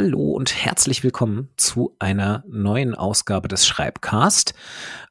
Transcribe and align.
Hallo 0.00 0.30
und 0.30 0.54
herzlich 0.54 1.02
willkommen 1.02 1.48
zu 1.56 1.96
einer 1.98 2.44
neuen 2.46 2.94
Ausgabe 2.94 3.48
des 3.48 3.66
Schreibcast. 3.66 4.54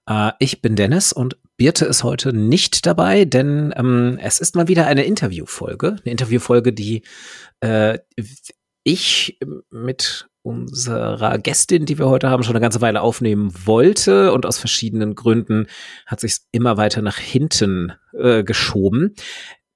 Äh, 0.08 0.32
ich 0.40 0.62
bin 0.62 0.78
Dennis 0.78 1.12
und 1.12 1.36
Birte 1.58 1.84
ist 1.84 2.06
heute 2.06 2.32
nicht 2.32 2.86
dabei, 2.86 3.26
denn 3.26 3.74
ähm, 3.76 4.18
es 4.22 4.40
ist 4.40 4.56
mal 4.56 4.70
wieder 4.70 4.88
eine 4.88 5.04
Interviewfolge. 5.04 5.98
Eine 6.02 6.12
Interviewfolge, 6.12 6.72
die 6.72 7.02
äh, 7.60 8.00
ich 8.86 9.38
mit 9.70 10.30
unserer 10.42 11.38
Gästin, 11.38 11.86
die 11.86 12.00
wir 12.00 12.08
heute 12.08 12.30
haben, 12.30 12.44
schon 12.44 12.56
eine 12.56 12.64
ganze 12.64 12.80
Weile 12.80 13.02
aufnehmen 13.02 13.52
wollte 13.66 14.32
und 14.32 14.46
aus 14.46 14.58
verschiedenen 14.58 15.16
Gründen 15.16 15.68
hat 16.06 16.22
sich 16.22 16.38
immer 16.54 16.78
weiter 16.78 17.02
nach 17.02 17.18
hinten 17.18 17.92
äh, 18.14 18.46
geschoben. 18.46 19.16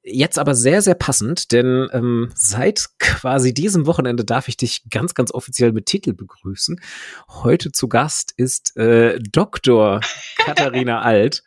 Jetzt 0.04 0.40
aber 0.40 0.56
sehr, 0.56 0.82
sehr 0.82 0.96
passend, 0.96 1.52
denn 1.52 1.88
ähm, 1.94 2.32
seit 2.34 2.90
quasi 2.98 3.54
diesem 3.54 3.86
Wochenende 3.86 4.26
darf 4.26 4.48
ich 4.48 4.58
dich 4.58 4.82
ganz, 4.90 5.14
ganz 5.14 5.32
offiziell 5.32 5.74
mit 5.74 5.86
Titel 5.86 6.14
begrüßen. 6.14 6.82
Heute 7.28 7.72
zu 7.72 7.88
Gast 7.88 8.34
ist 8.36 8.76
äh, 8.78 9.20
Dr. 9.20 10.02
Katharina 10.38 11.02
Alt, 11.04 11.44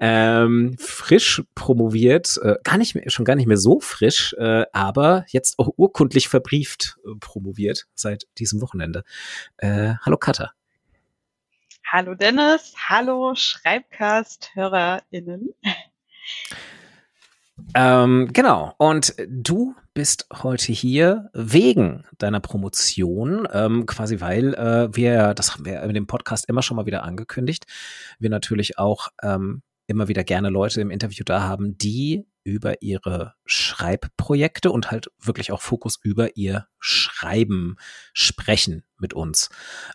ähm, 0.00 0.74
frisch 0.80 1.44
promoviert, 1.54 2.40
äh, 2.42 2.56
gar 2.64 2.76
nicht 2.76 2.96
mehr, 2.96 3.08
schon 3.08 3.24
gar 3.24 3.36
nicht 3.36 3.46
mehr 3.46 3.56
so 3.56 3.78
frisch, 3.78 4.34
äh, 4.36 4.64
aber 4.72 5.24
jetzt 5.28 5.60
auch 5.60 5.68
urkundlich 5.76 6.28
verbrieft 6.28 6.98
äh, 7.04 7.10
promoviert 7.20 7.86
seit 7.94 8.26
diesem 8.38 8.60
Wochenende. 8.62 9.04
Äh, 9.58 9.94
hallo 10.00 10.16
Katha. 10.16 10.50
Hallo 11.86 12.16
Dennis, 12.16 12.74
hallo 12.88 13.36
Schreibcast-HörerInnen. 13.36 15.54
Ähm, 17.74 18.30
genau. 18.32 18.74
Und 18.78 19.14
du 19.28 19.74
bist 19.94 20.26
heute 20.32 20.72
hier 20.72 21.30
wegen 21.34 22.04
deiner 22.18 22.40
Promotion, 22.40 23.46
ähm, 23.52 23.86
quasi 23.86 24.20
weil 24.20 24.54
äh, 24.54 24.94
wir, 24.94 25.34
das 25.34 25.54
haben 25.54 25.64
wir 25.64 25.82
in 25.82 25.94
dem 25.94 26.06
Podcast 26.06 26.48
immer 26.48 26.62
schon 26.62 26.76
mal 26.76 26.86
wieder 26.86 27.02
angekündigt, 27.04 27.66
wir 28.18 28.30
natürlich 28.30 28.78
auch 28.78 29.08
ähm, 29.22 29.62
immer 29.86 30.08
wieder 30.08 30.24
gerne 30.24 30.48
Leute 30.48 30.80
im 30.80 30.90
Interview 30.90 31.24
da 31.24 31.42
haben, 31.42 31.76
die 31.76 32.26
über 32.44 32.82
ihre 32.82 33.34
Schreibprojekte 33.44 34.70
und 34.70 34.90
halt 34.90 35.08
wirklich 35.20 35.52
auch 35.52 35.60
Fokus 35.60 35.98
über 36.02 36.36
ihr 36.36 36.66
Schreiben 36.78 37.76
sprechen 38.12 38.82
mit 38.98 39.14
uns. 39.14 39.48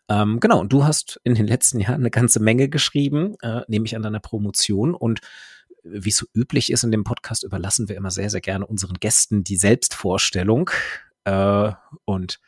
Ähm, 0.08 0.40
genau, 0.40 0.60
und 0.62 0.72
du 0.72 0.86
hast 0.86 1.20
in 1.24 1.36
den 1.36 1.48
letzten 1.48 1.80
Jahren 1.80 2.02
eine 2.02 2.12
ganze 2.12 2.40
Menge 2.40 2.70
geschrieben, 2.70 3.36
äh, 3.42 3.62
nehme 3.68 3.86
ich 3.86 3.96
an 3.96 4.04
deiner 4.04 4.20
Promotion 4.20 4.94
und 4.94 5.20
wie 5.90 6.10
es 6.10 6.18
so 6.18 6.26
üblich 6.34 6.72
ist 6.72 6.84
in 6.84 6.92
dem 6.92 7.04
Podcast, 7.04 7.44
überlassen 7.44 7.90
wir 7.90 7.96
immer 7.96 8.12
sehr, 8.12 8.30
sehr 8.30 8.42
gerne 8.42 8.66
unseren 8.66 8.96
Gästen 8.96 9.44
die 9.44 9.58
Selbstvorstellung. 9.58 10.70
Äh, 11.26 11.72
und 12.06 12.40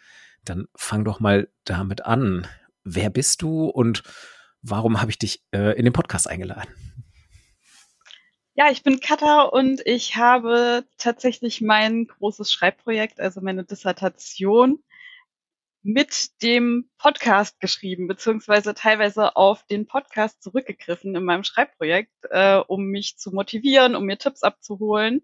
dann 0.45 0.67
fang 0.75 1.03
doch 1.03 1.19
mal 1.19 1.49
damit 1.63 2.05
an. 2.05 2.47
Wer 2.83 3.09
bist 3.09 3.41
du 3.41 3.65
und 3.65 4.03
warum 4.61 5.01
habe 5.01 5.11
ich 5.11 5.19
dich 5.19 5.43
äh, 5.51 5.77
in 5.77 5.85
den 5.85 5.93
Podcast 5.93 6.27
eingeladen? 6.27 6.69
Ja, 8.55 8.69
ich 8.71 8.83
bin 8.83 8.99
Katha 8.99 9.43
und 9.43 9.81
ich 9.85 10.17
habe 10.17 10.83
tatsächlich 10.97 11.61
mein 11.61 12.07
großes 12.07 12.51
Schreibprojekt, 12.51 13.21
also 13.21 13.39
meine 13.39 13.63
Dissertation, 13.63 14.83
mit 15.93 16.41
dem 16.43 16.87
Podcast 16.99 17.59
geschrieben, 17.59 18.07
beziehungsweise 18.07 18.75
teilweise 18.75 19.35
auf 19.35 19.65
den 19.65 19.87
Podcast 19.87 20.41
zurückgegriffen 20.43 21.15
in 21.15 21.23
meinem 21.23 21.43
Schreibprojekt, 21.43 22.13
äh, 22.29 22.57
um 22.57 22.85
mich 22.85 23.17
zu 23.17 23.31
motivieren, 23.31 23.95
um 23.95 24.05
mir 24.05 24.17
Tipps 24.17 24.43
abzuholen. 24.43 25.23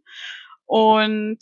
Und 0.66 1.38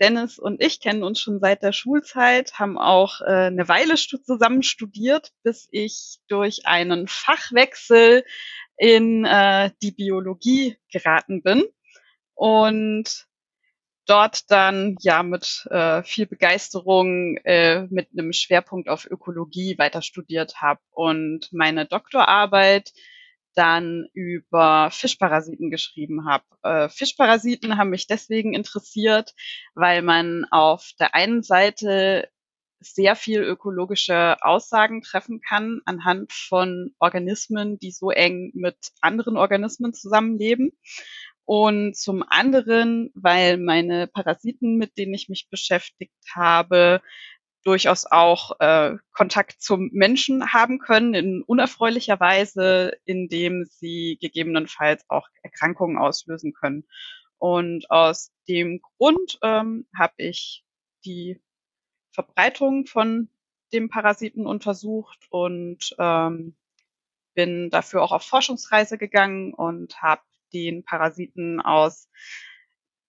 Dennis 0.00 0.38
und 0.38 0.62
ich 0.62 0.80
kennen 0.80 1.04
uns 1.04 1.20
schon 1.20 1.40
seit 1.40 1.62
der 1.62 1.72
Schulzeit, 1.72 2.58
haben 2.58 2.78
auch 2.78 3.20
äh, 3.20 3.46
eine 3.46 3.68
Weile 3.68 3.98
stu 3.98 4.16
zusammen 4.16 4.62
studiert, 4.62 5.32
bis 5.42 5.68
ich 5.70 6.20
durch 6.28 6.66
einen 6.66 7.06
Fachwechsel 7.06 8.24
in 8.78 9.26
äh, 9.26 9.72
die 9.82 9.92
Biologie 9.92 10.78
geraten 10.90 11.42
bin. 11.42 11.64
Und 12.34 13.26
dort 14.06 14.50
dann 14.50 14.96
ja 15.00 15.22
mit 15.22 15.66
äh, 15.70 16.02
viel 16.02 16.26
Begeisterung 16.26 17.36
äh, 17.44 17.86
mit 17.90 18.08
einem 18.12 18.32
Schwerpunkt 18.32 18.88
auf 18.88 19.06
Ökologie 19.10 19.78
weiter 19.78 20.02
studiert 20.02 20.60
habe 20.60 20.80
und 20.90 21.48
meine 21.52 21.86
Doktorarbeit 21.86 22.92
dann 23.54 24.08
über 24.12 24.90
Fischparasiten 24.90 25.70
geschrieben 25.70 26.26
habe. 26.26 26.44
Äh, 26.62 26.88
Fischparasiten 26.88 27.76
haben 27.76 27.90
mich 27.90 28.06
deswegen 28.06 28.52
interessiert, 28.52 29.32
weil 29.74 30.02
man 30.02 30.44
auf 30.50 30.90
der 30.98 31.14
einen 31.14 31.42
Seite 31.42 32.28
sehr 32.80 33.16
viel 33.16 33.40
ökologische 33.40 34.36
Aussagen 34.42 35.00
treffen 35.00 35.40
kann 35.40 35.80
anhand 35.86 36.32
von 36.32 36.94
Organismen, 36.98 37.78
die 37.78 37.92
so 37.92 38.10
eng 38.10 38.50
mit 38.54 38.76
anderen 39.00 39.36
Organismen 39.38 39.94
zusammenleben 39.94 40.72
und 41.44 41.96
zum 41.96 42.24
anderen, 42.26 43.10
weil 43.14 43.58
meine 43.58 44.06
Parasiten, 44.06 44.76
mit 44.76 44.96
denen 44.96 45.14
ich 45.14 45.28
mich 45.28 45.48
beschäftigt 45.50 46.14
habe, 46.34 47.02
durchaus 47.64 48.06
auch 48.06 48.60
äh, 48.60 48.96
Kontakt 49.12 49.60
zum 49.60 49.90
Menschen 49.92 50.52
haben 50.52 50.78
können 50.78 51.14
in 51.14 51.42
unerfreulicher 51.42 52.20
Weise, 52.20 52.92
indem 53.04 53.64
sie 53.64 54.18
gegebenenfalls 54.20 55.04
auch 55.08 55.26
Erkrankungen 55.42 55.98
auslösen 55.98 56.52
können. 56.52 56.84
Und 57.38 57.90
aus 57.90 58.32
dem 58.48 58.80
Grund 58.80 59.38
ähm, 59.42 59.86
habe 59.96 60.14
ich 60.18 60.64
die 61.04 61.40
Verbreitung 62.12 62.86
von 62.86 63.28
dem 63.72 63.88
Parasiten 63.88 64.46
untersucht 64.46 65.26
und 65.30 65.94
ähm, 65.98 66.54
bin 67.34 67.70
dafür 67.70 68.02
auch 68.02 68.12
auf 68.12 68.22
Forschungsreise 68.22 68.98
gegangen 68.98 69.52
und 69.52 70.00
habe 70.00 70.22
den 70.54 70.84
Parasiten 70.84 71.60
aus 71.60 72.08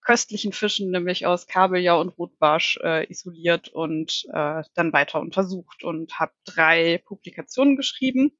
köstlichen 0.02 0.52
Fischen, 0.52 0.90
nämlich 0.90 1.26
aus 1.26 1.46
Kabeljau 1.46 2.00
und 2.00 2.10
Rotbarsch, 2.10 2.78
äh, 2.82 3.10
isoliert 3.10 3.68
und 3.68 4.24
äh, 4.32 4.62
dann 4.74 4.92
weiter 4.92 5.20
untersucht 5.20 5.82
und 5.82 6.18
habe 6.18 6.32
drei 6.44 7.02
Publikationen 7.04 7.76
geschrieben 7.76 8.36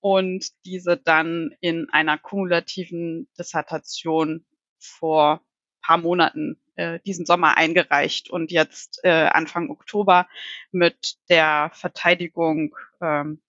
und 0.00 0.52
diese 0.64 0.96
dann 0.96 1.54
in 1.60 1.88
einer 1.90 2.18
kumulativen 2.18 3.28
Dissertation 3.38 4.44
vor 4.78 5.40
paar 5.80 5.98
Monaten 5.98 6.60
äh, 6.74 7.00
diesen 7.06 7.26
Sommer 7.26 7.56
eingereicht 7.56 8.28
und 8.28 8.52
jetzt 8.52 9.00
äh, 9.02 9.10
Anfang 9.10 9.70
Oktober 9.70 10.28
mit 10.72 11.16
der 11.30 11.70
Verteidigung 11.72 12.76
ähm, 13.00 13.40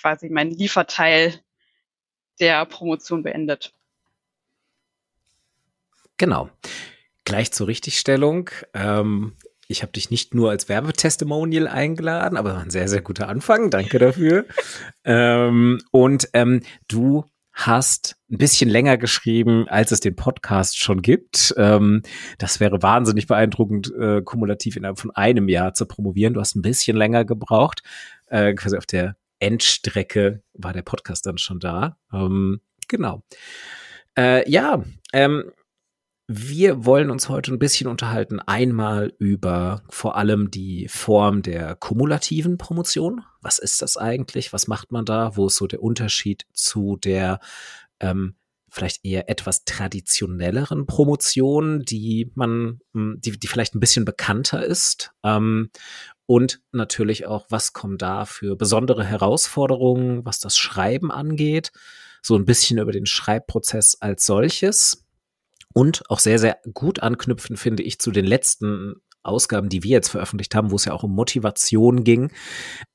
quasi 0.00 0.30
mein 0.30 0.50
Lieferteil 0.50 1.34
der 2.40 2.64
Promotion 2.66 3.22
beendet. 3.22 3.74
Genau. 6.18 6.50
Gleich 7.24 7.52
zur 7.52 7.68
Richtigstellung. 7.68 8.50
Ähm, 8.74 9.34
ich 9.68 9.82
habe 9.82 9.92
dich 9.92 10.10
nicht 10.10 10.34
nur 10.34 10.50
als 10.50 10.68
Werbetestimonial 10.68 11.68
eingeladen, 11.68 12.36
aber 12.36 12.58
ein 12.58 12.70
sehr, 12.70 12.88
sehr 12.88 13.02
guter 13.02 13.28
Anfang. 13.28 13.70
Danke 13.70 13.98
dafür. 13.98 14.46
ähm, 15.04 15.80
und 15.90 16.28
ähm, 16.32 16.62
du 16.88 17.24
hast 17.52 18.16
ein 18.30 18.38
bisschen 18.38 18.70
länger 18.70 18.96
geschrieben, 18.96 19.66
als 19.68 19.90
es 19.90 20.00
den 20.00 20.16
Podcast 20.16 20.78
schon 20.78 21.02
gibt. 21.02 21.54
Ähm, 21.56 22.02
das 22.38 22.60
wäre 22.60 22.82
wahnsinnig 22.82 23.26
beeindruckend, 23.26 23.92
äh, 23.98 24.22
kumulativ 24.22 24.76
innerhalb 24.76 24.98
von 24.98 25.10
einem 25.10 25.48
Jahr 25.48 25.74
zu 25.74 25.84
promovieren. 25.84 26.34
Du 26.34 26.40
hast 26.40 26.54
ein 26.54 26.62
bisschen 26.62 26.96
länger 26.96 27.24
gebraucht. 27.24 27.82
Äh, 28.28 28.54
quasi 28.54 28.76
auf 28.76 28.86
der 28.86 29.16
Endstrecke 29.40 30.42
war 30.54 30.72
der 30.72 30.82
Podcast 30.82 31.26
dann 31.26 31.38
schon 31.38 31.58
da. 31.58 31.98
Ähm, 32.12 32.60
genau. 32.86 33.22
Äh, 34.16 34.48
ja, 34.50 34.82
ähm, 35.12 35.50
wir 36.30 36.84
wollen 36.84 37.10
uns 37.10 37.30
heute 37.30 37.54
ein 37.54 37.58
bisschen 37.58 37.88
unterhalten, 37.88 38.38
einmal 38.38 39.14
über 39.18 39.82
vor 39.88 40.16
allem 40.16 40.50
die 40.50 40.86
Form 40.86 41.40
der 41.40 41.74
kumulativen 41.74 42.58
Promotion. 42.58 43.22
Was 43.40 43.58
ist 43.58 43.80
das 43.80 43.96
eigentlich? 43.96 44.52
Was 44.52 44.68
macht 44.68 44.92
man 44.92 45.06
da? 45.06 45.36
Wo 45.38 45.46
ist 45.46 45.56
so 45.56 45.66
der 45.66 45.82
Unterschied 45.82 46.44
zu 46.52 46.98
der 46.98 47.40
ähm, 47.98 48.34
vielleicht 48.68 49.06
eher 49.06 49.30
etwas 49.30 49.64
traditionelleren 49.64 50.84
Promotion, 50.84 51.80
die 51.86 52.30
man, 52.34 52.80
hm, 52.92 53.18
die, 53.22 53.38
die 53.38 53.46
vielleicht 53.46 53.74
ein 53.74 53.80
bisschen 53.80 54.04
bekannter 54.04 54.62
ist? 54.62 55.12
Ähm, 55.24 55.70
und 56.26 56.60
natürlich 56.72 57.26
auch, 57.26 57.46
was 57.48 57.72
kommen 57.72 57.96
da 57.96 58.26
für 58.26 58.54
besondere 58.54 59.02
Herausforderungen, 59.02 60.26
was 60.26 60.40
das 60.40 60.58
Schreiben 60.58 61.10
angeht? 61.10 61.72
So 62.20 62.36
ein 62.36 62.44
bisschen 62.44 62.76
über 62.76 62.92
den 62.92 63.06
Schreibprozess 63.06 63.96
als 64.02 64.26
solches 64.26 65.07
und 65.74 66.02
auch 66.10 66.18
sehr, 66.18 66.38
sehr 66.38 66.58
gut 66.72 67.00
anknüpfen, 67.00 67.56
finde 67.56 67.82
ich, 67.82 67.98
zu 67.98 68.10
den 68.10 68.24
letzten 68.24 68.96
Ausgaben, 69.22 69.68
die 69.68 69.82
wir 69.82 69.90
jetzt 69.90 70.08
veröffentlicht 70.08 70.54
haben, 70.54 70.70
wo 70.70 70.76
es 70.76 70.84
ja 70.84 70.92
auch 70.92 71.02
um 71.02 71.14
Motivation 71.14 72.04
ging. 72.04 72.32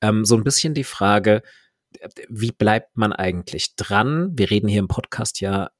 Ähm, 0.00 0.24
so 0.24 0.36
ein 0.36 0.44
bisschen 0.44 0.74
die 0.74 0.84
Frage, 0.84 1.42
wie 2.28 2.52
bleibt 2.52 2.96
man 2.96 3.12
eigentlich 3.12 3.76
dran? 3.76 4.32
Wir 4.34 4.50
reden 4.50 4.68
hier 4.68 4.80
im 4.80 4.88
Podcast 4.88 5.40
ja 5.40 5.70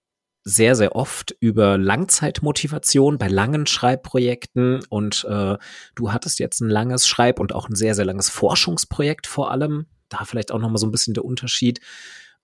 sehr, 0.45 0.77
sehr 0.77 0.95
oft 0.95 1.35
über 1.41 1.79
Langzeitmotivation 1.79 3.17
bei 3.17 3.29
langen 3.29 3.67
Schreibprojekten 3.67 4.85
und 4.91 5.25
äh, 5.29 5.57
du 5.95 6.13
hattest 6.13 6.39
jetzt 6.39 6.61
ein 6.61 6.69
langes 6.69 7.09
Schreib- 7.09 7.41
und 7.41 7.55
auch 7.55 7.69
ein 7.69 7.75
sehr, 7.75 7.95
sehr 7.95 8.05
langes 8.05 8.29
Forschungsprojekt 8.29 9.27
vor 9.27 9.51
allem. 9.51 9.87
Da 10.11 10.25
vielleicht 10.25 10.53
auch 10.53 10.59
nochmal 10.59 10.77
so 10.77 10.87
ein 10.87 10.93
bisschen 10.93 11.15
der 11.15 11.25
Unterschied. 11.25 11.81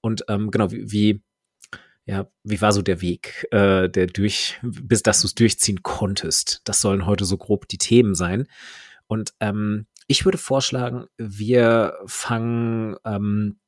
Und 0.00 0.25
ähm, 0.29 0.50
genau, 0.50 0.73
wie, 0.73 0.91
wie, 0.91 1.23
ja, 2.11 2.27
wie 2.43 2.61
war 2.61 2.73
so 2.73 2.83
der 2.83 3.01
Weg, 3.03 3.47
äh, 3.53 3.89
der 3.89 4.09
durch, 4.09 4.59
bis 4.62 5.05
dass 5.05 5.21
du 5.21 5.29
es 5.29 5.35
durchziehen 5.37 5.85
konntest? 5.85 6.61
Das 6.65 6.81
sollen 6.81 7.07
heute 7.07 7.25
so 7.25 7.39
grob 7.39 7.69
die 7.69 7.79
Themen 7.79 8.17
sein. 8.17 8.49
Und 9.07 9.33
ähm, 9.39 9.87
ich 10.09 10.25
würde 10.25 10.37
vorschlagen, 10.37 11.07
wir 11.19 11.95
fangen 12.07 12.97
ähm, 13.05 13.61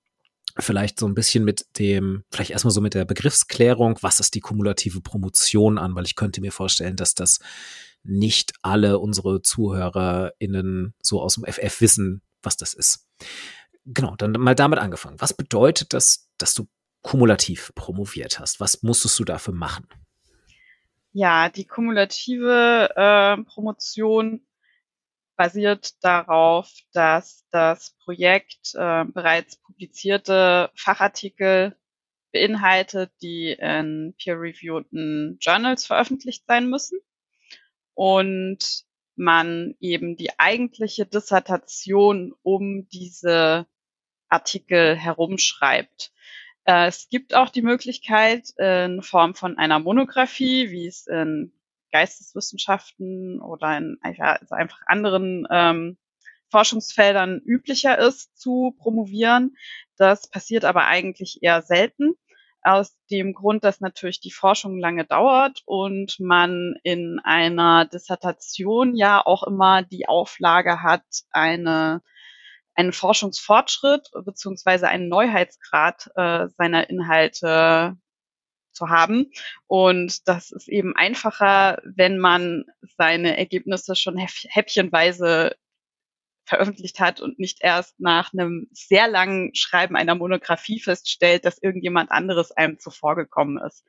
vielleicht 0.58 0.98
so 0.98 1.06
ein 1.06 1.14
bisschen 1.14 1.44
mit 1.44 1.66
dem, 1.78 2.24
vielleicht 2.32 2.50
erstmal 2.50 2.72
so 2.72 2.80
mit 2.80 2.94
der 2.94 3.04
Begriffsklärung, 3.04 3.98
was 4.00 4.18
ist 4.18 4.34
die 4.34 4.40
kumulative 4.40 5.00
Promotion 5.00 5.78
an, 5.78 5.94
weil 5.94 6.04
ich 6.04 6.16
könnte 6.16 6.40
mir 6.40 6.50
vorstellen, 6.50 6.96
dass 6.96 7.14
das 7.14 7.38
nicht 8.02 8.54
alle 8.62 8.98
unsere 8.98 9.40
ZuhörerInnen 9.42 10.94
so 11.00 11.22
aus 11.22 11.36
dem 11.36 11.44
FF 11.44 11.80
wissen, 11.80 12.22
was 12.42 12.56
das 12.56 12.74
ist. 12.74 13.06
Genau, 13.84 14.16
dann 14.16 14.32
mal 14.32 14.56
damit 14.56 14.80
angefangen. 14.80 15.20
Was 15.20 15.32
bedeutet 15.32 15.92
das, 15.92 16.28
dass 16.38 16.54
du 16.54 16.66
kumulativ 17.02 17.72
promoviert 17.74 18.38
hast? 18.38 18.60
Was 18.60 18.82
musstest 18.82 19.18
du 19.18 19.24
dafür 19.24 19.54
machen? 19.54 19.86
Ja, 21.12 21.48
die 21.50 21.66
kumulative 21.66 22.88
äh, 22.96 23.42
Promotion 23.44 24.46
basiert 25.36 26.02
darauf, 26.02 26.70
dass 26.92 27.46
das 27.50 27.96
Projekt 28.04 28.74
äh, 28.74 29.04
bereits 29.04 29.56
publizierte 29.56 30.70
Fachartikel 30.74 31.76
beinhaltet, 32.32 33.10
die 33.20 33.52
in 33.52 34.14
peer-reviewten 34.16 35.38
Journals 35.40 35.84
veröffentlicht 35.84 36.44
sein 36.46 36.70
müssen 36.70 36.98
und 37.94 38.84
man 39.16 39.74
eben 39.80 40.16
die 40.16 40.38
eigentliche 40.38 41.04
Dissertation 41.04 42.32
um 42.42 42.88
diese 42.88 43.66
Artikel 44.28 44.96
herumschreibt. 44.96 46.12
Äh, 46.64 46.86
es 46.86 47.08
gibt 47.08 47.34
auch 47.34 47.48
die 47.48 47.62
Möglichkeit 47.62 48.50
in 48.58 49.02
Form 49.02 49.34
von 49.34 49.58
einer 49.58 49.78
Monographie, 49.78 50.70
wie 50.70 50.86
es 50.86 51.06
in 51.06 51.52
Geisteswissenschaften 51.90 53.40
oder 53.40 53.76
in 53.76 53.98
also 54.02 54.54
einfach 54.54 54.80
anderen 54.86 55.46
ähm, 55.50 55.98
Forschungsfeldern 56.50 57.40
üblicher 57.44 57.98
ist, 57.98 58.38
zu 58.38 58.74
promovieren. 58.78 59.56
Das 59.96 60.28
passiert 60.28 60.64
aber 60.64 60.86
eigentlich 60.86 61.38
eher 61.42 61.62
selten, 61.62 62.14
aus 62.62 62.96
dem 63.10 63.34
Grund, 63.34 63.64
dass 63.64 63.80
natürlich 63.80 64.20
die 64.20 64.30
Forschung 64.30 64.78
lange 64.78 65.04
dauert 65.04 65.62
und 65.66 66.18
man 66.20 66.76
in 66.84 67.20
einer 67.24 67.86
Dissertation 67.86 68.94
ja 68.94 69.20
auch 69.24 69.42
immer 69.42 69.82
die 69.82 70.08
Auflage 70.08 70.82
hat, 70.82 71.04
eine 71.30 72.02
einen 72.74 72.92
Forschungsfortschritt 72.92 74.10
beziehungsweise 74.24 74.88
einen 74.88 75.08
Neuheitsgrad 75.08 76.10
äh, 76.16 76.48
seiner 76.56 76.88
Inhalte 76.90 77.96
zu 78.72 78.88
haben. 78.88 79.30
Und 79.66 80.26
das 80.28 80.50
ist 80.50 80.68
eben 80.68 80.96
einfacher, 80.96 81.80
wenn 81.84 82.18
man 82.18 82.64
seine 82.96 83.36
Ergebnisse 83.36 83.94
schon 83.96 84.16
häppchenweise 84.16 85.54
veröffentlicht 86.44 86.98
hat 86.98 87.20
und 87.20 87.38
nicht 87.38 87.58
erst 87.60 87.98
nach 88.00 88.32
einem 88.32 88.68
sehr 88.72 89.08
langen 89.08 89.54
Schreiben 89.54 89.96
einer 89.96 90.14
Monographie 90.14 90.80
feststellt, 90.80 91.44
dass 91.44 91.62
irgendjemand 91.62 92.10
anderes 92.10 92.50
einem 92.52 92.78
zuvor 92.78 93.14
gekommen 93.14 93.58
ist. 93.64 93.84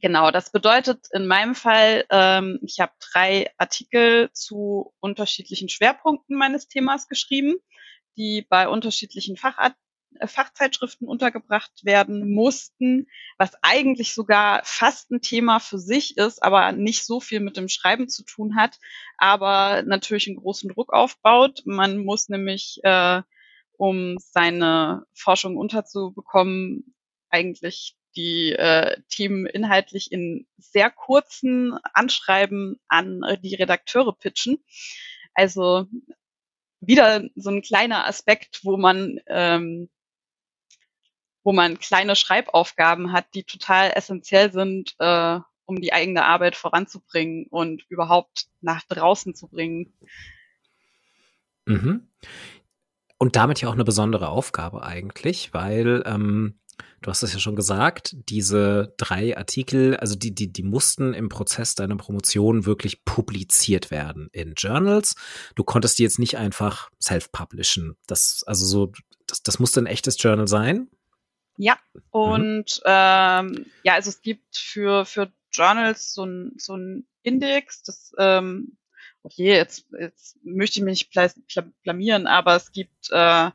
Genau, 0.00 0.30
das 0.30 0.50
bedeutet 0.50 1.06
in 1.12 1.26
meinem 1.26 1.54
Fall, 1.54 2.04
ähm, 2.10 2.58
ich 2.62 2.80
habe 2.80 2.92
drei 3.00 3.50
Artikel 3.58 4.30
zu 4.32 4.92
unterschiedlichen 5.00 5.68
Schwerpunkten 5.68 6.36
meines 6.36 6.68
Themas 6.68 7.08
geschrieben, 7.08 7.54
die 8.16 8.42
bei 8.42 8.68
unterschiedlichen 8.68 9.36
Fachart 9.36 9.74
äh, 10.18 10.26
Fachzeitschriften 10.26 11.06
untergebracht 11.06 11.84
werden 11.84 12.32
mussten, 12.34 13.06
was 13.38 13.52
eigentlich 13.62 14.14
sogar 14.14 14.62
fast 14.64 15.10
ein 15.10 15.20
Thema 15.22 15.60
für 15.60 15.78
sich 15.78 16.16
ist, 16.16 16.42
aber 16.42 16.72
nicht 16.72 17.04
so 17.06 17.20
viel 17.20 17.40
mit 17.40 17.56
dem 17.56 17.68
Schreiben 17.68 18.08
zu 18.08 18.24
tun 18.24 18.56
hat, 18.56 18.78
aber 19.16 19.82
natürlich 19.82 20.26
einen 20.26 20.36
großen 20.36 20.68
Druck 20.70 20.92
aufbaut. 20.92 21.62
Man 21.66 21.98
muss 21.98 22.28
nämlich, 22.28 22.80
äh, 22.82 23.22
um 23.76 24.16
seine 24.18 25.04
Forschung 25.14 25.56
unterzubekommen, 25.56 26.94
eigentlich 27.30 27.96
die 28.16 28.52
äh, 28.52 29.00
Themen 29.08 29.46
inhaltlich 29.46 30.12
in 30.12 30.46
sehr 30.58 30.90
kurzen 30.90 31.78
Anschreiben 31.92 32.80
an 32.88 33.22
die 33.42 33.54
Redakteure 33.54 34.12
pitchen. 34.12 34.62
Also 35.34 35.86
wieder 36.80 37.24
so 37.34 37.50
ein 37.50 37.62
kleiner 37.62 38.06
Aspekt, 38.06 38.60
wo 38.64 38.76
man 38.76 39.18
ähm, 39.26 39.88
wo 41.44 41.52
man 41.52 41.78
kleine 41.78 42.16
Schreibaufgaben 42.16 43.12
hat, 43.12 43.26
die 43.34 43.44
total 43.44 43.92
essentiell 43.94 44.50
sind, 44.50 44.96
äh, 44.98 45.38
um 45.66 45.80
die 45.80 45.92
eigene 45.92 46.24
Arbeit 46.24 46.56
voranzubringen 46.56 47.46
und 47.50 47.84
überhaupt 47.90 48.46
nach 48.62 48.82
draußen 48.84 49.34
zu 49.34 49.48
bringen. 49.48 49.92
Mhm. 51.66 52.08
Und 53.18 53.36
damit 53.36 53.60
ja 53.60 53.68
auch 53.68 53.74
eine 53.74 53.84
besondere 53.84 54.28
Aufgabe 54.28 54.82
eigentlich, 54.82 55.54
weil 55.54 56.02
ähm, 56.06 56.58
du 57.02 57.10
hast 57.10 57.22
es 57.22 57.32
ja 57.32 57.38
schon 57.38 57.56
gesagt, 57.56 58.16
diese 58.28 58.94
drei 58.96 59.36
Artikel, 59.36 59.96
also 59.96 60.14
die, 60.14 60.34
die, 60.34 60.52
die 60.52 60.62
mussten 60.62 61.14
im 61.14 61.28
Prozess 61.28 61.74
deiner 61.74 61.96
Promotion 61.96 62.66
wirklich 62.66 63.04
publiziert 63.04 63.90
werden 63.90 64.28
in 64.32 64.54
Journals. 64.54 65.14
Du 65.54 65.64
konntest 65.64 65.98
die 65.98 66.02
jetzt 66.02 66.18
nicht 66.18 66.36
einfach 66.36 66.90
self-publishen. 67.00 67.96
Das, 68.06 68.42
also 68.46 68.66
so, 68.66 68.92
das, 69.26 69.42
das 69.42 69.58
musste 69.58 69.80
ein 69.80 69.86
echtes 69.86 70.16
Journal 70.22 70.48
sein. 70.48 70.88
Ja, 71.56 71.78
mhm. 71.92 72.00
und 72.10 72.76
mhm. 72.78 72.82
ähm, 72.86 73.66
ja, 73.82 73.94
also 73.94 74.10
es 74.10 74.22
gibt 74.22 74.56
für, 74.56 75.04
für 75.04 75.32
Journals 75.52 76.14
so 76.14 76.24
ein, 76.24 76.52
so 76.56 76.76
ein 76.76 77.06
Index, 77.22 77.82
das, 77.82 78.12
ähm, 78.18 78.76
okay, 79.22 79.56
jetzt, 79.56 79.86
jetzt 79.98 80.36
möchte 80.44 80.78
ich 80.78 80.84
mich 80.84 81.10
nicht 81.10 81.74
blamieren, 81.82 82.26
aber 82.26 82.56
es 82.56 82.72
gibt 82.72 83.10
äh, 83.10 83.50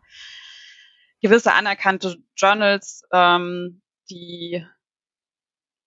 gewisse 1.22 1.54
anerkannte 1.54 2.18
Journals, 2.36 3.04
ähm, 3.12 3.82
die 4.10 4.66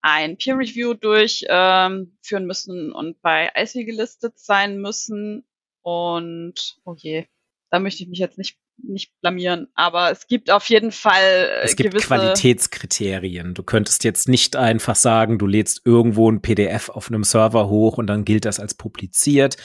ein 0.03 0.37
Peer 0.37 0.59
Review 0.59 0.95
durchführen 0.95 2.13
ähm, 2.31 2.47
müssen 2.47 2.93
und 2.93 3.21
bei 3.23 3.51
ICI 3.57 3.85
gelistet 3.85 4.39
sein 4.39 4.81
müssen. 4.81 5.45
Und 5.83 6.77
oh 6.85 6.95
je, 6.97 7.27
da 7.71 7.79
möchte 7.79 8.03
ich 8.03 8.09
mich 8.09 8.19
jetzt 8.19 8.39
nicht 8.39 8.59
nicht 8.79 9.13
blamieren, 9.21 9.69
aber 9.75 10.11
es 10.11 10.27
gibt 10.27 10.51
auf 10.51 10.69
jeden 10.69 10.93
Fall 10.93 11.49
es 11.63 11.77
gibt 11.77 11.95
Qualitätskriterien. 11.95 13.55
Du 13.55 13.63
könntest 13.63 14.03
jetzt 14.03 14.29
nicht 14.29 14.57
einfach 14.57 14.97
sagen, 14.97 15.39
du 15.39 15.47
lädst 15.47 15.83
irgendwo 15.85 16.31
ein 16.31 16.43
PDF 16.43 16.89
auf 16.89 17.09
einem 17.09 17.23
Server 17.23 17.69
hoch 17.69 17.99
und 17.99 18.07
dann 18.07 18.25
gilt 18.25 18.45
das 18.45 18.59
als 18.59 18.75
publiziert 18.75 19.57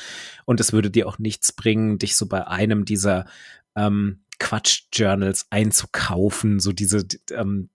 und 0.46 0.60
es 0.60 0.74
würde 0.74 0.92
dir 0.92 1.08
auch 1.08 1.20
nichts 1.20 1.54
bringen, 1.54 1.98
dich 2.00 2.16
so 2.16 2.28
bei 2.28 2.46
einem 2.48 2.86
dieser 2.86 3.26
ähm, 3.76 4.24
Quatsch-Journals 4.40 5.48
einzukaufen, 5.50 6.60
so 6.60 6.72
diese, 6.72 7.06
ähm, 7.32 7.70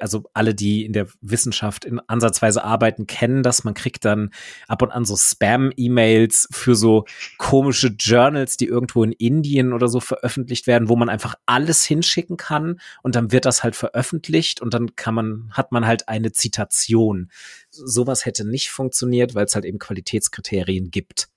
also 0.00 0.24
alle, 0.34 0.54
die 0.54 0.84
in 0.84 0.92
der 0.92 1.08
Wissenschaft 1.20 1.84
in 1.84 1.98
ansatzweise 2.00 2.62
arbeiten, 2.62 3.06
kennen 3.06 3.42
das. 3.42 3.64
Man 3.64 3.74
kriegt 3.74 4.04
dann 4.04 4.30
ab 4.68 4.82
und 4.82 4.90
an 4.90 5.04
so 5.04 5.16
Spam-E-Mails 5.16 6.48
für 6.50 6.74
so 6.74 7.06
komische 7.38 7.88
Journals, 7.88 8.56
die 8.56 8.66
irgendwo 8.66 9.02
in 9.02 9.12
Indien 9.12 9.72
oder 9.72 9.88
so 9.88 10.00
veröffentlicht 10.00 10.66
werden, 10.66 10.88
wo 10.88 10.96
man 10.96 11.08
einfach 11.08 11.36
alles 11.46 11.84
hinschicken 11.84 12.36
kann 12.36 12.80
und 13.02 13.14
dann 13.14 13.32
wird 13.32 13.46
das 13.46 13.62
halt 13.62 13.76
veröffentlicht 13.76 14.60
und 14.60 14.74
dann 14.74 14.96
kann 14.96 15.14
man, 15.14 15.50
hat 15.52 15.72
man 15.72 15.86
halt 15.86 16.08
eine 16.08 16.32
Zitation. 16.32 17.30
Sowas 17.70 18.26
hätte 18.26 18.44
nicht 18.46 18.70
funktioniert, 18.70 19.34
weil 19.34 19.46
es 19.46 19.54
halt 19.54 19.64
eben 19.64 19.78
Qualitätskriterien 19.78 20.90
gibt. 20.90 21.28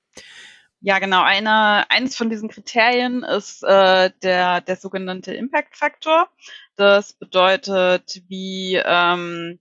Ja, 0.87 0.99
genau. 0.99 1.21
Eine, 1.21 1.91
eines 1.91 2.15
von 2.15 2.29
diesen 2.29 2.47
Kriterien 2.47 3.21
ist 3.21 3.61
äh, 3.61 4.09
der, 4.23 4.61
der 4.61 4.75
sogenannte 4.77 5.33
Impact-Faktor. 5.33 6.29
Das 6.77 7.11
bedeutet, 7.11 8.21
wie, 8.29 8.75
ähm, 8.75 9.59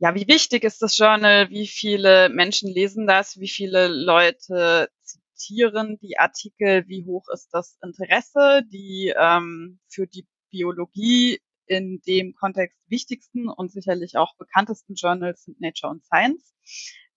ja, 0.00 0.12
wie 0.16 0.26
wichtig 0.26 0.64
ist 0.64 0.82
das 0.82 0.98
Journal, 0.98 1.50
wie 1.50 1.68
viele 1.68 2.30
Menschen 2.30 2.68
lesen 2.68 3.06
das, 3.06 3.38
wie 3.38 3.48
viele 3.48 3.86
Leute 3.86 4.90
zitieren 5.04 6.00
die 6.02 6.18
Artikel, 6.18 6.82
wie 6.88 7.04
hoch 7.04 7.28
ist 7.32 7.50
das 7.52 7.78
Interesse, 7.80 8.64
die 8.72 9.14
ähm, 9.16 9.78
für 9.86 10.08
die 10.08 10.26
Biologie 10.50 11.40
in 11.66 12.00
dem 12.08 12.34
Kontext 12.34 12.80
wichtigsten 12.88 13.48
und 13.48 13.70
sicherlich 13.70 14.16
auch 14.16 14.34
bekanntesten 14.36 14.94
Journals 14.94 15.44
sind 15.44 15.60
Nature 15.60 15.92
und 15.92 16.04
Science 16.04 16.52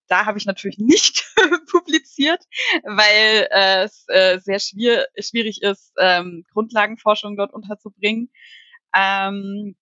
da 0.08 0.26
habe 0.26 0.38
ich 0.38 0.46
natürlich 0.46 0.78
nicht 0.78 1.26
publiziert, 1.72 2.44
weil 2.84 3.48
äh, 3.52 3.84
es 3.84 4.06
äh, 4.08 4.40
sehr 4.40 4.60
schwier 4.60 5.08
schwierig 5.20 5.62
ist, 5.62 5.94
ähm, 6.00 6.44
Grundlagenforschung 6.54 7.38
dort 7.38 7.54
unterzubringen. 7.54 8.30
Ähm, 8.96 9.76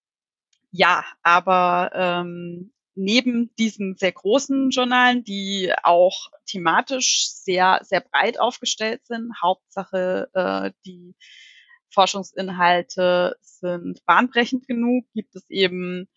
ja, 0.72 1.06
aber 1.22 1.92
ähm, 1.94 2.74
neben 2.96 3.54
diesen 3.56 3.96
sehr 3.96 4.12
großen 4.12 4.70
Journalen, 4.70 5.24
die 5.24 5.72
auch 5.84 6.30
thematisch 6.46 7.28
sehr, 7.30 7.80
sehr 7.84 8.02
breit 8.02 8.40
aufgestellt 8.40 9.06
sind, 9.06 9.32
Hauptsache 9.42 10.30
äh, 10.34 10.72
die 10.86 11.16
Forschungsinhalte 11.92 13.36
sind 13.42 14.04
bahnbrechend 14.06 14.68
genug, 14.68 15.06
gibt 15.14 15.36
es 15.36 15.48
eben 15.50 16.10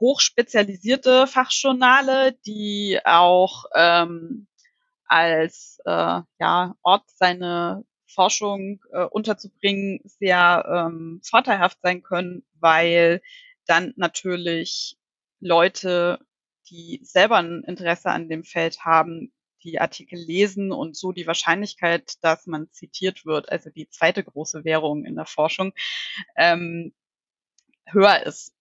hochspezialisierte 0.00 1.26
Fachjournale, 1.26 2.32
die 2.46 3.00
auch 3.04 3.64
ähm, 3.74 4.46
als 5.06 5.80
äh, 5.84 6.20
ja, 6.38 6.74
Ort 6.82 7.04
seine 7.14 7.84
Forschung 8.06 8.80
äh, 8.92 9.04
unterzubringen 9.04 10.00
sehr 10.04 10.64
ähm, 10.68 11.20
vorteilhaft 11.24 11.78
sein 11.82 12.02
können, 12.02 12.44
weil 12.60 13.20
dann 13.66 13.92
natürlich 13.96 14.96
Leute, 15.40 16.18
die 16.70 17.00
selber 17.02 17.36
ein 17.36 17.62
Interesse 17.64 18.10
an 18.10 18.28
dem 18.28 18.44
Feld 18.44 18.84
haben, 18.84 19.32
die 19.62 19.80
Artikel 19.80 20.18
lesen 20.18 20.72
und 20.72 20.96
so 20.96 21.12
die 21.12 21.26
Wahrscheinlichkeit, 21.26 22.14
dass 22.22 22.46
man 22.46 22.70
zitiert 22.72 23.26
wird, 23.26 23.50
also 23.50 23.70
die 23.70 23.88
zweite 23.88 24.22
große 24.22 24.64
Währung 24.64 25.04
in 25.04 25.16
der 25.16 25.26
Forschung, 25.26 25.72
ähm, 26.36 26.94
höher 27.86 28.22
ist. 28.24 28.54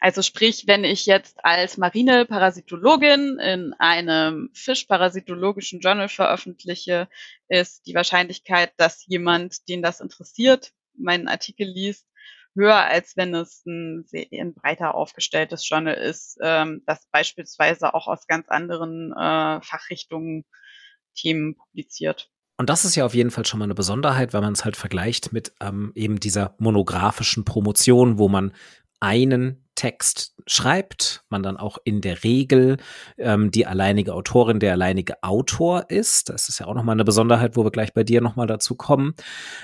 Also 0.00 0.22
sprich, 0.22 0.66
wenn 0.66 0.84
ich 0.84 1.06
jetzt 1.06 1.44
als 1.44 1.76
Marineparasitologin 1.76 3.38
in 3.38 3.74
einem 3.78 4.50
fischparasitologischen 4.52 5.80
Journal 5.80 6.08
veröffentliche, 6.08 7.08
ist 7.48 7.86
die 7.86 7.94
Wahrscheinlichkeit, 7.94 8.72
dass 8.76 9.04
jemand, 9.06 9.68
den 9.68 9.82
das 9.82 10.00
interessiert, 10.00 10.72
meinen 10.96 11.28
Artikel 11.28 11.66
liest, 11.66 12.06
höher, 12.54 12.84
als 12.84 13.16
wenn 13.16 13.34
es 13.34 13.64
ein, 13.66 14.04
ein 14.32 14.54
breiter 14.54 14.94
aufgestelltes 14.94 15.68
Journal 15.68 15.94
ist, 15.94 16.38
ähm, 16.42 16.82
das 16.86 17.06
beispielsweise 17.10 17.94
auch 17.94 18.06
aus 18.06 18.26
ganz 18.26 18.48
anderen 18.48 19.12
äh, 19.12 19.60
Fachrichtungen 19.62 20.44
Themen 21.14 21.56
publiziert. 21.56 22.30
Und 22.56 22.68
das 22.70 22.84
ist 22.84 22.96
ja 22.96 23.04
auf 23.06 23.14
jeden 23.14 23.30
Fall 23.30 23.46
schon 23.46 23.58
mal 23.58 23.64
eine 23.64 23.74
Besonderheit, 23.74 24.32
weil 24.34 24.40
man 24.40 24.52
es 24.52 24.64
halt 24.64 24.76
vergleicht 24.76 25.32
mit 25.32 25.52
ähm, 25.60 25.92
eben 25.94 26.18
dieser 26.18 26.56
monografischen 26.58 27.44
Promotion, 27.44 28.18
wo 28.18 28.28
man 28.28 28.52
einen 29.00 29.67
Text 29.78 30.34
schreibt, 30.48 31.22
man 31.30 31.44
dann 31.44 31.56
auch 31.56 31.78
in 31.84 32.00
der 32.00 32.24
Regel 32.24 32.78
ähm, 33.16 33.52
die 33.52 33.64
alleinige 33.64 34.12
Autorin, 34.12 34.58
der 34.58 34.72
alleinige 34.72 35.22
Autor 35.22 35.88
ist. 35.88 36.30
Das 36.30 36.48
ist 36.48 36.58
ja 36.58 36.66
auch 36.66 36.74
nochmal 36.74 36.96
eine 36.96 37.04
Besonderheit, 37.04 37.56
wo 37.56 37.62
wir 37.62 37.70
gleich 37.70 37.94
bei 37.94 38.02
dir 38.02 38.20
nochmal 38.20 38.48
dazu 38.48 38.74
kommen. 38.74 39.14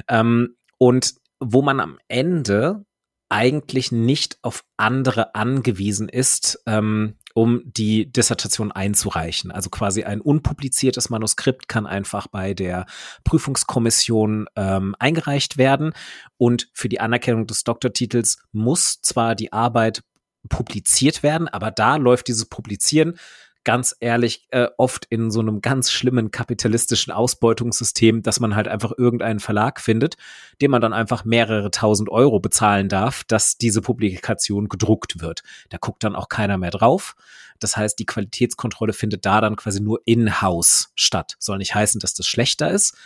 Ähm, 0.08 0.56
und 0.78 1.14
wo 1.40 1.62
man 1.62 1.80
am 1.80 1.98
Ende 2.06 2.84
eigentlich 3.28 3.90
nicht 3.90 4.38
auf 4.42 4.64
andere 4.76 5.34
angewiesen 5.34 6.08
ist, 6.08 6.62
ähm, 6.66 7.16
um 7.34 7.62
die 7.64 8.10
Dissertation 8.10 8.72
einzureichen. 8.72 9.50
Also 9.50 9.68
quasi 9.68 10.04
ein 10.04 10.20
unpubliziertes 10.20 11.10
Manuskript 11.10 11.68
kann 11.68 11.86
einfach 11.86 12.28
bei 12.28 12.54
der 12.54 12.86
Prüfungskommission 13.24 14.46
ähm, 14.56 14.94
eingereicht 14.98 15.58
werden 15.58 15.92
und 16.38 16.68
für 16.72 16.88
die 16.88 17.00
Anerkennung 17.00 17.46
des 17.46 17.64
Doktortitels 17.64 18.38
muss 18.52 19.00
zwar 19.02 19.34
die 19.34 19.52
Arbeit 19.52 20.02
publiziert 20.48 21.22
werden, 21.22 21.48
aber 21.48 21.70
da 21.70 21.96
läuft 21.96 22.28
dieses 22.28 22.46
Publizieren 22.46 23.18
ganz 23.64 23.96
ehrlich 24.00 24.46
äh, 24.50 24.68
oft 24.76 25.06
in 25.06 25.30
so 25.30 25.40
einem 25.40 25.60
ganz 25.60 25.90
schlimmen 25.90 26.30
kapitalistischen 26.30 27.12
Ausbeutungssystem, 27.12 28.22
dass 28.22 28.40
man 28.40 28.54
halt 28.54 28.68
einfach 28.68 28.92
irgendeinen 28.96 29.40
Verlag 29.40 29.80
findet, 29.80 30.16
dem 30.60 30.70
man 30.70 30.80
dann 30.80 30.92
einfach 30.92 31.24
mehrere 31.24 31.70
tausend 31.70 32.08
Euro 32.10 32.40
bezahlen 32.40 32.88
darf, 32.88 33.24
dass 33.24 33.58
diese 33.58 33.80
Publikation 33.80 34.68
gedruckt 34.68 35.20
wird. 35.20 35.42
Da 35.70 35.78
guckt 35.78 36.04
dann 36.04 36.14
auch 36.14 36.28
keiner 36.28 36.58
mehr 36.58 36.70
drauf. 36.70 37.16
Das 37.58 37.76
heißt, 37.76 37.98
die 37.98 38.06
Qualitätskontrolle 38.06 38.92
findet 38.92 39.24
da 39.24 39.40
dann 39.40 39.56
quasi 39.56 39.80
nur 39.80 40.00
in-house 40.04 40.92
statt. 40.94 41.36
Soll 41.38 41.58
nicht 41.58 41.74
heißen, 41.74 42.00
dass 42.00 42.14
das 42.14 42.26
schlechter 42.26 42.70
ist, 42.70 42.96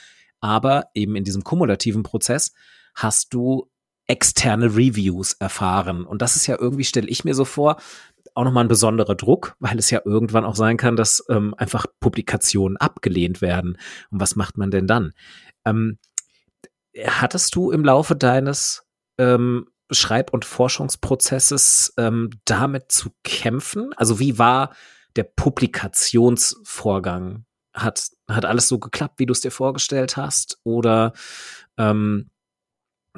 aber 0.40 0.88
eben 0.94 1.16
in 1.16 1.24
diesem 1.24 1.44
kumulativen 1.44 2.02
Prozess 2.02 2.52
hast 2.94 3.32
du 3.34 3.70
externe 4.08 4.74
Reviews 4.74 5.34
erfahren. 5.34 6.04
Und 6.04 6.22
das 6.22 6.34
ist 6.34 6.46
ja 6.46 6.56
irgendwie, 6.58 6.84
stelle 6.84 7.08
ich 7.08 7.24
mir 7.24 7.34
so 7.34 7.44
vor, 7.44 7.76
auch 8.38 8.44
nochmal 8.44 8.64
ein 8.64 8.68
besonderer 8.68 9.16
Druck, 9.16 9.56
weil 9.58 9.78
es 9.78 9.90
ja 9.90 10.00
irgendwann 10.04 10.44
auch 10.44 10.54
sein 10.54 10.76
kann, 10.76 10.94
dass 10.94 11.24
ähm, 11.28 11.54
einfach 11.58 11.86
Publikationen 11.98 12.76
abgelehnt 12.76 13.42
werden. 13.42 13.78
Und 14.10 14.20
was 14.20 14.36
macht 14.36 14.56
man 14.56 14.70
denn 14.70 14.86
dann? 14.86 15.12
Ähm, 15.64 15.98
hattest 17.04 17.56
du 17.56 17.72
im 17.72 17.84
Laufe 17.84 18.14
deines 18.14 18.86
ähm, 19.18 19.66
Schreib- 19.90 20.32
und 20.32 20.44
Forschungsprozesses 20.44 21.94
ähm, 21.96 22.30
damit 22.44 22.92
zu 22.92 23.10
kämpfen? 23.24 23.92
Also 23.96 24.20
wie 24.20 24.38
war 24.38 24.72
der 25.16 25.24
Publikationsvorgang? 25.24 27.44
Hat, 27.74 28.08
hat 28.28 28.44
alles 28.44 28.68
so 28.68 28.78
geklappt, 28.78 29.18
wie 29.18 29.26
du 29.26 29.32
es 29.32 29.40
dir 29.40 29.50
vorgestellt 29.50 30.16
hast? 30.16 30.60
Oder 30.62 31.12
ähm, 31.76 32.30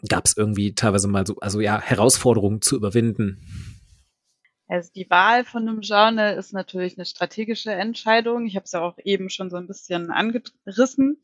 gab 0.08 0.24
es 0.24 0.34
irgendwie 0.34 0.74
teilweise 0.74 1.08
mal 1.08 1.26
so, 1.26 1.36
also 1.40 1.60
ja, 1.60 1.78
Herausforderungen 1.78 2.62
zu 2.62 2.76
überwinden? 2.76 3.69
Also 4.70 4.92
die 4.94 5.10
Wahl 5.10 5.44
von 5.44 5.68
einem 5.68 5.80
Journal 5.80 6.36
ist 6.36 6.52
natürlich 6.52 6.96
eine 6.96 7.04
strategische 7.04 7.72
Entscheidung. 7.72 8.46
Ich 8.46 8.54
habe 8.54 8.66
es 8.66 8.72
ja 8.72 8.80
auch 8.80 8.98
eben 9.02 9.28
schon 9.28 9.50
so 9.50 9.56
ein 9.56 9.66
bisschen 9.66 10.12
angerissen. 10.12 11.20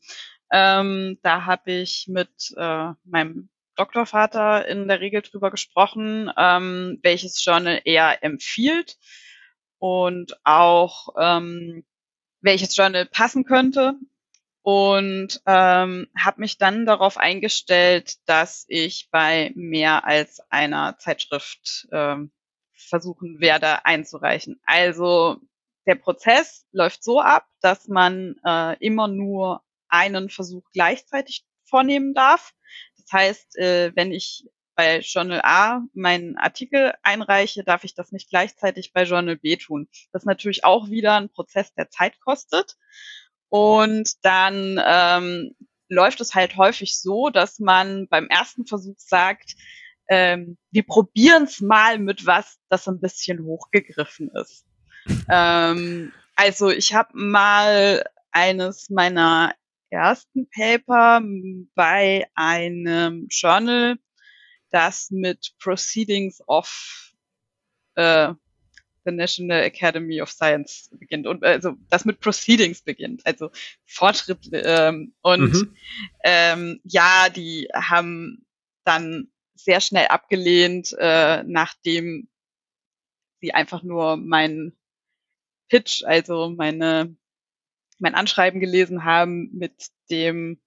Ähm, 0.51 1.17
da 1.23 1.45
habe 1.45 1.71
ich 1.71 2.09
mit 2.09 2.53
äh, 2.57 2.89
meinem 3.05 3.47
Doktorvater 3.77 4.67
in 4.67 4.89
der 4.89 4.99
Regel 4.99 5.21
drüber 5.21 5.49
gesprochen, 5.49 6.29
ähm, 6.35 6.99
welches 7.03 7.43
Journal 7.43 7.79
er 7.85 8.21
empfiehlt 8.21 8.97
und 9.77 10.37
auch 10.43 11.15
ähm, 11.17 11.85
welches 12.41 12.75
Journal 12.75 13.05
passen 13.05 13.45
könnte 13.45 13.93
und 14.61 15.41
ähm, 15.45 16.07
habe 16.19 16.41
mich 16.41 16.57
dann 16.57 16.85
darauf 16.85 17.15
eingestellt, 17.17 18.15
dass 18.25 18.65
ich 18.67 19.07
bei 19.09 19.53
mehr 19.55 20.03
als 20.03 20.41
einer 20.49 20.97
Zeitschrift 20.97 21.87
ähm, 21.93 22.31
versuchen 22.87 23.39
werde 23.39 23.85
einzureichen. 23.85 24.59
Also 24.65 25.37
der 25.85 25.95
Prozess 25.95 26.65
läuft 26.71 27.03
so 27.03 27.21
ab, 27.21 27.47
dass 27.61 27.87
man 27.87 28.35
äh, 28.45 28.77
immer 28.85 29.07
nur 29.07 29.61
einen 29.89 30.29
Versuch 30.29 30.63
gleichzeitig 30.73 31.45
vornehmen 31.65 32.13
darf. 32.13 32.53
Das 32.97 33.11
heißt, 33.11 33.57
äh, 33.57 33.91
wenn 33.95 34.11
ich 34.11 34.47
bei 34.75 34.99
Journal 34.99 35.41
A 35.43 35.81
meinen 35.93 36.37
Artikel 36.37 36.93
einreiche, 37.01 37.63
darf 37.63 37.83
ich 37.83 37.95
das 37.95 38.11
nicht 38.11 38.29
gleichzeitig 38.29 38.93
bei 38.93 39.03
Journal 39.03 39.35
B 39.35 39.55
tun. 39.55 39.87
Das 40.11 40.21
ist 40.23 40.27
natürlich 40.27 40.63
auch 40.65 40.89
wieder 40.89 41.15
ein 41.15 41.29
Prozess, 41.29 41.73
der 41.73 41.89
Zeit 41.89 42.19
kostet. 42.19 42.75
Und 43.49 44.23
dann 44.23 44.79
ähm, 44.85 45.55
läuft 45.89 46.21
es 46.21 46.35
halt 46.35 46.57
häufig 46.57 46.99
so, 46.99 47.29
dass 47.29 47.59
man 47.59 48.07
beim 48.07 48.27
ersten 48.27 48.65
Versuch 48.65 48.97
sagt, 48.97 49.55
ähm, 50.09 50.57
wir 50.71 50.83
probieren 50.83 51.43
es 51.43 51.61
mal 51.61 51.99
mit 51.99 52.25
was, 52.25 52.57
das 52.69 52.87
ein 52.87 52.99
bisschen 52.99 53.43
hochgegriffen 53.43 54.29
ist. 54.31 54.65
ähm, 55.29 56.11
also 56.35 56.69
ich 56.69 56.93
habe 56.93 57.09
mal 57.13 58.03
eines 58.31 58.89
meiner 58.89 59.53
ersten 59.89 60.49
Paper 60.49 61.21
bei 61.75 62.27
einem 62.35 63.27
Journal, 63.29 63.97
das 64.69 65.09
mit 65.11 65.53
Proceedings 65.59 66.41
of 66.47 67.13
äh, 67.95 68.33
the 69.05 69.11
National 69.11 69.63
Academy 69.63 70.21
of 70.21 70.29
Science 70.29 70.89
beginnt 70.91 71.25
und 71.25 71.43
also 71.43 71.75
das 71.89 72.03
mit 72.03 72.19
Proceedings 72.19 72.81
beginnt, 72.81 73.25
also 73.25 73.49
Fortschritt 73.85 74.49
ähm, 74.51 75.13
und 75.21 75.53
mhm. 75.53 75.75
ähm, 76.23 76.81
ja, 76.83 77.29
die 77.29 77.69
haben 77.73 78.45
dann 78.83 79.29
sehr 79.57 79.81
schnell 79.81 80.07
abgelehnt, 80.07 80.95
äh, 80.97 81.43
nachdem 81.43 82.29
sie 83.41 83.53
einfach 83.53 83.83
nur 83.83 84.17
mein 84.17 84.73
Pitch, 85.69 86.03
also 86.03 86.49
meine 86.49 87.15
mein 87.99 88.15
Anschreiben 88.15 88.59
gelesen 88.59 89.03
haben 89.03 89.49
mit 89.53 89.87
dem 90.09 90.59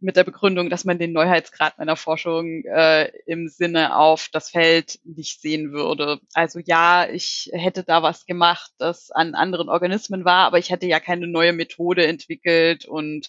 mit 0.00 0.16
der 0.16 0.24
Begründung, 0.24 0.68
dass 0.68 0.84
man 0.84 0.98
den 0.98 1.12
Neuheitsgrad 1.12 1.78
meiner 1.78 1.96
Forschung 1.96 2.64
äh, 2.64 3.06
im 3.26 3.48
Sinne 3.48 3.96
auf 3.96 4.28
das 4.30 4.50
Feld 4.50 4.98
nicht 5.04 5.40
sehen 5.40 5.72
würde. 5.72 6.20
Also 6.34 6.58
ja, 6.58 7.08
ich 7.08 7.50
hätte 7.54 7.84
da 7.84 8.02
was 8.02 8.26
gemacht, 8.26 8.70
das 8.76 9.10
an 9.10 9.34
anderen 9.34 9.70
Organismen 9.70 10.26
war, 10.26 10.46
aber 10.46 10.58
ich 10.58 10.70
hätte 10.70 10.86
ja 10.86 11.00
keine 11.00 11.26
neue 11.26 11.54
Methode 11.54 12.06
entwickelt 12.06 12.84
und 12.84 13.28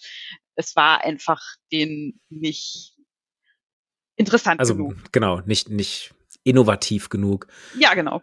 es 0.54 0.76
war 0.76 1.02
einfach 1.02 1.42
den 1.72 2.20
nicht 2.28 2.95
interessant 4.16 4.60
also, 4.60 4.74
genug. 4.74 4.96
Genau, 5.12 5.40
nicht, 5.46 5.70
nicht 5.70 6.14
innovativ 6.44 7.08
genug. 7.08 7.46
Ja, 7.78 7.94
genau. 7.94 8.22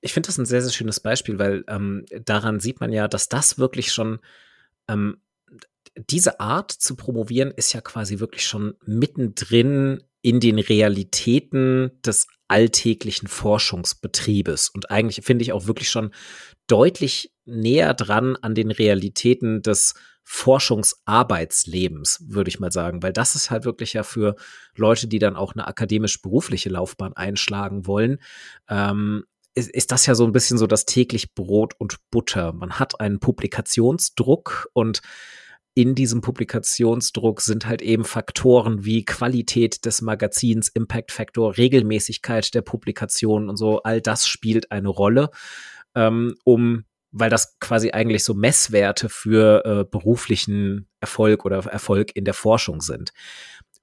Ich 0.00 0.12
finde 0.12 0.28
das 0.28 0.38
ein 0.38 0.46
sehr, 0.46 0.62
sehr 0.62 0.72
schönes 0.72 1.00
Beispiel, 1.00 1.38
weil 1.38 1.64
ähm, 1.68 2.06
daran 2.24 2.60
sieht 2.60 2.80
man 2.80 2.92
ja, 2.92 3.08
dass 3.08 3.28
das 3.28 3.58
wirklich 3.58 3.92
schon, 3.92 4.20
ähm, 4.88 5.18
diese 6.10 6.40
Art 6.40 6.70
zu 6.70 6.96
promovieren 6.96 7.50
ist 7.50 7.72
ja 7.72 7.80
quasi 7.80 8.18
wirklich 8.18 8.46
schon 8.46 8.74
mittendrin 8.84 10.02
in 10.22 10.40
den 10.40 10.58
Realitäten 10.58 11.90
des 12.04 12.26
alltäglichen 12.48 13.28
Forschungsbetriebes 13.28 14.68
und 14.70 14.90
eigentlich 14.90 15.24
finde 15.24 15.42
ich 15.42 15.52
auch 15.52 15.66
wirklich 15.66 15.90
schon 15.90 16.12
deutlich 16.66 17.32
näher 17.44 17.94
dran 17.94 18.36
an 18.36 18.54
den 18.54 18.70
Realitäten 18.70 19.62
des 19.62 19.94
Forschungsarbeitslebens, 20.28 22.24
würde 22.26 22.48
ich 22.48 22.58
mal 22.58 22.72
sagen, 22.72 23.00
weil 23.00 23.12
das 23.12 23.36
ist 23.36 23.52
halt 23.52 23.64
wirklich 23.64 23.92
ja 23.92 24.02
für 24.02 24.34
Leute, 24.74 25.06
die 25.06 25.20
dann 25.20 25.36
auch 25.36 25.54
eine 25.54 25.68
akademisch-berufliche 25.68 26.68
Laufbahn 26.68 27.12
einschlagen 27.12 27.86
wollen, 27.86 28.18
ähm, 28.68 29.22
ist, 29.54 29.70
ist 29.70 29.92
das 29.92 30.04
ja 30.06 30.16
so 30.16 30.24
ein 30.24 30.32
bisschen 30.32 30.58
so 30.58 30.66
das 30.66 30.84
täglich 30.84 31.32
Brot 31.34 31.74
und 31.78 31.98
Butter. 32.10 32.52
Man 32.52 32.72
hat 32.80 33.00
einen 33.00 33.20
Publikationsdruck 33.20 34.68
und 34.72 35.00
in 35.74 35.94
diesem 35.94 36.22
Publikationsdruck 36.22 37.40
sind 37.40 37.66
halt 37.66 37.80
eben 37.80 38.04
Faktoren 38.04 38.84
wie 38.84 39.04
Qualität 39.04 39.84
des 39.84 40.02
Magazins, 40.02 40.68
Impact 40.68 41.12
Factor, 41.12 41.56
Regelmäßigkeit 41.56 42.52
der 42.52 42.62
Publikation 42.62 43.48
und 43.48 43.56
so. 43.56 43.80
All 43.82 44.00
das 44.00 44.26
spielt 44.26 44.72
eine 44.72 44.88
Rolle, 44.88 45.30
ähm, 45.94 46.34
um 46.42 46.84
weil 47.18 47.30
das 47.30 47.58
quasi 47.60 47.92
eigentlich 47.92 48.24
so 48.24 48.34
Messwerte 48.34 49.08
für 49.08 49.64
äh, 49.64 49.84
beruflichen 49.84 50.86
Erfolg 51.00 51.44
oder 51.46 51.64
Erfolg 51.64 52.14
in 52.14 52.24
der 52.24 52.34
Forschung 52.34 52.82
sind. 52.82 53.12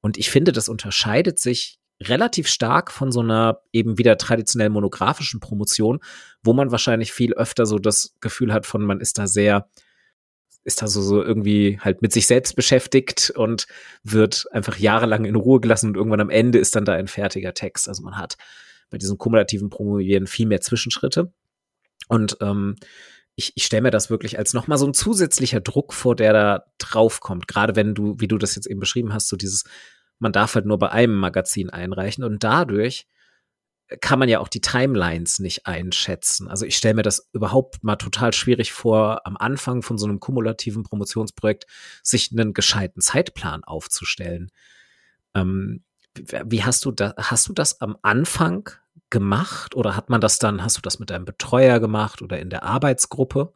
Und 0.01 0.17
ich 0.17 0.29
finde, 0.29 0.51
das 0.51 0.69
unterscheidet 0.69 1.39
sich 1.39 1.79
relativ 1.99 2.47
stark 2.47 2.91
von 2.91 3.11
so 3.11 3.21
einer 3.21 3.61
eben 3.71 3.97
wieder 3.97 4.17
traditionell 4.17 4.69
monografischen 4.69 5.39
Promotion, 5.39 5.99
wo 6.43 6.53
man 6.53 6.71
wahrscheinlich 6.71 7.11
viel 7.11 7.33
öfter 7.33 7.65
so 7.65 7.79
das 7.79 8.15
Gefühl 8.21 8.53
hat 8.53 8.65
von, 8.65 8.83
man 8.83 8.99
ist 8.99 9.17
da 9.17 9.25
sehr, 9.25 9.67
ist 10.63 10.81
da 10.81 10.87
so, 10.87 11.01
so 11.01 11.23
irgendwie 11.23 11.79
halt 11.81 12.01
mit 12.03 12.13
sich 12.13 12.27
selbst 12.27 12.55
beschäftigt 12.55 13.31
und 13.35 13.65
wird 14.03 14.45
einfach 14.51 14.77
jahrelang 14.77 15.25
in 15.25 15.35
Ruhe 15.35 15.59
gelassen 15.59 15.87
und 15.87 15.97
irgendwann 15.97 16.21
am 16.21 16.29
Ende 16.29 16.59
ist 16.59 16.75
dann 16.75 16.85
da 16.85 16.93
ein 16.93 17.07
fertiger 17.07 17.53
Text. 17.53 17.87
Also 17.87 18.03
man 18.03 18.17
hat 18.17 18.37
bei 18.91 18.99
diesem 18.99 19.17
kumulativen 19.17 19.69
Promovieren 19.69 20.27
viel 20.27 20.45
mehr 20.45 20.61
Zwischenschritte. 20.61 21.31
Und 22.09 22.37
ähm, 22.41 22.75
ich, 23.35 23.53
ich 23.55 23.65
stelle 23.65 23.83
mir 23.83 23.91
das 23.91 24.09
wirklich 24.09 24.37
als 24.37 24.53
nochmal 24.53 24.77
so 24.77 24.85
ein 24.85 24.93
zusätzlicher 24.93 25.59
Druck 25.59 25.93
vor, 25.93 26.15
der 26.15 26.33
da 26.33 26.65
draufkommt. 26.77 27.47
Gerade 27.47 27.75
wenn 27.75 27.95
du, 27.95 28.15
wie 28.19 28.27
du 28.27 28.37
das 28.37 28.55
jetzt 28.55 28.67
eben 28.67 28.79
beschrieben 28.79 29.13
hast, 29.13 29.27
so 29.27 29.35
dieses, 29.35 29.63
man 30.19 30.31
darf 30.31 30.55
halt 30.55 30.65
nur 30.65 30.77
bei 30.77 30.89
einem 30.89 31.15
Magazin 31.15 31.69
einreichen 31.69 32.23
und 32.23 32.43
dadurch 32.43 33.07
kann 34.01 34.19
man 34.19 34.29
ja 34.29 34.39
auch 34.39 34.47
die 34.47 34.61
Timelines 34.61 35.39
nicht 35.39 35.67
einschätzen. 35.67 36.47
Also 36.47 36.65
ich 36.65 36.77
stelle 36.77 36.95
mir 36.95 37.03
das 37.03 37.29
überhaupt 37.33 37.83
mal 37.83 37.95
total 37.95 38.33
schwierig 38.33 38.71
vor, 38.71 39.25
am 39.25 39.37
Anfang 39.37 39.81
von 39.81 39.97
so 39.97 40.05
einem 40.05 40.19
kumulativen 40.19 40.83
Promotionsprojekt 40.83 41.65
sich 42.01 42.31
einen 42.31 42.53
gescheiten 42.53 43.01
Zeitplan 43.01 43.63
aufzustellen. 43.63 44.51
Ähm, 45.35 45.83
wie 46.15 46.63
hast 46.63 46.85
du 46.85 46.91
da, 46.91 47.13
hast 47.17 47.47
du 47.49 47.53
das 47.53 47.81
am 47.81 47.97
Anfang 48.01 48.69
gemacht 49.13 49.75
oder 49.75 49.96
hat 49.96 50.10
man 50.10 50.20
das 50.20 50.39
dann, 50.39 50.63
hast 50.63 50.75
du 50.75 50.82
das 50.82 51.00
mit 51.00 51.12
deinem 51.12 51.24
Betreuer 51.24 51.79
gemacht 51.79 52.22
oder 52.22 52.39
in 52.39 52.50
der 52.50 52.63
Arbeitsgruppe, 52.63 53.53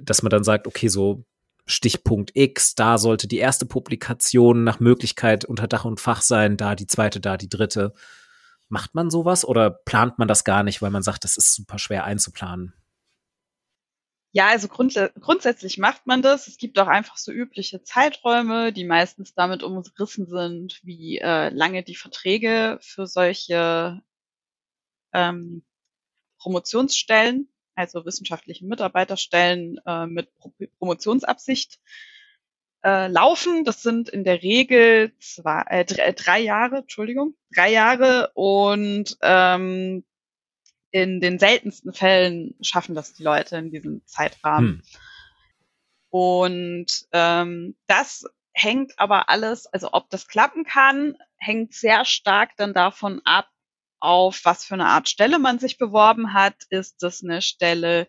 dass 0.00 0.22
man 0.22 0.30
dann 0.30 0.44
sagt, 0.44 0.68
okay, 0.68 0.88
so 0.88 1.24
Stichpunkt 1.66 2.32
X, 2.34 2.74
da 2.74 2.98
sollte 2.98 3.26
die 3.26 3.38
erste 3.38 3.64
Publikation 3.64 4.62
nach 4.62 4.80
Möglichkeit 4.80 5.46
unter 5.46 5.66
Dach 5.66 5.86
und 5.86 5.98
Fach 5.98 6.20
sein, 6.20 6.58
da 6.58 6.74
die 6.74 6.86
zweite, 6.86 7.20
da 7.20 7.38
die 7.38 7.48
dritte. 7.48 7.94
Macht 8.68 8.94
man 8.94 9.10
sowas 9.10 9.46
oder 9.46 9.70
plant 9.70 10.18
man 10.18 10.28
das 10.28 10.44
gar 10.44 10.62
nicht, 10.62 10.82
weil 10.82 10.90
man 10.90 11.02
sagt, 11.02 11.24
das 11.24 11.38
ist 11.38 11.54
super 11.54 11.78
schwer 11.78 12.04
einzuplanen? 12.04 12.74
Ja, 14.32 14.48
also 14.48 14.68
grunds 14.68 14.98
grundsätzlich 15.20 15.78
macht 15.78 16.06
man 16.06 16.20
das. 16.20 16.48
Es 16.48 16.58
gibt 16.58 16.78
auch 16.78 16.88
einfach 16.88 17.16
so 17.16 17.32
übliche 17.32 17.82
Zeiträume, 17.82 18.72
die 18.72 18.84
meistens 18.84 19.32
damit 19.32 19.62
umrissen 19.62 20.26
sind, 20.26 20.80
wie 20.82 21.18
äh, 21.18 21.48
lange 21.48 21.82
die 21.82 21.94
Verträge 21.94 22.78
für 22.82 23.06
solche 23.06 24.02
ähm, 25.14 25.64
Promotionsstellen, 26.38 27.48
also 27.74 28.04
wissenschaftliche 28.04 28.66
Mitarbeiterstellen 28.66 29.80
äh, 29.86 30.06
mit 30.06 30.34
Pro 30.34 30.52
Promotionsabsicht 30.78 31.80
äh, 32.84 33.08
laufen. 33.08 33.64
Das 33.64 33.82
sind 33.82 34.08
in 34.08 34.24
der 34.24 34.42
Regel 34.42 35.12
zwei, 35.18 35.62
äh, 35.68 35.84
drei, 35.84 36.12
drei 36.12 36.40
Jahre, 36.40 36.78
Entschuldigung, 36.78 37.34
drei 37.54 37.72
Jahre 37.72 38.30
und 38.34 39.16
ähm, 39.22 40.04
in 40.90 41.20
den 41.20 41.38
seltensten 41.40 41.92
Fällen 41.92 42.54
schaffen 42.60 42.94
das 42.94 43.14
die 43.14 43.24
Leute 43.24 43.56
in 43.56 43.70
diesem 43.70 44.06
Zeitrahmen. 44.06 44.68
Hm. 44.68 44.82
Und 46.10 47.08
ähm, 47.10 47.74
das 47.88 48.24
hängt 48.52 48.96
aber 49.00 49.28
alles, 49.28 49.66
also 49.66 49.88
ob 49.92 50.08
das 50.10 50.28
klappen 50.28 50.62
kann, 50.62 51.16
hängt 51.36 51.74
sehr 51.74 52.04
stark 52.04 52.50
dann 52.56 52.72
davon 52.72 53.20
ab, 53.24 53.48
auf 54.04 54.42
was 54.44 54.64
für 54.64 54.74
eine 54.74 54.86
Art 54.86 55.08
Stelle 55.08 55.38
man 55.38 55.58
sich 55.58 55.78
beworben 55.78 56.34
hat. 56.34 56.54
Ist 56.68 57.02
das 57.02 57.22
eine 57.22 57.42
Stelle, 57.42 58.06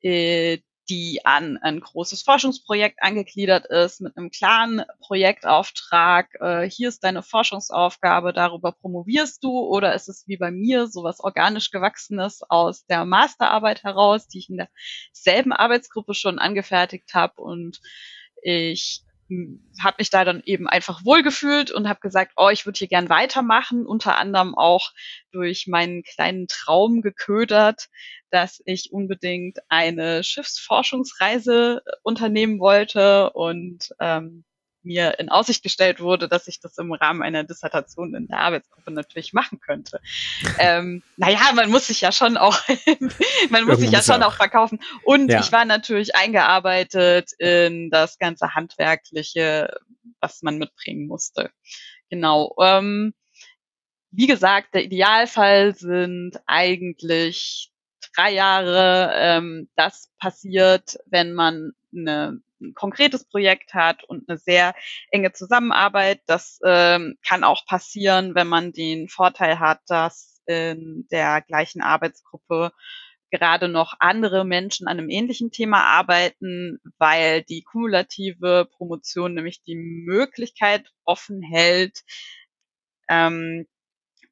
äh, 0.00 0.58
die 0.88 1.24
an 1.24 1.56
ein 1.56 1.80
großes 1.80 2.22
Forschungsprojekt 2.22 3.02
angegliedert 3.02 3.66
ist, 3.66 4.00
mit 4.00 4.16
einem 4.16 4.30
klaren 4.30 4.82
Projektauftrag. 5.00 6.28
Äh, 6.40 6.70
hier 6.70 6.88
ist 6.88 7.02
deine 7.02 7.22
Forschungsaufgabe, 7.22 8.32
darüber 8.32 8.72
promovierst 8.72 9.42
du, 9.42 9.50
oder 9.60 9.94
ist 9.94 10.08
es 10.08 10.28
wie 10.28 10.36
bei 10.36 10.50
mir 10.50 10.86
sowas 10.86 11.20
organisch 11.20 11.70
gewachsenes 11.70 12.42
aus 12.48 12.84
der 12.86 13.04
Masterarbeit 13.04 13.82
heraus, 13.82 14.28
die 14.28 14.38
ich 14.38 14.50
in 14.50 14.58
derselben 15.14 15.52
Arbeitsgruppe 15.52 16.14
schon 16.14 16.38
angefertigt 16.38 17.14
habe 17.14 17.40
und 17.40 17.80
ich 18.42 19.02
habe 19.82 19.96
mich 19.98 20.10
da 20.10 20.24
dann 20.24 20.42
eben 20.44 20.68
einfach 20.68 21.04
wohlgefühlt 21.04 21.70
und 21.70 21.88
habe 21.88 22.00
gesagt, 22.00 22.32
oh, 22.36 22.48
ich 22.48 22.66
würde 22.66 22.78
hier 22.78 22.88
gern 22.88 23.08
weitermachen, 23.08 23.86
unter 23.86 24.16
anderem 24.16 24.54
auch 24.54 24.92
durch 25.32 25.66
meinen 25.66 26.02
kleinen 26.02 26.46
Traum 26.48 27.02
geködert, 27.02 27.88
dass 28.30 28.62
ich 28.64 28.92
unbedingt 28.92 29.58
eine 29.68 30.24
Schiffsforschungsreise 30.24 31.82
unternehmen 32.02 32.58
wollte 32.60 33.30
und 33.30 33.90
ähm, 34.00 34.44
mir 34.84 35.18
in 35.18 35.28
Aussicht 35.28 35.62
gestellt 35.62 36.00
wurde, 36.00 36.28
dass 36.28 36.48
ich 36.48 36.60
das 36.60 36.76
im 36.78 36.92
Rahmen 36.92 37.22
einer 37.22 37.44
Dissertation 37.44 38.14
in 38.14 38.26
der 38.26 38.38
Arbeitsgruppe 38.38 38.90
natürlich 38.90 39.32
machen 39.32 39.60
könnte. 39.60 40.00
ähm, 40.58 41.02
naja, 41.16 41.52
man 41.54 41.70
muss 41.70 41.86
sich 41.86 42.00
ja 42.00 42.12
schon 42.12 42.36
auch, 42.36 42.58
man 43.50 43.64
muss 43.64 43.78
sich 43.78 43.90
ja 43.90 44.02
schon 44.02 44.22
auch 44.22 44.34
verkaufen. 44.34 44.80
Und 45.04 45.30
ja. 45.30 45.40
ich 45.40 45.52
war 45.52 45.64
natürlich 45.64 46.14
eingearbeitet 46.14 47.32
in 47.38 47.90
das 47.90 48.18
ganze 48.18 48.54
Handwerkliche, 48.54 49.74
was 50.20 50.42
man 50.42 50.58
mitbringen 50.58 51.06
musste. 51.06 51.50
Genau. 52.10 52.54
Ähm, 52.60 53.14
wie 54.10 54.26
gesagt, 54.26 54.74
der 54.74 54.84
Idealfall 54.84 55.74
sind 55.74 56.38
eigentlich 56.46 57.72
drei 58.14 58.32
Jahre. 58.32 59.10
Ähm, 59.14 59.68
das 59.76 60.10
passiert, 60.18 60.98
wenn 61.06 61.34
man 61.34 61.72
eine 61.92 62.40
ein 62.60 62.74
konkretes 62.74 63.24
Projekt 63.24 63.74
hat 63.74 64.04
und 64.04 64.28
eine 64.28 64.38
sehr 64.38 64.74
enge 65.10 65.32
Zusammenarbeit. 65.32 66.20
Das 66.26 66.58
ähm, 66.64 67.16
kann 67.26 67.44
auch 67.44 67.66
passieren, 67.66 68.34
wenn 68.34 68.48
man 68.48 68.72
den 68.72 69.08
Vorteil 69.08 69.58
hat, 69.58 69.80
dass 69.86 70.42
in 70.46 71.06
der 71.10 71.40
gleichen 71.42 71.80
Arbeitsgruppe 71.80 72.72
gerade 73.30 73.68
noch 73.68 73.94
andere 73.98 74.44
Menschen 74.44 74.86
an 74.86 74.98
einem 74.98 75.10
ähnlichen 75.10 75.50
Thema 75.50 75.82
arbeiten, 75.82 76.78
weil 76.98 77.42
die 77.42 77.62
kumulative 77.62 78.68
Promotion 78.76 79.34
nämlich 79.34 79.64
die 79.64 79.74
Möglichkeit 79.74 80.88
offen 81.04 81.42
hält, 81.42 82.04
ähm, 83.08 83.66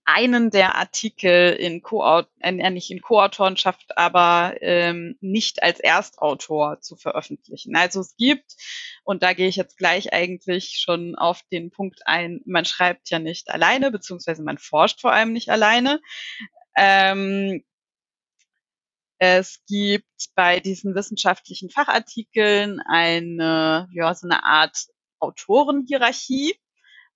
einen 0.04 0.50
der 0.50 0.74
Artikel 0.74 1.52
in 1.52 1.82
Co 1.82 2.22
äh, 2.40 2.70
nicht 2.70 2.90
in 2.90 3.00
Co-Autorenschaft, 3.00 3.96
aber 3.96 4.54
ähm, 4.60 5.16
nicht 5.20 5.62
als 5.62 5.80
Erstautor 5.80 6.80
zu 6.80 6.96
veröffentlichen. 6.96 7.76
Also 7.76 8.00
es 8.00 8.16
gibt, 8.16 8.56
und 9.04 9.22
da 9.22 9.32
gehe 9.32 9.48
ich 9.48 9.56
jetzt 9.56 9.78
gleich 9.78 10.12
eigentlich 10.12 10.80
schon 10.80 11.14
auf 11.14 11.42
den 11.52 11.70
Punkt 11.70 12.00
ein, 12.06 12.40
man 12.46 12.64
schreibt 12.64 13.10
ja 13.10 13.18
nicht 13.18 13.50
alleine, 13.50 13.90
beziehungsweise 13.90 14.42
man 14.42 14.58
forscht 14.58 15.00
vor 15.00 15.12
allem 15.12 15.32
nicht 15.32 15.50
alleine. 15.50 16.00
Ähm, 16.76 17.62
es 19.18 19.60
gibt 19.68 20.30
bei 20.34 20.58
diesen 20.58 20.96
wissenschaftlichen 20.96 21.70
Fachartikeln 21.70 22.80
eine, 22.80 23.88
ja, 23.92 24.12
so 24.14 24.26
eine 24.26 24.42
Art 24.42 24.86
Autorenhierarchie. 25.20 26.56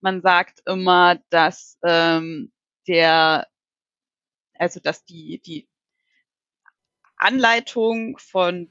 Man 0.01 0.23
sagt 0.23 0.61
immer, 0.67 1.19
dass 1.31 1.79
ähm, 1.83 2.53
der, 2.87 3.47
also 4.55 4.81
dass 4.81 5.05
die, 5.05 5.41
die 5.45 5.69
Anleitung 7.17 8.19
von 8.19 8.71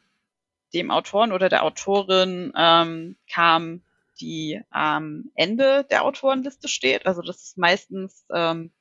dem 0.73 0.91
Autoren 0.91 1.31
oder 1.31 1.49
der 1.49 1.63
Autorin 1.63 2.53
ähm, 2.55 3.17
kam, 3.31 3.83
die 4.19 4.61
am 4.69 5.31
Ende 5.35 5.85
der 5.85 6.03
Autorenliste 6.03 6.67
steht. 6.67 7.05
Also 7.05 7.21
das 7.21 7.43
ist 7.43 7.57
meistens 7.57 8.25
ähm, 8.33 8.71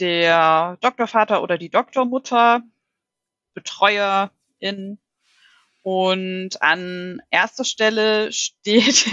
der 0.00 0.78
Doktorvater 0.80 1.42
oder 1.42 1.58
die 1.58 1.70
Doktormutter, 1.70 2.62
Betreuerin 3.54 4.98
Und 5.82 6.60
an 6.60 7.22
erster 7.30 7.64
Stelle 7.64 8.32
steht, 8.32 9.06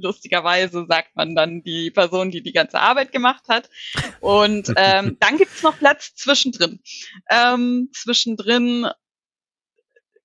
lustigerweise 0.00 0.86
sagt 0.88 1.14
man 1.14 1.34
dann 1.34 1.62
die 1.62 1.90
Person, 1.90 2.30
die 2.30 2.42
die 2.42 2.52
ganze 2.52 2.80
Arbeit 2.80 3.12
gemacht 3.12 3.44
hat. 3.48 3.68
Und 4.20 4.72
ähm, 4.76 5.16
dann 5.20 5.36
gibt's 5.36 5.62
noch 5.62 5.78
Platz 5.78 6.14
zwischendrin. 6.14 6.80
Ähm, 7.30 7.90
zwischendrin 7.92 8.86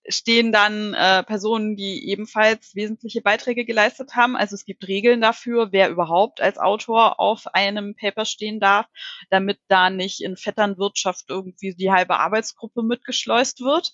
stehen 0.09 0.51
dann 0.51 0.93
äh, 0.93 1.23
Personen, 1.23 1.75
die 1.75 2.09
ebenfalls 2.09 2.75
wesentliche 2.75 3.21
Beiträge 3.21 3.65
geleistet 3.65 4.15
haben. 4.15 4.35
Also 4.37 4.55
es 4.55 4.65
gibt 4.65 4.87
Regeln 4.87 5.21
dafür, 5.21 5.71
wer 5.71 5.89
überhaupt 5.89 6.41
als 6.41 6.57
Autor 6.57 7.19
auf 7.19 7.47
einem 7.53 7.95
Paper 7.95 8.25
stehen 8.25 8.59
darf, 8.59 8.85
damit 9.29 9.59
da 9.67 9.89
nicht 9.89 10.21
in 10.21 10.37
Vetternwirtschaft 10.37 11.25
irgendwie 11.27 11.75
die 11.75 11.91
halbe 11.91 12.17
Arbeitsgruppe 12.17 12.83
mitgeschleust 12.83 13.61
wird. 13.61 13.93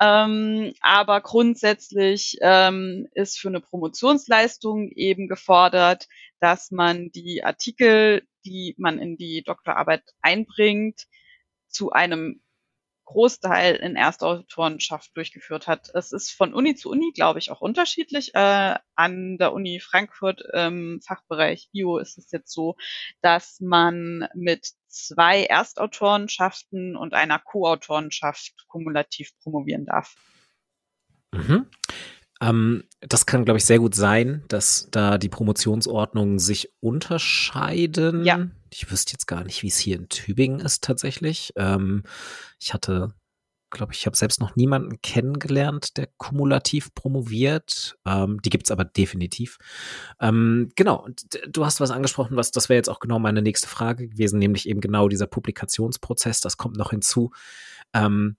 Ähm, 0.00 0.74
aber 0.80 1.20
grundsätzlich 1.20 2.36
ähm, 2.40 3.06
ist 3.14 3.38
für 3.38 3.48
eine 3.48 3.60
Promotionsleistung 3.60 4.90
eben 4.90 5.28
gefordert, 5.28 6.08
dass 6.40 6.70
man 6.70 7.10
die 7.12 7.44
Artikel, 7.44 8.26
die 8.44 8.74
man 8.76 8.98
in 8.98 9.16
die 9.16 9.42
Doktorarbeit 9.42 10.02
einbringt, 10.20 11.06
zu 11.68 11.90
einem 11.90 12.43
Großteil 13.04 13.76
in 13.76 13.96
Erstautorenschaft 13.96 15.16
durchgeführt 15.16 15.66
hat. 15.66 15.90
Es 15.94 16.12
ist 16.12 16.30
von 16.30 16.54
Uni 16.54 16.74
zu 16.74 16.90
Uni, 16.90 17.12
glaube 17.14 17.38
ich, 17.38 17.50
auch 17.50 17.60
unterschiedlich. 17.60 18.34
Äh, 18.34 18.76
an 18.94 19.38
der 19.38 19.52
Uni 19.52 19.80
Frankfurt 19.80 20.42
im 20.52 21.00
Fachbereich 21.04 21.68
Bio 21.72 21.98
ist 21.98 22.18
es 22.18 22.30
jetzt 22.30 22.52
so, 22.52 22.76
dass 23.20 23.60
man 23.60 24.28
mit 24.34 24.68
zwei 24.88 25.44
Erstautorenschaften 25.44 26.96
und 26.96 27.14
einer 27.14 27.38
Co-Autorenschaft 27.38 28.66
kumulativ 28.68 29.32
promovieren 29.42 29.84
darf. 29.84 30.16
Mhm. 31.32 31.66
Ähm, 32.44 32.84
das 33.00 33.26
kann, 33.26 33.44
glaube 33.44 33.58
ich, 33.58 33.64
sehr 33.64 33.78
gut 33.78 33.94
sein, 33.94 34.44
dass 34.48 34.88
da 34.90 35.18
die 35.18 35.28
Promotionsordnungen 35.28 36.38
sich 36.38 36.72
unterscheiden. 36.80 38.24
Ja. 38.24 38.48
Ich 38.70 38.90
wüsste 38.90 39.12
jetzt 39.12 39.26
gar 39.26 39.44
nicht, 39.44 39.62
wie 39.62 39.68
es 39.68 39.78
hier 39.78 39.96
in 39.96 40.08
Tübingen 40.08 40.60
ist 40.60 40.84
tatsächlich. 40.84 41.52
Ähm, 41.56 42.02
ich 42.60 42.74
hatte, 42.74 43.14
glaube 43.70 43.92
ich, 43.92 44.00
ich 44.00 44.06
habe 44.06 44.16
selbst 44.16 44.40
noch 44.40 44.56
niemanden 44.56 45.00
kennengelernt, 45.00 45.96
der 45.96 46.08
kumulativ 46.18 46.92
promoviert. 46.94 47.96
Ähm, 48.04 48.40
die 48.42 48.50
gibt's 48.50 48.70
aber 48.70 48.84
definitiv. 48.84 49.58
Ähm, 50.20 50.70
genau, 50.76 51.02
und 51.02 51.22
du 51.48 51.64
hast 51.64 51.80
was 51.80 51.90
angesprochen, 51.90 52.36
was 52.36 52.50
das 52.50 52.68
wäre 52.68 52.76
jetzt 52.76 52.90
auch 52.90 53.00
genau 53.00 53.18
meine 53.18 53.42
nächste 53.42 53.68
Frage 53.68 54.08
gewesen, 54.08 54.38
nämlich 54.38 54.68
eben 54.68 54.80
genau 54.80 55.08
dieser 55.08 55.26
Publikationsprozess. 55.26 56.40
Das 56.40 56.56
kommt 56.56 56.76
noch 56.76 56.90
hinzu. 56.90 57.30
Ähm, 57.94 58.36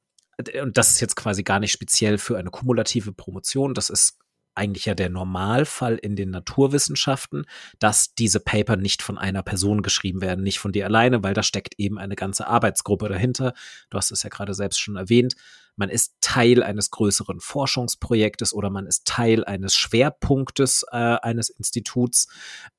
und 0.62 0.78
das 0.78 0.91
ist 0.91 1.00
jetzt 1.00 1.15
quasi 1.15 1.43
gar 1.43 1.60
nicht 1.60 1.71
speziell 1.71 2.17
für 2.17 2.38
eine 2.38 2.50
kumulative 2.50 3.13
Promotion. 3.13 3.74
Das 3.74 3.89
ist 3.89 4.19
eigentlich 4.56 4.86
ja 4.86 4.95
der 4.95 5.10
Normalfall 5.10 5.98
in 5.98 6.15
den 6.15 6.30
Naturwissenschaften, 6.30 7.45
dass 7.80 8.15
diese 8.15 8.39
Paper 8.39 8.78
nicht 8.78 9.02
von 9.02 9.17
einer 9.17 9.43
Person 9.43 9.82
geschrieben 9.82 10.21
werden, 10.21 10.43
nicht 10.43 10.60
von 10.60 10.71
dir 10.71 10.86
alleine, 10.86 11.24
weil 11.24 11.34
da 11.34 11.43
steckt 11.43 11.76
eben 11.78 12.00
eine 12.00 12.15
ganze 12.15 12.48
Arbeitsgruppe 12.48 13.10
dahinter. 13.10 13.54
Du 13.89 13.98
hast 13.98 14.12
es 14.12 14.24
ja 14.24 14.30
gerade 14.30 14.54
selbst 14.54 14.80
schon 14.80 14.95
erwähnt. 14.95 15.36
Man 15.76 15.89
ist 15.89 16.15
Teil 16.21 16.63
eines 16.63 16.89
größeren 16.89 17.41
Forschungsprojektes 17.41 18.54
oder 18.54 18.69
man 18.69 18.88
ist 18.88 19.06
Teil 19.06 19.43
eines 19.43 19.76
Schwerpunktes 19.76 20.86
äh, 20.89 20.95
eines 20.95 21.50
Instituts. 21.50 22.28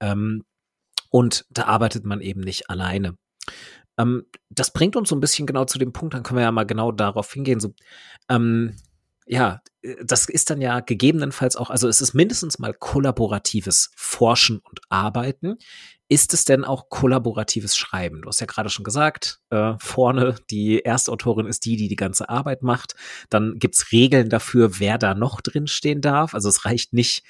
Ähm, 0.01 0.45
und 1.11 1.45
da 1.51 1.64
arbeitet 1.64 2.05
man 2.07 2.23
eben 2.23 2.40
nicht 2.40 2.71
alleine. 2.71 3.16
Ähm, 3.99 4.27
das 4.51 4.73
bringt 4.73 4.97
uns 4.97 5.09
so 5.09 5.17
ein 5.17 5.21
bisschen 5.21 5.47
genau 5.47 5.65
zu 5.65 5.79
dem 5.79 5.93
Punkt, 5.93 6.15
dann 6.15 6.23
können 6.23 6.39
wir 6.39 6.45
ja 6.45 6.53
mal 6.53 6.67
genau 6.67 6.93
darauf 6.93 7.33
hingehen. 7.33 7.61
So, 7.61 7.75
ähm, 8.29 8.77
ja, 9.27 9.61
äh, 9.83 9.97
das 10.05 10.29
ist 10.29 10.51
dann 10.51 10.61
ja 10.61 10.81
gegebenenfalls 10.81 11.57
auch, 11.57 11.71
also 11.71 11.89
es 11.89 12.01
ist 12.01 12.15
mindestens 12.15 12.59
mal 12.59 12.73
kollaboratives 12.73 13.91
Forschen 13.97 14.59
und 14.59 14.81
Arbeiten. 14.89 15.57
Ist 16.09 16.33
es 16.35 16.45
denn 16.45 16.65
auch 16.65 16.89
kollaboratives 16.89 17.77
Schreiben? 17.77 18.23
Du 18.23 18.29
hast 18.29 18.41
ja 18.41 18.47
gerade 18.47 18.71
schon 18.71 18.85
gesagt, 18.85 19.41
äh, 19.51 19.75
vorne 19.79 20.37
die 20.51 20.85
Erstautorin 20.85 21.47
ist 21.47 21.65
die, 21.65 21.77
die 21.77 21.89
die 21.89 21.97
ganze 21.97 22.29
Arbeit 22.29 22.63
macht. 22.63 22.95
Dann 23.29 23.59
gibt's 23.59 23.91
Regeln 23.91 24.31
dafür, 24.31 24.79
wer 24.79 24.99
da 24.99 25.15
noch 25.15 25.41
drinstehen 25.41 26.01
darf. 26.01 26.33
Also 26.35 26.49
es 26.49 26.65
reicht 26.65 26.93
nicht, 26.93 27.25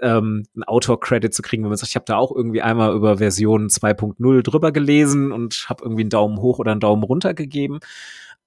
ähm, 0.00 0.44
einen 0.54 0.64
Autor-Credit 0.64 1.34
zu 1.34 1.42
kriegen, 1.42 1.62
wenn 1.62 1.70
man 1.70 1.76
sagt, 1.76 1.90
ich 1.90 1.96
habe 1.96 2.04
da 2.06 2.16
auch 2.16 2.34
irgendwie 2.34 2.62
einmal 2.62 2.94
über 2.94 3.18
Version 3.18 3.68
2.0 3.68 4.42
drüber 4.42 4.72
gelesen 4.72 5.32
und 5.32 5.66
habe 5.68 5.84
irgendwie 5.84 6.02
einen 6.02 6.10
Daumen 6.10 6.38
hoch 6.38 6.58
oder 6.58 6.72
einen 6.72 6.80
Daumen 6.80 7.02
runter 7.02 7.34
gegeben. 7.34 7.80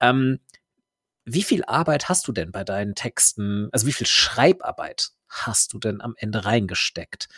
Ähm, 0.00 0.38
wie 1.24 1.42
viel 1.42 1.64
Arbeit 1.64 2.08
hast 2.08 2.28
du 2.28 2.32
denn 2.32 2.52
bei 2.52 2.64
deinen 2.64 2.94
Texten, 2.94 3.68
also 3.72 3.86
wie 3.86 3.92
viel 3.92 4.06
Schreibarbeit 4.06 5.10
hast 5.28 5.72
du 5.72 5.78
denn 5.78 6.00
am 6.00 6.14
Ende 6.16 6.44
reingesteckt? 6.44 7.28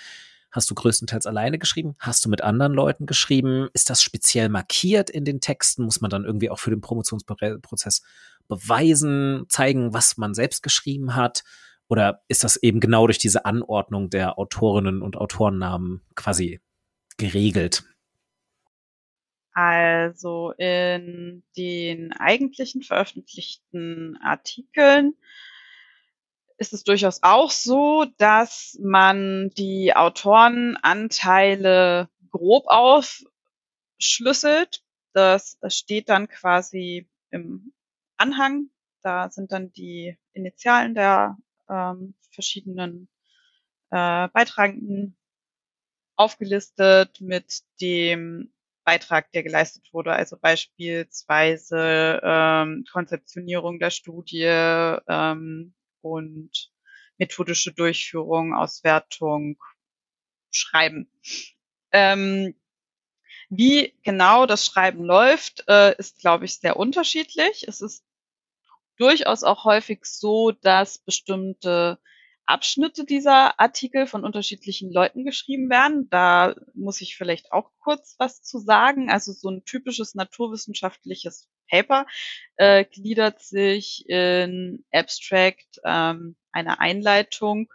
Hast 0.50 0.70
du 0.70 0.74
größtenteils 0.74 1.26
alleine 1.26 1.58
geschrieben? 1.58 1.94
Hast 1.98 2.24
du 2.24 2.30
mit 2.30 2.42
anderen 2.42 2.72
Leuten 2.72 3.06
geschrieben? 3.06 3.68
Ist 3.74 3.90
das 3.90 4.02
speziell 4.02 4.48
markiert 4.48 5.10
in 5.10 5.24
den 5.24 5.40
Texten? 5.40 5.84
Muss 5.84 6.00
man 6.00 6.10
dann 6.10 6.24
irgendwie 6.24 6.48
auch 6.48 6.58
für 6.58 6.70
den 6.70 6.80
Promotionsprozess 6.80 8.02
beweisen, 8.48 9.44
zeigen, 9.48 9.92
was 9.92 10.16
man 10.16 10.34
selbst 10.34 10.62
geschrieben 10.62 11.14
hat? 11.14 11.44
Oder 11.88 12.22
ist 12.28 12.44
das 12.44 12.56
eben 12.56 12.80
genau 12.80 13.06
durch 13.06 13.18
diese 13.18 13.44
Anordnung 13.44 14.08
der 14.10 14.38
Autorinnen 14.38 15.02
und 15.02 15.16
Autorennamen 15.16 16.02
quasi 16.14 16.60
geregelt? 17.16 17.84
Also 19.52 20.52
in 20.52 21.42
den 21.56 22.12
eigentlichen 22.12 22.82
veröffentlichten 22.82 24.16
Artikeln 24.22 25.14
ist 26.58 26.72
es 26.72 26.84
durchaus 26.84 27.22
auch 27.22 27.50
so, 27.50 28.06
dass 28.18 28.78
man 28.80 29.50
die 29.50 29.96
Autorenanteile 29.96 32.08
grob 32.30 32.66
aufschlüsselt. 32.66 34.84
Das, 35.12 35.58
das 35.60 35.76
steht 35.76 36.08
dann 36.08 36.28
quasi 36.28 37.08
im 37.30 37.72
Anhang. 38.16 38.70
Da 39.02 39.28
sind 39.30 39.52
dann 39.52 39.72
die 39.72 40.16
Initialen 40.32 40.94
der 40.94 41.36
ähm, 41.68 42.14
verschiedenen 42.30 43.08
äh, 43.90 44.28
Beitragenden 44.28 45.16
aufgelistet 46.16 47.20
mit 47.20 47.62
dem 47.80 48.52
Beitrag, 48.84 49.30
der 49.32 49.42
geleistet 49.42 49.92
wurde, 49.92 50.12
also 50.12 50.38
beispielsweise 50.38 52.20
ähm, 52.22 52.84
Konzeptionierung 52.90 53.78
der 53.78 53.90
Studie 53.90 54.44
ähm, 54.44 55.74
und 56.00 56.72
methodische 57.18 57.72
Durchführung, 57.72 58.54
Auswertung, 58.54 59.58
Schreiben. 60.50 61.10
Ähm, 61.92 62.54
wie 63.50 63.94
genau 64.02 64.46
das 64.46 64.64
Schreiben 64.66 65.04
läuft, 65.04 65.64
äh, 65.68 65.94
ist, 65.98 66.18
glaube 66.20 66.44
ich, 66.44 66.58
sehr 66.58 66.76
unterschiedlich. 66.76 67.66
Es 67.68 67.80
ist 67.80 68.04
durchaus 68.98 69.44
auch 69.44 69.64
häufig 69.64 70.04
so, 70.04 70.50
dass 70.50 70.98
bestimmte 70.98 71.98
Abschnitte 72.46 73.04
dieser 73.04 73.60
Artikel 73.60 74.06
von 74.06 74.24
unterschiedlichen 74.24 74.90
Leuten 74.90 75.24
geschrieben 75.24 75.68
werden. 75.68 76.08
Da 76.08 76.54
muss 76.74 77.02
ich 77.02 77.16
vielleicht 77.16 77.52
auch 77.52 77.70
kurz 77.78 78.16
was 78.18 78.42
zu 78.42 78.58
sagen. 78.58 79.10
Also 79.10 79.32
so 79.32 79.50
ein 79.50 79.64
typisches 79.64 80.14
naturwissenschaftliches 80.14 81.48
Paper 81.70 82.06
äh, 82.56 82.86
gliedert 82.86 83.42
sich 83.42 84.08
in 84.08 84.84
Abstract, 84.90 85.80
ähm, 85.84 86.36
eine 86.50 86.80
Einleitung, 86.80 87.70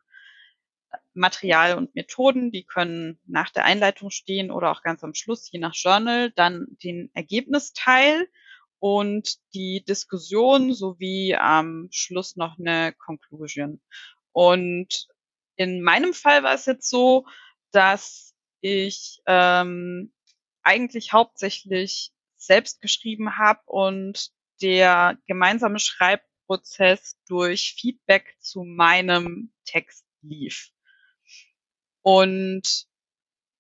Material 1.14 1.78
und 1.78 1.94
Methoden, 1.94 2.52
die 2.52 2.64
können 2.64 3.20
nach 3.28 3.52
der 3.52 3.66
Einleitung 3.66 4.10
stehen 4.10 4.50
oder 4.50 4.72
auch 4.72 4.82
ganz 4.82 5.04
am 5.04 5.14
Schluss, 5.14 5.52
je 5.52 5.60
nach 5.60 5.76
Journal, 5.76 6.32
dann 6.32 6.66
den 6.84 7.12
Ergebnisteil 7.14 8.28
und 8.84 9.38
die 9.54 9.82
Diskussion 9.88 10.74
sowie 10.74 11.36
am 11.36 11.88
Schluss 11.90 12.36
noch 12.36 12.60
eine 12.60 12.92
Conclusion. 12.92 13.82
Und 14.34 15.08
in 15.56 15.82
meinem 15.82 16.14
Fall 16.14 16.44
war 16.44 16.54
es 16.54 16.66
jetzt 16.66 16.90
so, 16.90 17.26
dass 17.72 18.36
ich 18.60 19.22
ähm, 19.26 20.12
eigentlich 20.64 21.14
hauptsächlich 21.14 22.12
selbst 22.36 22.82
geschrieben 22.82 23.38
habe 23.38 23.62
und 23.68 24.32
der 24.62 25.18
gemeinsame 25.28 25.80
Schreibprozess 25.80 27.18
durch 27.26 27.76
Feedback 27.80 28.36
zu 28.42 28.66
meinem 28.66 29.54
Text 29.64 30.06
lief. 30.22 30.72
Und 32.02 32.88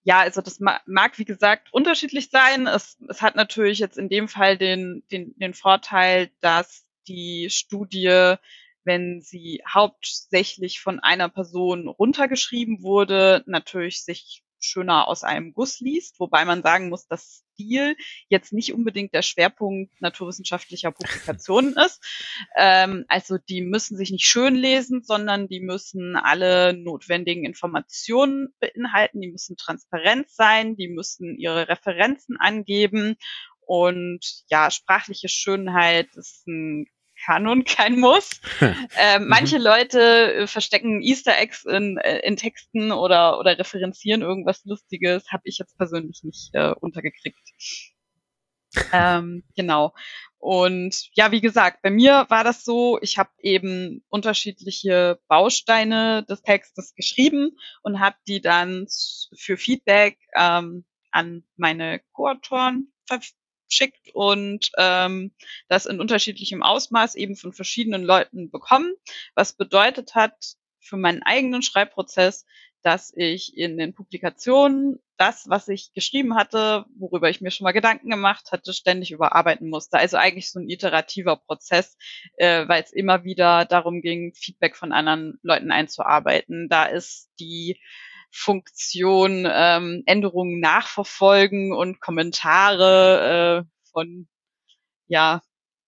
ja, 0.03 0.19
also 0.19 0.41
das 0.41 0.59
mag, 0.59 1.17
wie 1.17 1.25
gesagt, 1.25 1.73
unterschiedlich 1.73 2.29
sein. 2.29 2.67
Es, 2.67 2.97
es 3.07 3.21
hat 3.21 3.35
natürlich 3.35 3.79
jetzt 3.79 3.97
in 3.97 4.09
dem 4.09 4.27
Fall 4.27 4.57
den, 4.57 5.03
den, 5.11 5.33
den 5.37 5.53
Vorteil, 5.53 6.29
dass 6.41 6.85
die 7.07 7.49
Studie 7.49 8.37
wenn 8.83 9.21
sie 9.21 9.61
hauptsächlich 9.67 10.79
von 10.79 10.99
einer 10.99 11.29
Person 11.29 11.87
runtergeschrieben 11.87 12.83
wurde, 12.83 13.43
natürlich 13.45 14.03
sich 14.03 14.43
schöner 14.63 15.07
aus 15.07 15.23
einem 15.23 15.53
Guss 15.53 15.79
liest, 15.79 16.19
wobei 16.19 16.45
man 16.45 16.63
sagen 16.63 16.89
muss, 16.89 17.07
dass 17.07 17.43
Stil 17.53 17.95
jetzt 18.29 18.51
nicht 18.51 18.73
unbedingt 18.73 19.13
der 19.13 19.21
Schwerpunkt 19.21 20.01
naturwissenschaftlicher 20.01 20.91
Publikationen 20.91 21.75
ist. 21.85 22.03
Ähm, 22.55 23.05
also 23.07 23.37
die 23.37 23.61
müssen 23.61 23.97
sich 23.97 24.11
nicht 24.11 24.25
schön 24.25 24.55
lesen, 24.55 25.03
sondern 25.03 25.47
die 25.47 25.59
müssen 25.59 26.15
alle 26.15 26.73
notwendigen 26.73 27.45
Informationen 27.45 28.53
beinhalten, 28.59 29.21
die 29.21 29.31
müssen 29.31 29.55
transparent 29.57 30.29
sein, 30.29 30.75
die 30.75 30.87
müssen 30.87 31.37
ihre 31.37 31.67
Referenzen 31.67 32.37
angeben 32.37 33.17
und 33.65 34.43
ja, 34.49 34.69
sprachliche 34.71 35.29
Schönheit 35.29 36.15
ist 36.15 36.47
ein 36.47 36.85
kann 37.25 37.47
und 37.47 37.65
kein 37.65 37.99
Muss. 37.99 38.41
äh, 38.97 39.19
manche. 39.19 39.57
Leute 39.57 40.33
äh, 40.33 40.47
verstecken 40.47 41.01
Easter 41.01 41.37
Eggs 41.37 41.65
in, 41.65 41.97
äh, 41.97 42.19
in 42.19 42.37
Texten 42.37 42.91
oder, 42.91 43.39
oder 43.39 43.57
referenzieren 43.57 44.21
irgendwas 44.21 44.65
Lustiges, 44.65 45.31
habe 45.31 45.43
ich 45.45 45.57
jetzt 45.57 45.77
persönlich 45.77 46.21
nicht 46.23 46.49
äh, 46.53 46.73
untergekriegt. 46.79 47.39
ähm, 48.91 49.43
genau. 49.55 49.93
Und 50.39 51.09
ja, 51.13 51.31
wie 51.31 51.39
gesagt, 51.39 51.81
bei 51.81 51.89
mir 51.89 52.25
war 52.27 52.43
das 52.43 52.65
so, 52.65 52.99
ich 53.01 53.17
habe 53.17 53.29
eben 53.39 54.03
unterschiedliche 54.09 55.19
Bausteine 55.29 56.23
des 56.23 56.41
Textes 56.41 56.93
geschrieben 56.95 57.51
und 57.81 58.01
habe 58.01 58.17
die 58.27 58.41
dann 58.41 58.85
für 59.37 59.55
Feedback 59.55 60.17
ähm, 60.35 60.83
an 61.11 61.43
meine 61.55 62.01
Co-Autoren 62.11 62.91
schickt 63.73 64.13
und 64.13 64.71
ähm, 64.77 65.31
das 65.67 65.85
in 65.85 65.99
unterschiedlichem 65.99 66.63
Ausmaß 66.63 67.15
eben 67.15 67.35
von 67.35 67.53
verschiedenen 67.53 68.03
Leuten 68.03 68.51
bekommen, 68.51 68.93
was 69.35 69.53
bedeutet 69.53 70.15
hat 70.15 70.55
für 70.79 70.97
meinen 70.97 71.23
eigenen 71.23 71.61
Schreibprozess, 71.61 72.45
dass 72.83 73.13
ich 73.15 73.57
in 73.57 73.77
den 73.77 73.93
Publikationen 73.93 74.99
das, 75.17 75.45
was 75.47 75.69
ich 75.69 75.93
geschrieben 75.93 76.35
hatte, 76.35 76.85
worüber 76.97 77.29
ich 77.29 77.39
mir 77.39 77.49
schon 77.49 77.63
mal 77.63 77.71
Gedanken 77.71 78.09
gemacht 78.09 78.51
hatte, 78.51 78.73
ständig 78.73 79.11
überarbeiten 79.11 79.69
musste. 79.69 79.97
Also 79.97 80.17
eigentlich 80.17 80.51
so 80.51 80.59
ein 80.59 80.69
iterativer 80.69 81.37
Prozess, 81.37 81.97
äh, 82.35 82.67
weil 82.67 82.83
es 82.83 82.91
immer 82.91 83.23
wieder 83.23 83.63
darum 83.63 84.01
ging, 84.01 84.33
Feedback 84.35 84.75
von 84.75 84.91
anderen 84.91 85.39
Leuten 85.41 85.71
einzuarbeiten. 85.71 86.67
Da 86.67 86.85
ist 86.85 87.29
die 87.39 87.79
Funktion 88.33 89.47
ähm, 89.49 90.03
Änderungen 90.05 90.59
nachverfolgen 90.59 91.71
und 91.73 91.99
Kommentare 92.01 93.63
äh, 93.63 93.89
von 93.91 94.27
ja 95.07 95.41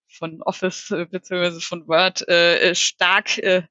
von 0.08 0.42
Office 0.44 0.92
äh, 0.92 1.06
bzw. 1.06 1.60
von 1.60 1.88
Word 1.88 2.28
äh, 2.30 2.70
äh, 2.70 2.76
stark 2.76 3.38
äh, 3.40 3.64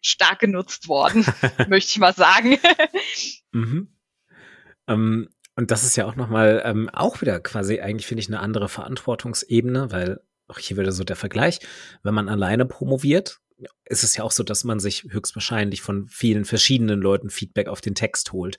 stark 0.00 0.38
genutzt 0.38 0.88
worden, 0.88 1.26
möchte 1.68 1.90
ich 1.90 1.98
mal 1.98 2.14
sagen. 2.14 2.56
mhm. 3.52 3.96
ähm, 4.86 5.28
und 5.56 5.70
das 5.70 5.82
ist 5.82 5.96
ja 5.96 6.06
auch 6.06 6.16
nochmal 6.16 6.62
ähm, 6.64 6.88
auch 6.88 7.20
wieder 7.20 7.40
quasi 7.40 7.80
eigentlich 7.80 8.06
finde 8.06 8.22
ich 8.22 8.28
eine 8.28 8.40
andere 8.40 8.68
Verantwortungsebene, 8.68 9.90
weil 9.90 10.20
auch 10.46 10.58
hier 10.58 10.76
wieder 10.76 10.92
so 10.92 11.04
der 11.04 11.16
Vergleich, 11.16 11.60
wenn 12.02 12.14
man 12.14 12.28
alleine 12.28 12.64
promoviert, 12.64 13.40
ist 13.84 14.04
es 14.04 14.16
ja 14.16 14.24
auch 14.24 14.30
so, 14.30 14.42
dass 14.42 14.64
man 14.64 14.80
sich 14.80 15.04
höchstwahrscheinlich 15.10 15.82
von 15.82 16.06
vielen 16.08 16.44
verschiedenen 16.44 17.00
Leuten 17.00 17.30
Feedback 17.30 17.68
auf 17.68 17.80
den 17.80 17.94
Text 17.94 18.32
holt. 18.32 18.58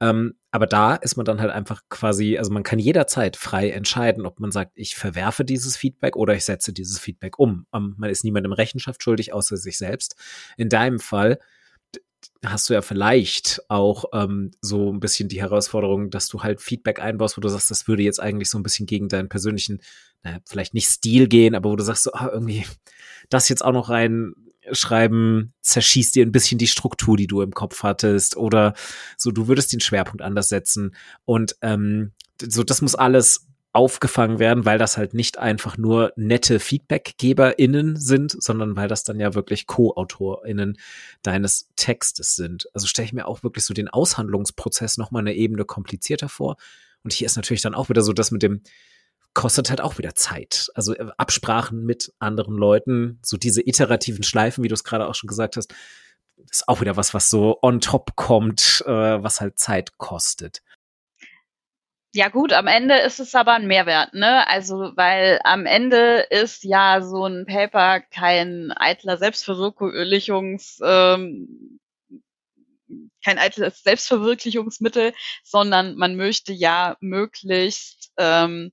Ähm, 0.00 0.34
aber 0.50 0.66
da 0.66 0.94
ist 0.94 1.16
man 1.16 1.24
dann 1.24 1.40
halt 1.40 1.50
einfach 1.50 1.82
quasi, 1.88 2.38
also 2.38 2.52
man 2.52 2.62
kann 2.62 2.78
jederzeit 2.78 3.36
frei 3.36 3.70
entscheiden, 3.70 4.26
ob 4.26 4.40
man 4.40 4.50
sagt, 4.50 4.72
ich 4.74 4.96
verwerfe 4.96 5.44
dieses 5.44 5.76
Feedback 5.76 6.16
oder 6.16 6.34
ich 6.34 6.44
setze 6.44 6.72
dieses 6.72 6.98
Feedback 6.98 7.38
um. 7.38 7.66
Ähm, 7.74 7.94
man 7.98 8.10
ist 8.10 8.24
niemandem 8.24 8.52
Rechenschaft 8.52 9.02
schuldig, 9.02 9.32
außer 9.32 9.56
sich 9.56 9.78
selbst. 9.78 10.16
In 10.56 10.68
deinem 10.68 10.98
Fall 10.98 11.38
hast 12.44 12.68
du 12.68 12.74
ja 12.74 12.82
vielleicht 12.82 13.62
auch 13.68 14.06
ähm, 14.12 14.50
so 14.60 14.92
ein 14.92 15.00
bisschen 15.00 15.28
die 15.28 15.40
Herausforderung, 15.40 16.10
dass 16.10 16.28
du 16.28 16.42
halt 16.42 16.60
Feedback 16.60 17.00
einbaust, 17.00 17.36
wo 17.36 17.40
du 17.40 17.48
sagst, 17.48 17.70
das 17.70 17.88
würde 17.88 18.02
jetzt 18.02 18.20
eigentlich 18.20 18.50
so 18.50 18.58
ein 18.58 18.62
bisschen 18.62 18.86
gegen 18.86 19.08
deinen 19.08 19.28
persönlichen, 19.28 19.80
naja, 20.24 20.38
vielleicht 20.46 20.74
nicht 20.74 20.88
Stil 20.88 21.28
gehen, 21.28 21.54
aber 21.54 21.70
wo 21.70 21.76
du 21.76 21.84
sagst, 21.84 22.04
so, 22.04 22.12
ah, 22.12 22.30
irgendwie 22.32 22.66
das 23.30 23.48
jetzt 23.48 23.64
auch 23.64 23.72
noch 23.72 23.90
reinschreiben, 23.90 25.52
zerschießt 25.60 26.14
dir 26.14 26.26
ein 26.26 26.32
bisschen 26.32 26.58
die 26.58 26.66
Struktur, 26.66 27.16
die 27.16 27.26
du 27.26 27.42
im 27.42 27.52
Kopf 27.52 27.82
hattest 27.82 28.36
oder 28.36 28.74
so, 29.16 29.30
du 29.30 29.48
würdest 29.48 29.72
den 29.72 29.80
Schwerpunkt 29.80 30.22
anders 30.22 30.48
setzen 30.48 30.94
und 31.24 31.56
ähm, 31.62 32.12
so, 32.42 32.64
das 32.64 32.82
muss 32.82 32.94
alles 32.94 33.46
aufgefangen 33.74 34.38
werden, 34.38 34.64
weil 34.64 34.78
das 34.78 34.96
halt 34.96 35.14
nicht 35.14 35.38
einfach 35.38 35.76
nur 35.76 36.12
nette 36.14 36.60
FeedbackgeberInnen 36.60 37.96
sind, 37.96 38.40
sondern 38.40 38.76
weil 38.76 38.86
das 38.86 39.02
dann 39.02 39.18
ja 39.18 39.34
wirklich 39.34 39.66
Co-AutorInnen 39.66 40.78
deines 41.22 41.68
Textes 41.74 42.36
sind. 42.36 42.68
Also 42.72 42.86
stelle 42.86 43.06
ich 43.06 43.12
mir 43.12 43.26
auch 43.26 43.42
wirklich 43.42 43.64
so 43.64 43.74
den 43.74 43.88
Aushandlungsprozess 43.88 44.96
nochmal 44.96 45.22
eine 45.22 45.34
Ebene 45.34 45.64
komplizierter 45.64 46.28
vor. 46.28 46.56
Und 47.02 47.12
hier 47.12 47.26
ist 47.26 47.34
natürlich 47.34 47.62
dann 47.62 47.74
auch 47.74 47.88
wieder 47.88 48.02
so 48.02 48.12
das 48.12 48.30
mit 48.30 48.44
dem, 48.44 48.62
kostet 49.34 49.70
halt 49.70 49.80
auch 49.80 49.98
wieder 49.98 50.14
Zeit. 50.14 50.68
Also 50.74 50.94
äh, 50.94 51.10
Absprachen 51.18 51.84
mit 51.84 52.12
anderen 52.18 52.56
Leuten, 52.56 53.18
so 53.22 53.36
diese 53.36 53.66
iterativen 53.66 54.22
Schleifen, 54.22 54.64
wie 54.64 54.68
du 54.68 54.74
es 54.74 54.84
gerade 54.84 55.06
auch 55.06 55.14
schon 55.14 55.28
gesagt 55.28 55.56
hast, 55.56 55.74
ist 56.50 56.68
auch 56.68 56.80
wieder 56.80 56.96
was, 56.96 57.14
was 57.14 57.30
so 57.30 57.58
on 57.62 57.80
top 57.80 58.16
kommt, 58.16 58.82
äh, 58.86 58.90
was 59.22 59.40
halt 59.40 59.58
Zeit 59.58 59.98
kostet. 59.98 60.62
Ja 62.16 62.28
gut, 62.28 62.52
am 62.52 62.68
Ende 62.68 62.96
ist 62.98 63.18
es 63.18 63.34
aber 63.34 63.54
ein 63.54 63.66
Mehrwert, 63.66 64.14
ne? 64.14 64.46
Also 64.46 64.92
weil 64.94 65.40
am 65.42 65.66
Ende 65.66 66.24
ist 66.30 66.62
ja 66.62 67.02
so 67.02 67.26
ein 67.26 67.44
Paper 67.44 68.00
kein 68.00 68.70
eitler 68.76 69.16
Selbstverwirklichungs 69.16 70.78
ähm, 70.84 71.80
kein 73.24 73.38
eitles 73.38 73.82
Selbstverwirklichungsmittel, 73.82 75.12
sondern 75.42 75.96
man 75.96 76.14
möchte 76.16 76.52
ja 76.52 76.96
möglichst 77.00 78.12
ähm, 78.18 78.70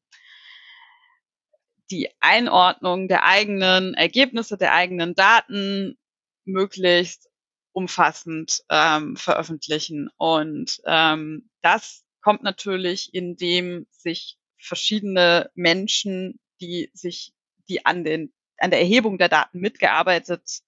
die 1.91 2.10
Einordnung 2.21 3.08
der 3.08 3.25
eigenen 3.25 3.93
Ergebnisse, 3.93 4.58
der 4.58 4.73
eigenen 4.73 5.13
Daten 5.13 5.97
möglichst 6.45 7.30
umfassend 7.73 8.62
ähm, 8.69 9.15
veröffentlichen. 9.15 10.10
Und 10.17 10.82
ähm, 10.86 11.49
das 11.62 12.04
kommt 12.21 12.43
natürlich, 12.43 13.13
indem 13.13 13.88
sich 13.91 14.38
verschiedene 14.58 15.49
Menschen, 15.56 16.39
die 16.62 16.89
sich, 16.93 17.34
die 17.67 17.86
an 17.86 18.04
den, 18.04 18.34
an 18.58 18.71
der 18.71 18.80
Erhebung 18.80 19.17
der 19.17 19.30
Daten 19.30 19.60
mitgearbeitet 19.60 20.62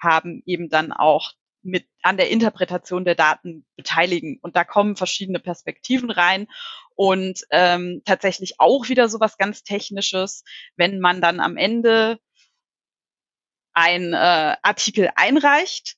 haben, 0.00 0.42
eben 0.46 0.68
dann 0.68 0.92
auch 0.92 1.32
mit 1.62 1.86
an 2.02 2.16
der 2.16 2.30
Interpretation 2.30 3.04
der 3.04 3.16
Daten 3.16 3.66
beteiligen. 3.76 4.38
Und 4.40 4.56
da 4.56 4.64
kommen 4.64 4.96
verschiedene 4.96 5.40
Perspektiven 5.40 6.10
rein 6.10 6.46
und 6.96 7.44
ähm, 7.50 8.02
tatsächlich 8.04 8.58
auch 8.58 8.88
wieder 8.88 9.08
so 9.08 9.20
was 9.20 9.36
ganz 9.36 9.62
Technisches, 9.62 10.42
wenn 10.76 10.98
man 10.98 11.20
dann 11.20 11.40
am 11.40 11.56
Ende 11.56 12.18
ein 13.74 14.14
äh, 14.14 14.56
Artikel 14.62 15.10
einreicht, 15.14 15.96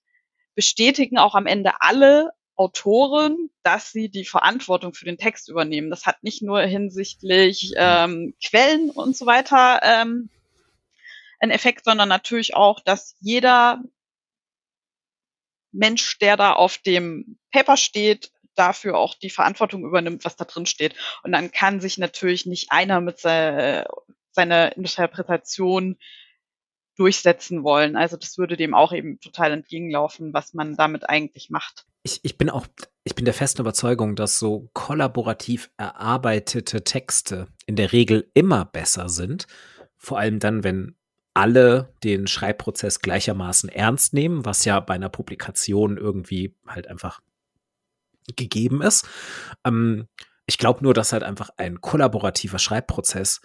bestätigen 0.57 1.17
auch 1.19 1.37
am 1.37 1.47
Ende 1.47 1.81
alle 1.81 2.33
Autoren, 2.57 3.51
dass 3.63 3.93
sie 3.93 4.09
die 4.09 4.25
Verantwortung 4.25 4.93
für 4.93 5.05
den 5.05 5.17
Text 5.17 5.49
übernehmen. 5.49 5.91
Das 5.91 6.05
hat 6.05 6.25
nicht 6.25 6.43
nur 6.43 6.61
hinsichtlich 6.63 7.73
ähm, 7.77 8.35
Quellen 8.45 8.91
und 8.91 9.17
so 9.17 9.27
weiter 9.27 9.81
ähm, 9.85 10.29
einen 11.39 11.53
Effekt, 11.53 11.85
sondern 11.85 12.09
natürlich 12.09 12.57
auch, 12.57 12.81
dass 12.81 13.15
jeder 13.21 13.81
Mensch, 15.71 16.19
der 16.19 16.37
da 16.37 16.55
auf 16.55 16.79
dem 16.79 17.39
Paper 17.53 17.77
steht, 17.77 18.33
dafür 18.59 18.97
auch 18.97 19.15
die 19.15 19.31
Verantwortung 19.31 19.85
übernimmt, 19.85 20.25
was 20.25 20.37
da 20.37 20.45
drin 20.45 20.67
steht. 20.67 20.95
Und 21.23 21.33
dann 21.33 21.51
kann 21.53 21.81
sich 21.81 21.99
natürlich 21.99 22.47
nicht 22.47 22.71
einer 22.71 23.01
mit 23.01 23.19
se 23.19 23.85
seiner 24.31 24.77
Interpretation 24.77 25.99
durchsetzen 26.97 27.65
wollen. 27.65 27.97
Also 27.97 28.17
das 28.17 28.39
würde 28.39 28.57
dem 28.57 28.75
auch 28.75 28.93
eben 28.93 29.21
total 29.21 29.53
entgegenlaufen, 29.53 30.33
was 30.33 30.55
man 30.55 30.77
damit 30.77 31.09
eigentlich 31.09 31.51
macht 31.51 31.87
ich, 32.09 32.21
ich 32.23 32.39
bin 32.39 32.51
auch, 32.51 32.67
ich 33.05 33.15
bin 33.15 33.25
der 33.25 33.35
festen 33.35 33.61
Überzeugung, 33.61 34.17
dass 34.17 34.39
so 34.39 34.71
kollaborativ 34.73 35.71
erarbeitete 35.77 36.85
Texte 36.85 37.49
in 37.67 37.77
der 37.77 37.93
Regel 37.93 38.31
immer 38.35 38.65
besser 38.65 39.09
sind. 39.09 39.47
Vor 39.97 40.19
allem 40.19 40.39
dann, 40.39 40.65
wenn 40.65 40.95
alle 41.35 41.93
den 42.03 42.27
Schreibprozess 42.27 43.01
gleichermaßen 43.01 43.69
ernst 43.69 44.15
nehmen, 44.15 44.45
was 44.45 44.65
ja 44.65 44.81
bei 44.81 44.95
einer 44.95 45.09
Publikation 45.09 45.97
irgendwie 45.97 46.55
halt 46.67 46.89
einfach 46.89 47.21
gegeben 48.37 48.83
ist. 48.83 49.07
Ähm, 49.65 50.09
ich 50.47 50.59
glaube 50.59 50.83
nur, 50.83 50.95
dass 50.95 51.13
halt 51.13 51.23
einfach 51.23 51.51
ein 51.57 51.81
kollaborativer 51.81 52.59
Schreibprozess, 52.59 53.41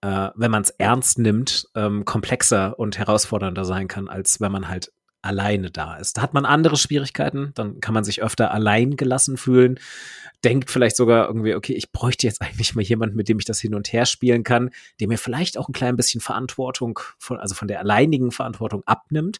äh, 0.00 0.30
wenn 0.34 0.50
man 0.50 0.62
es 0.62 0.70
ernst 0.70 1.18
nimmt, 1.18 1.68
ähm, 1.74 2.04
komplexer 2.04 2.78
und 2.78 2.98
herausfordernder 2.98 3.64
sein 3.64 3.88
kann, 3.88 4.08
als 4.08 4.40
wenn 4.40 4.52
man 4.52 4.68
halt 4.68 4.92
alleine 5.22 5.70
da 5.70 5.96
ist. 5.96 6.16
Da 6.16 6.22
hat 6.22 6.34
man 6.34 6.44
andere 6.44 6.76
Schwierigkeiten, 6.76 7.52
dann 7.54 7.80
kann 7.80 7.94
man 7.94 8.04
sich 8.04 8.22
öfter 8.22 8.50
allein 8.52 8.96
gelassen 8.96 9.36
fühlen, 9.36 9.78
denkt 10.44 10.70
vielleicht 10.70 10.96
sogar 10.96 11.28
irgendwie, 11.28 11.54
okay, 11.54 11.74
ich 11.74 11.92
bräuchte 11.92 12.26
jetzt 12.26 12.42
eigentlich 12.42 12.74
mal 12.74 12.82
jemanden, 12.82 13.16
mit 13.16 13.28
dem 13.28 13.38
ich 13.38 13.44
das 13.44 13.60
hin 13.60 13.74
und 13.76 13.92
her 13.92 14.04
spielen 14.04 14.42
kann, 14.42 14.70
der 14.98 15.06
mir 15.06 15.18
vielleicht 15.18 15.56
auch 15.56 15.68
ein 15.68 15.72
klein 15.72 15.96
bisschen 15.96 16.20
Verantwortung 16.20 16.98
von, 17.18 17.38
also 17.38 17.54
von 17.54 17.68
der 17.68 17.78
alleinigen 17.78 18.32
Verantwortung 18.32 18.82
abnimmt. 18.84 19.38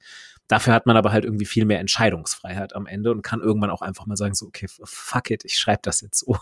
Dafür 0.53 0.75
hat 0.75 0.85
man 0.85 0.99
aber 0.99 1.13
halt 1.13 1.25
irgendwie 1.25 1.47
viel 1.47 1.65
mehr 1.65 1.81
Entscheidungsfreiheit 1.81 2.75
am 2.75 2.87
Ende 2.87 3.11
und 3.11 3.23
kann 3.23 3.41
irgendwann 3.41 3.71
auch 3.71 3.81
einfach 3.81 4.05
mal 4.05 4.19
sagen, 4.19 4.35
so, 4.35 4.47
okay, 4.47 4.67
fuck 4.85 5.31
it, 5.31 5.47
ich 5.47 5.59
schreibe 5.59 5.81
das 5.83 6.03
jetzt 6.03 6.19
so. 6.19 6.37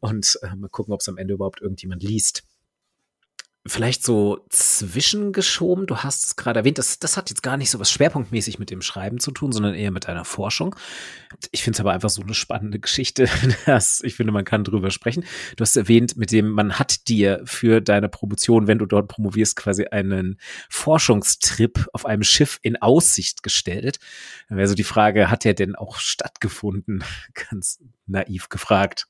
Und 0.00 0.36
äh, 0.42 0.56
mal 0.56 0.68
gucken, 0.68 0.92
ob 0.92 1.00
es 1.00 1.08
am 1.08 1.16
Ende 1.16 1.34
überhaupt 1.34 1.60
irgendjemand 1.60 2.02
liest 2.02 2.42
vielleicht 3.66 4.04
so 4.04 4.44
zwischengeschoben. 4.48 5.86
Du 5.86 5.98
hast 5.98 6.24
es 6.24 6.36
gerade 6.36 6.60
erwähnt, 6.60 6.78
das, 6.78 6.98
das 6.98 7.16
hat 7.16 7.30
jetzt 7.30 7.42
gar 7.42 7.56
nicht 7.56 7.70
so 7.70 7.78
was 7.78 7.90
schwerpunktmäßig 7.90 8.58
mit 8.58 8.70
dem 8.70 8.82
Schreiben 8.82 9.20
zu 9.20 9.30
tun, 9.30 9.52
sondern 9.52 9.74
eher 9.74 9.90
mit 9.90 10.08
deiner 10.08 10.24
Forschung. 10.24 10.76
Ich 11.50 11.62
finde 11.62 11.76
es 11.76 11.80
aber 11.80 11.92
einfach 11.92 12.10
so 12.10 12.22
eine 12.22 12.34
spannende 12.34 12.78
Geschichte, 12.78 13.28
dass 13.66 14.02
ich 14.02 14.14
finde, 14.14 14.32
man 14.32 14.44
kann 14.44 14.64
drüber 14.64 14.90
sprechen. 14.90 15.24
Du 15.56 15.62
hast 15.62 15.76
erwähnt, 15.76 16.16
mit 16.16 16.32
dem 16.32 16.50
man 16.50 16.78
hat 16.78 17.08
dir 17.08 17.42
für 17.44 17.80
deine 17.80 18.08
Promotion, 18.08 18.66
wenn 18.66 18.78
du 18.78 18.86
dort 18.86 19.08
promovierst, 19.08 19.56
quasi 19.56 19.86
einen 19.86 20.38
Forschungstrip 20.68 21.88
auf 21.92 22.06
einem 22.06 22.22
Schiff 22.22 22.58
in 22.62 22.76
Aussicht 22.76 23.42
gestellt. 23.42 23.98
Dann 24.48 24.58
wäre 24.58 24.68
so 24.68 24.74
die 24.74 24.84
Frage, 24.84 25.30
hat 25.30 25.44
der 25.44 25.54
denn 25.54 25.74
auch 25.74 25.96
stattgefunden? 25.96 27.04
Ganz 27.50 27.80
naiv 28.06 28.48
gefragt. 28.48 29.06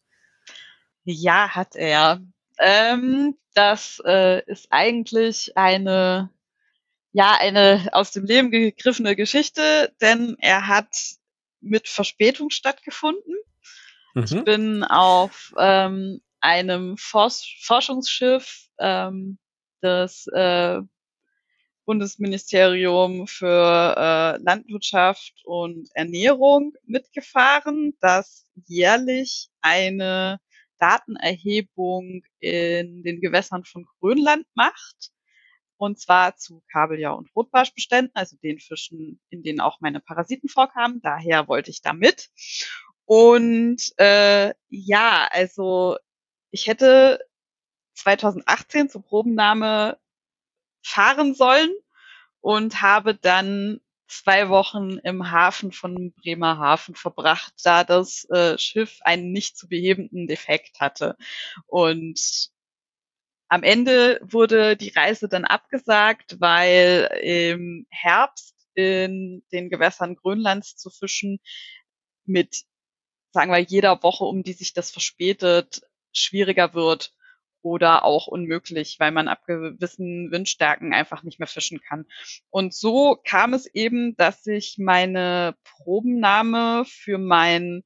Ja, 1.05 1.51
hat 1.51 1.77
er. 1.77 2.21
Ähm, 2.59 3.37
das 3.55 4.03
äh, 4.05 4.45
ist 4.47 4.69
eigentlich 4.71 5.57
eine, 5.57 6.31
ja, 7.13 7.37
eine 7.41 7.89
aus 7.93 8.13
dem 8.13 8.25
Leben 8.25 8.51
gegriffene 8.51 9.17
Geschichte, 9.17 9.95
denn 10.01 10.37
er 10.41 10.69
hat 10.69 10.95
mit 11.61 11.89
Verspätung 11.89 12.51
stattgefunden. 12.51 13.35
Mhm. 14.15 14.23
Ich 14.25 14.45
bin 14.45 14.85
auf 14.85 15.55
ähm, 15.59 16.21
einem 16.41 16.97
Fors 16.97 17.47
Forschungsschiff 17.63 18.69
ähm, 18.79 19.39
des 19.83 20.27
äh, 20.29 20.81
Bundesministerium 21.87 23.27
für 23.27 23.95
äh, 23.97 24.43
Landwirtschaft 24.43 25.43
und 25.45 25.89
Ernährung 25.95 26.75
mitgefahren, 26.85 27.97
das 28.01 28.45
jährlich 28.67 29.49
eine 29.61 30.41
Datenerhebung 30.79 32.23
in 32.41 33.03
den 33.03 33.21
Gewässern 33.21 33.65
von 33.65 33.87
Grönland 34.01 34.47
macht. 34.55 35.13
Und 35.79 36.01
zwar 36.01 36.37
zu 36.37 36.63
Kabeljau- 36.73 37.19
und 37.19 37.35
Rotbarschbeständen, 37.37 38.11
also 38.15 38.37
den 38.43 38.59
Fischen, 38.59 39.21
in 39.29 39.43
denen 39.43 39.61
auch 39.61 39.81
meine 39.81 40.01
Parasiten 40.01 40.49
vorkamen. 40.49 41.01
Daher 41.03 41.49
wollte 41.49 41.71
ich 41.71 41.83
da 41.83 41.93
mit. 41.93 42.31
Und 43.05 43.83
äh, 43.99 44.55
ja, 44.69 45.29
also 45.31 45.99
ich 46.51 46.67
hätte 46.67 47.21
2018 47.95 48.89
zur 48.89 49.03
Probennahme 49.03 49.99
fahren 50.83 51.35
sollen 51.35 51.75
und 52.41 52.81
habe 52.81 53.15
dann 53.15 53.81
zwei 54.09 54.49
Wochen 54.49 54.99
im 54.99 55.31
Hafen 55.31 55.73
von 55.73 56.13
Bremerhaven 56.13 56.95
verbracht, 56.95 57.55
da 57.65 57.85
das 57.85 58.25
äh, 58.31 58.59
Schiff 58.59 58.99
einen 59.03 59.33
nicht 59.33 59.57
zu 59.57 59.69
behebenden 59.69 60.27
Defekt 60.27 60.81
hatte. 60.81 61.17
Und 61.67 62.51
am 63.49 63.63
Ende 63.63 64.21
wurde 64.23 64.77
die 64.77 64.91
Reise 64.91 65.29
dann 65.29 65.45
abgesagt, 65.45 66.41
weil 66.41 67.09
im 67.23 67.87
Herbst 67.91 68.55
in 68.75 69.45
den 69.53 69.71
Gewässern 69.71 70.17
Grönlands 70.17 70.77
zu 70.77 70.91
fischen 70.91 71.41
mit, 72.25 72.65
sagen 73.33 73.53
wir, 73.53 73.59
jeder 73.59 74.03
Woche, 74.03 74.25
um 74.25 74.43
die 74.43 74.53
sich 74.53 74.73
das 74.75 74.91
verspätet, 74.91 75.83
schwieriger 76.13 76.75
wird 76.75 77.16
oder 77.67 78.05
auch 78.05 78.29
unmöglich, 78.29 78.97
weil 79.01 79.11
man 79.11 79.27
ab 79.27 79.45
gewissen 79.45 80.31
Windstärken 80.31 80.95
einfach 80.95 81.25
nicht 81.25 81.41
mehr 81.41 81.49
fischen 81.49 81.81
kann. 81.81 82.07
Und 82.49 82.73
so 82.75 83.19
kam 83.25 83.55
es 83.55 83.67
eben, 83.67 84.17
dass 84.17 84.47
ich 84.47 84.77
meine 84.79 85.57
Probennahme 85.65 86.85
für 86.87 87.19
mein 87.19 87.83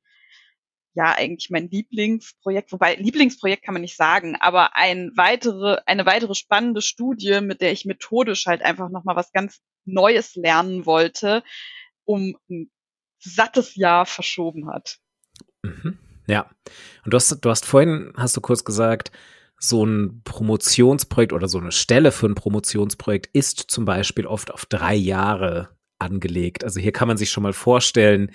ja 0.94 1.14
eigentlich 1.14 1.50
mein 1.50 1.70
Lieblingsprojekt, 1.70 2.72
wobei 2.72 2.96
Lieblingsprojekt 2.96 3.64
kann 3.64 3.74
man 3.74 3.80
nicht 3.80 3.96
sagen, 3.96 4.36
aber 4.36 4.76
ein 4.76 5.12
weitere, 5.14 5.78
eine 5.86 6.04
weitere 6.04 6.34
spannende 6.34 6.82
Studie, 6.82 7.40
mit 7.40 7.62
der 7.62 7.72
ich 7.72 7.84
methodisch 7.86 8.46
halt 8.46 8.60
einfach 8.60 8.90
nochmal 8.90 9.16
was 9.16 9.32
ganz 9.32 9.60
Neues 9.86 10.34
lernen 10.34 10.84
wollte, 10.84 11.42
um 12.04 12.36
ein 12.50 12.70
sattes 13.18 13.76
Jahr 13.76 14.04
verschoben 14.04 14.68
hat. 14.68 14.98
Mhm. 15.62 15.98
Ja. 16.26 16.50
Und 17.04 17.12
du 17.12 17.16
hast, 17.16 17.30
du 17.40 17.50
hast 17.50 17.64
vorhin, 17.66 18.12
hast 18.16 18.36
du 18.36 18.40
kurz 18.40 18.64
gesagt, 18.64 19.10
so 19.62 19.84
ein 19.84 20.22
Promotionsprojekt 20.24 21.34
oder 21.34 21.46
so 21.46 21.58
eine 21.58 21.70
Stelle 21.70 22.12
für 22.12 22.26
ein 22.26 22.34
Promotionsprojekt 22.34 23.28
ist 23.34 23.70
zum 23.70 23.84
Beispiel 23.84 24.26
oft 24.26 24.50
auf 24.50 24.64
drei 24.64 24.94
Jahre 24.94 25.76
angelegt. 25.98 26.64
Also 26.64 26.80
hier 26.80 26.92
kann 26.92 27.08
man 27.08 27.18
sich 27.18 27.30
schon 27.30 27.42
mal 27.42 27.52
vorstellen, 27.52 28.32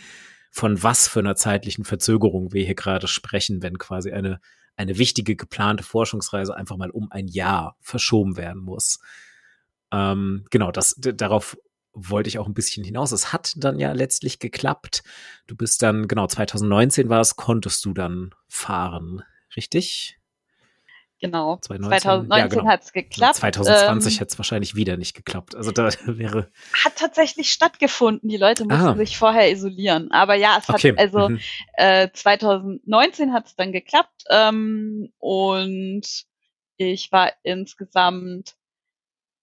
von 0.52 0.84
was 0.84 1.08
für 1.08 1.20
einer 1.20 1.36
zeitlichen 1.36 1.84
Verzögerung 1.84 2.54
wir 2.54 2.64
hier 2.64 2.76
gerade 2.76 3.08
sprechen, 3.08 3.64
wenn 3.64 3.80
quasi 3.80 4.12
eine, 4.12 4.40
eine 4.76 5.00
wichtige 5.00 5.36
geplante 5.36 5.84
Forschungsreise 5.84 6.56
einfach 6.56 6.78
mal 6.78 6.92
um 6.92 7.12
ein 7.12 7.28
Jahr 7.28 7.76
verschoben 7.82 8.38
werden 8.38 8.62
muss. 8.62 9.00
Ähm, 9.92 10.46
genau, 10.52 10.72
das, 10.72 10.96
darauf 11.00 11.58
wollte 11.92 12.28
ich 12.28 12.38
auch 12.38 12.46
ein 12.46 12.54
bisschen 12.54 12.84
hinaus. 12.84 13.12
Es 13.12 13.34
hat 13.34 13.54
dann 13.58 13.80
ja 13.80 13.94
letztlich 13.94 14.38
geklappt. 14.38 15.02
Du 15.48 15.56
bist 15.56 15.82
dann, 15.82 16.08
genau, 16.08 16.28
2019 16.28 17.10
war 17.10 17.22
es, 17.22 17.36
konntest 17.36 17.84
du 17.84 17.94
dann 17.94 18.30
fahren, 18.48 19.24
richtig? 19.56 20.20
Genau. 21.22 21.58
2019, 21.62 22.02
2019 22.02 22.38
ja, 22.38 22.48
genau. 22.48 22.72
hat 22.72 22.84
es 22.84 22.92
geklappt. 22.92 23.36
2020 23.36 24.14
ähm, 24.14 24.20
hätte 24.20 24.32
es 24.32 24.38
wahrscheinlich 24.38 24.76
wieder 24.76 24.98
nicht 24.98 25.16
geklappt. 25.16 25.56
Also 25.56 25.72
da 25.72 25.90
wäre. 26.06 26.52
Hat 26.84 26.98
tatsächlich 26.98 27.52
stattgefunden. 27.52 28.30
Die 28.30 28.38
Leute 28.38 28.66
mussten 28.66 28.88
ah. 28.88 28.96
sich 28.96 29.18
vorher 29.18 29.50
isolieren. 29.52 30.12
Aber 30.12 30.36
ja, 30.36 30.58
es 30.60 30.70
okay. 30.70 30.92
hat 30.92 31.00
also 31.00 31.30
mhm. 31.30 31.40
äh, 31.74 32.10
2019 32.12 33.34
hat 33.34 33.48
es 33.48 33.56
dann 33.56 33.72
geklappt. 33.72 34.24
Ähm, 34.30 35.14
und 35.20 36.06
ich 36.78 37.12
war 37.12 37.32
insgesamt 37.44 38.56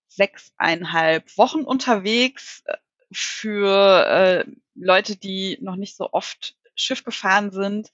sechseinhalb 0.09 1.37
Wochen 1.39 1.63
unterwegs 1.63 2.63
äh, 2.67 2.77
für 3.13 4.07
äh, 4.07 4.45
Leute, 4.75 5.17
die 5.17 5.59
noch 5.61 5.77
nicht 5.77 5.97
so 5.97 6.13
oft 6.13 6.55
Schiff 6.75 7.05
gefahren 7.05 7.51
sind. 7.51 7.91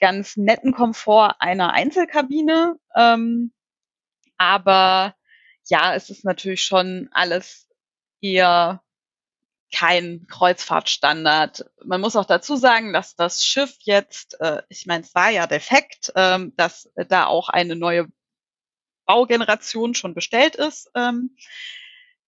ganz 0.00 0.36
netten 0.36 0.72
Komfort 0.72 1.36
einer 1.38 1.72
Einzelkabine. 1.72 2.76
Ähm, 2.94 3.52
aber 4.36 5.14
ja, 5.68 5.94
es 5.94 6.10
ist 6.10 6.24
natürlich 6.24 6.62
schon 6.62 7.08
alles 7.12 7.68
eher 8.20 8.82
kein 9.72 10.26
Kreuzfahrtstandard. 10.28 11.64
Man 11.84 12.00
muss 12.00 12.16
auch 12.16 12.24
dazu 12.24 12.56
sagen, 12.56 12.92
dass 12.92 13.16
das 13.16 13.44
Schiff 13.44 13.76
jetzt, 13.80 14.40
äh, 14.40 14.62
ich 14.68 14.86
meine, 14.86 15.02
es 15.02 15.14
war 15.14 15.30
ja 15.30 15.46
defekt, 15.46 16.12
ähm, 16.14 16.52
dass 16.56 16.90
da 17.08 17.26
auch 17.26 17.48
eine 17.48 17.74
neue 17.74 18.06
Baugeneration 19.06 19.94
schon 19.94 20.14
bestellt 20.14 20.56
ist. 20.56 20.90
Ähm, 20.94 21.36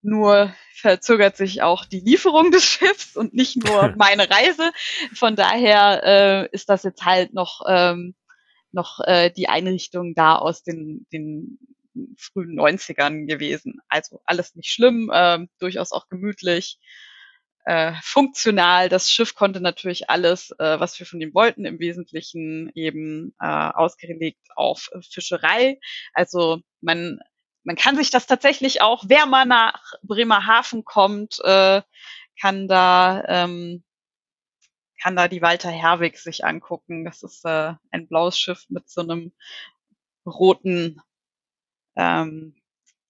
nur 0.03 0.55
verzögert 0.75 1.37
sich 1.37 1.63
auch 1.63 1.85
die 1.85 2.01
Lieferung 2.01 2.51
des 2.51 2.65
Schiffs 2.71 3.17
und 3.17 3.35
nicht 3.35 3.57
nur 3.57 3.95
meine 3.97 4.31
Reise. 4.31 4.71
Von 5.15 5.37
daher 5.37 6.03
äh, 6.05 6.49
ist 6.53 6.69
das 6.69 6.83
jetzt 6.85 7.05
halt 7.05 7.35
noch, 7.35 7.63
ähm, 7.69 8.15
noch 8.73 9.01
äh, 9.01 9.31
die 9.31 9.49
Einrichtung 9.49 10.15
da 10.15 10.37
aus 10.37 10.63
den, 10.63 11.07
den 11.13 11.59
frühen 12.17 12.59
90ern 12.59 13.27
gewesen. 13.27 13.81
Also 13.89 14.21
alles 14.25 14.55
nicht 14.55 14.71
schlimm, 14.71 15.11
äh, 15.13 15.47
durchaus 15.59 15.93
auch 15.93 16.09
gemütlich. 16.09 16.79
äh, 17.65 17.93
funktional. 18.03 18.89
Das 18.89 19.11
Schiff 19.13 19.35
konnte 19.35 19.61
natürlich 19.61 20.09
alles, 20.11 20.51
äh, 20.59 20.81
was 20.81 20.99
wir 20.99 21.07
von 21.07 21.21
ihm 21.21 21.35
wollten, 21.35 21.67
im 21.67 21.79
Wesentlichen 21.81 22.71
eben 22.75 23.35
äh, 23.41 23.47
ausgelegt 23.47 24.41
auf 24.57 24.91
Fischerei. 25.03 25.79
Also 26.15 26.61
man 26.81 27.21
man 27.69 27.77
kann 27.77 27.97
sich 27.97 28.09
das 28.09 28.27
tatsächlich 28.27 28.81
auch, 28.81 29.05
wer 29.09 29.27
mal 29.27 29.45
nach 29.45 29.93
Bremerhaven 30.03 30.87
kommt, 30.87 31.39
äh, 31.45 31.83
kann 32.41 32.67
da 32.67 33.23
ähm, 33.29 33.85
kann 35.03 35.17
da 35.17 35.29
die 35.29 35.43
Walter 35.43 35.71
Herwig 35.71 36.17
sich 36.17 36.47
angucken. 36.47 37.05
Das 37.05 37.23
ist 37.23 37.45
äh, 37.45 37.75
ein 37.91 38.09
blaues 38.09 38.39
Schiff 38.39 38.65
mit 38.71 38.89
so 38.89 39.03
einem 39.03 39.33
roten 40.25 41.03
ähm, 41.95 42.57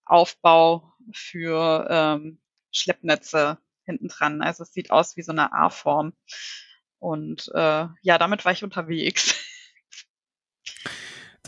Aufbau 0.05 0.93
für 1.13 1.87
ähm, 1.89 2.41
Schleppnetze 2.73 3.59
hinten 3.85 4.09
dran. 4.09 4.43
Also 4.43 4.65
es 4.65 4.73
sieht 4.73 4.91
aus 4.91 5.17
wie 5.17 5.23
so 5.23 5.31
eine 5.31 5.53
A-Form. 5.53 6.15
Und 6.99 7.49
äh, 7.55 7.87
ja, 8.03 8.19
damit 8.19 8.45
war 8.45 8.51
ich 8.51 8.65
unterwegs. 8.65 9.37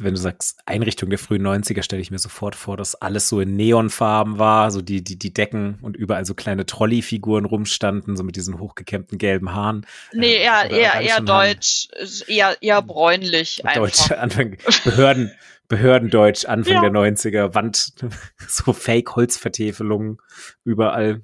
wenn 0.03 0.15
du 0.15 0.21
sagst 0.21 0.59
Einrichtung 0.67 1.11
der 1.11 1.19
frühen 1.19 1.47
90er, 1.47 1.83
stelle 1.83 2.03
ich 2.03 2.11
mir 2.11 2.19
sofort 2.19 2.55
vor, 2.55 2.77
dass 2.77 2.95
alles 2.95 3.29
so 3.29 3.41
in 3.41 3.57
Neonfarben 3.57 4.39
war, 4.39 4.71
so 4.71 4.83
die, 4.83 5.03
die, 5.03 5.19
die 5.19 5.33
Decken 5.33 5.79
und 5.83 5.97
überall 5.97 6.25
so 6.25 6.35
kleine 6.35 6.67
Trolley-Figuren 6.67 7.45
rumstanden, 7.45 8.17
so 8.17 8.25
mit 8.25 8.37
diesen 8.37 8.59
hochgekämmten 8.59 9.19
gelben 9.19 9.55
Haaren. 9.55 9.87
Nee, 10.13 10.37
äh, 10.37 10.43
eher, 10.43 10.71
eher, 10.71 11.01
eher 11.01 11.21
deutsch, 11.21 11.89
eher, 12.27 12.57
eher 12.61 12.83
bräunlich 12.83 13.63
Deutsch, 13.75 14.11
Anfang, 14.19 14.57
Behörden, 14.85 15.33
Behördendeutsch, 15.69 16.45
Anfang 16.47 16.75
ja. 16.75 16.81
der 16.81 16.91
90er, 16.91 17.55
Wand, 17.55 17.95
so 18.49 18.73
Fake-Holzvertäfelungen 18.73 20.19
überall. 20.65 21.23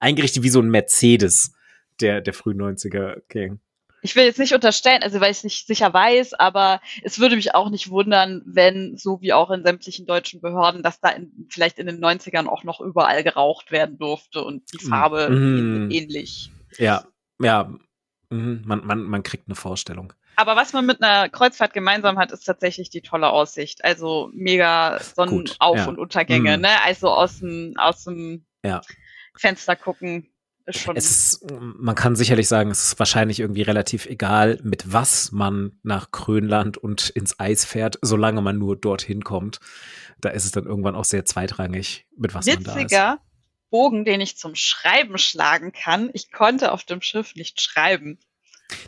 Eingerichtet 0.00 0.42
wie 0.42 0.48
so 0.48 0.60
ein 0.60 0.68
Mercedes 0.68 1.52
der, 2.00 2.20
der 2.20 2.34
frühen 2.34 2.60
90er. 2.60 3.22
Ich 4.06 4.14
will 4.14 4.24
jetzt 4.24 4.38
nicht 4.38 4.54
unterstellen, 4.54 5.02
also 5.02 5.20
weil 5.20 5.32
ich 5.32 5.38
es 5.38 5.44
nicht 5.44 5.66
sicher 5.66 5.92
weiß, 5.92 6.34
aber 6.34 6.80
es 7.02 7.18
würde 7.18 7.34
mich 7.34 7.56
auch 7.56 7.70
nicht 7.70 7.90
wundern, 7.90 8.40
wenn, 8.46 8.96
so 8.96 9.20
wie 9.20 9.32
auch 9.32 9.50
in 9.50 9.64
sämtlichen 9.64 10.06
deutschen 10.06 10.40
Behörden, 10.40 10.84
dass 10.84 11.00
da 11.00 11.08
in, 11.08 11.48
vielleicht 11.50 11.80
in 11.80 11.88
den 11.88 12.00
90ern 12.00 12.46
auch 12.46 12.62
noch 12.62 12.80
überall 12.80 13.24
geraucht 13.24 13.72
werden 13.72 13.98
durfte 13.98 14.44
und 14.44 14.72
die 14.72 14.78
hm. 14.78 14.88
Farbe 14.88 15.28
mhm. 15.28 15.90
ähnlich. 15.90 16.52
Ja, 16.78 17.02
ja, 17.40 17.68
mhm. 18.30 18.62
man, 18.64 18.86
man, 18.86 19.02
man 19.02 19.24
kriegt 19.24 19.48
eine 19.48 19.56
Vorstellung. 19.56 20.12
Aber 20.36 20.54
was 20.54 20.72
man 20.72 20.86
mit 20.86 21.02
einer 21.02 21.28
Kreuzfahrt 21.28 21.72
gemeinsam 21.72 22.16
hat, 22.16 22.30
ist 22.30 22.44
tatsächlich 22.44 22.90
die 22.90 23.00
tolle 23.00 23.30
Aussicht. 23.30 23.84
Also 23.84 24.30
mega 24.32 24.98
Sonnenauf- 24.98 25.78
ja. 25.78 25.86
und 25.86 25.98
Untergänge, 25.98 26.58
mhm. 26.58 26.62
ne? 26.62 26.82
Also 26.84 27.08
aus 27.10 27.40
dem, 27.40 27.74
aus 27.76 28.04
dem 28.04 28.46
ja. 28.64 28.82
Fenster 29.36 29.74
gucken 29.74 30.30
ist 30.66 30.80
schon. 30.80 30.96
Es 30.96 31.40
man 31.50 31.94
kann 31.94 32.16
sicherlich 32.16 32.48
sagen, 32.48 32.70
es 32.70 32.84
ist 32.84 32.98
wahrscheinlich 32.98 33.40
irgendwie 33.40 33.62
relativ 33.62 34.06
egal, 34.06 34.58
mit 34.62 34.92
was 34.92 35.32
man 35.32 35.78
nach 35.82 36.10
Grönland 36.10 36.76
und 36.76 37.08
ins 37.10 37.38
Eis 37.38 37.64
fährt, 37.64 37.98
solange 38.02 38.42
man 38.42 38.58
nur 38.58 38.76
dorthin 38.76 39.24
kommt. 39.24 39.60
Da 40.20 40.30
ist 40.30 40.44
es 40.44 40.50
dann 40.50 40.64
irgendwann 40.66 40.94
auch 40.94 41.04
sehr 41.04 41.24
zweitrangig, 41.24 42.06
mit 42.16 42.34
was 42.34 42.46
Witziger 42.46 42.74
man 42.74 42.88
da 42.88 43.12
ist. 43.12 43.20
Bogen, 43.70 44.04
den 44.04 44.20
ich 44.20 44.36
zum 44.36 44.54
Schreiben 44.54 45.18
schlagen 45.18 45.72
kann. 45.72 46.10
Ich 46.12 46.30
konnte 46.30 46.72
auf 46.72 46.84
dem 46.84 47.02
Schiff 47.02 47.34
nicht 47.34 47.60
schreiben. 47.60 48.18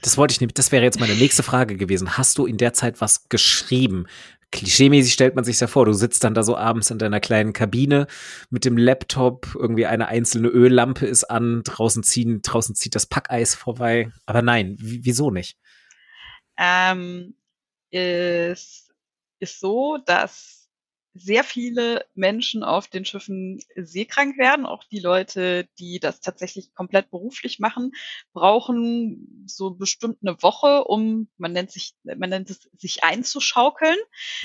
Das 0.03 0.17
wollte 0.17 0.33
ich 0.33 0.41
nämlich, 0.41 0.55
das 0.55 0.73
wäre 0.73 0.85
jetzt 0.85 0.99
meine 0.99 1.15
nächste 1.15 1.43
Frage 1.43 1.77
gewesen. 1.77 2.17
Hast 2.17 2.39
du 2.39 2.47
in 2.47 2.57
der 2.57 2.73
Zeit 2.73 3.01
was 3.01 3.29
geschrieben? 3.29 4.07
Klischeemäßig 4.51 5.13
stellt 5.13 5.35
man 5.35 5.45
sich 5.45 5.61
ja 5.61 5.67
vor, 5.67 5.85
du 5.85 5.93
sitzt 5.93 6.25
dann 6.25 6.35
da 6.35 6.43
so 6.43 6.57
abends 6.57 6.91
in 6.91 6.99
deiner 6.99 7.21
kleinen 7.21 7.53
Kabine 7.53 8.07
mit 8.51 8.65
dem 8.65 8.77
Laptop, 8.77 9.55
irgendwie 9.55 9.87
eine 9.87 10.09
einzelne 10.09 10.49
Öllampe 10.49 11.07
ist 11.07 11.25
an, 11.25 11.63
draußen 11.65 12.03
ziehen, 12.03 12.41
draußen 12.43 12.75
zieht 12.75 12.95
das 12.95 13.07
Packeis 13.07 13.55
vorbei. 13.55 14.11
Aber 14.27 14.43
nein, 14.43 14.77
wieso 14.79 15.31
nicht? 15.31 15.59
Ähm, 16.57 17.35
es 17.91 18.89
ist 19.39 19.61
so, 19.61 19.99
dass 20.05 20.58
sehr 21.19 21.45
viele 21.45 22.05
Menschen 22.15 22.63
auf 22.63 22.89
den 22.89 23.05
Schiffen 23.05 23.61
seekrank 23.77 24.39
werden. 24.39 24.67
Auch 24.67 24.85
die 24.85 25.01
Leute, 25.01 25.69
die 25.79 25.99
das 26.01 26.21
tatsächlich 26.21 26.73
komplett 26.75 27.11
beruflich 27.11 27.59
machen, 27.59 27.93
brauchen 28.33 29.45
so 29.47 29.73
bestimmt 29.73 30.19
eine 30.23 30.43
Woche, 30.43 30.85
um, 30.85 31.29
man 31.37 31.53
nennt 31.53 31.71
sich, 31.71 31.95
man 32.05 32.31
nennt 32.31 32.51
es, 32.51 32.69
sich 32.77 33.05
einzuschaukeln. 33.05 33.99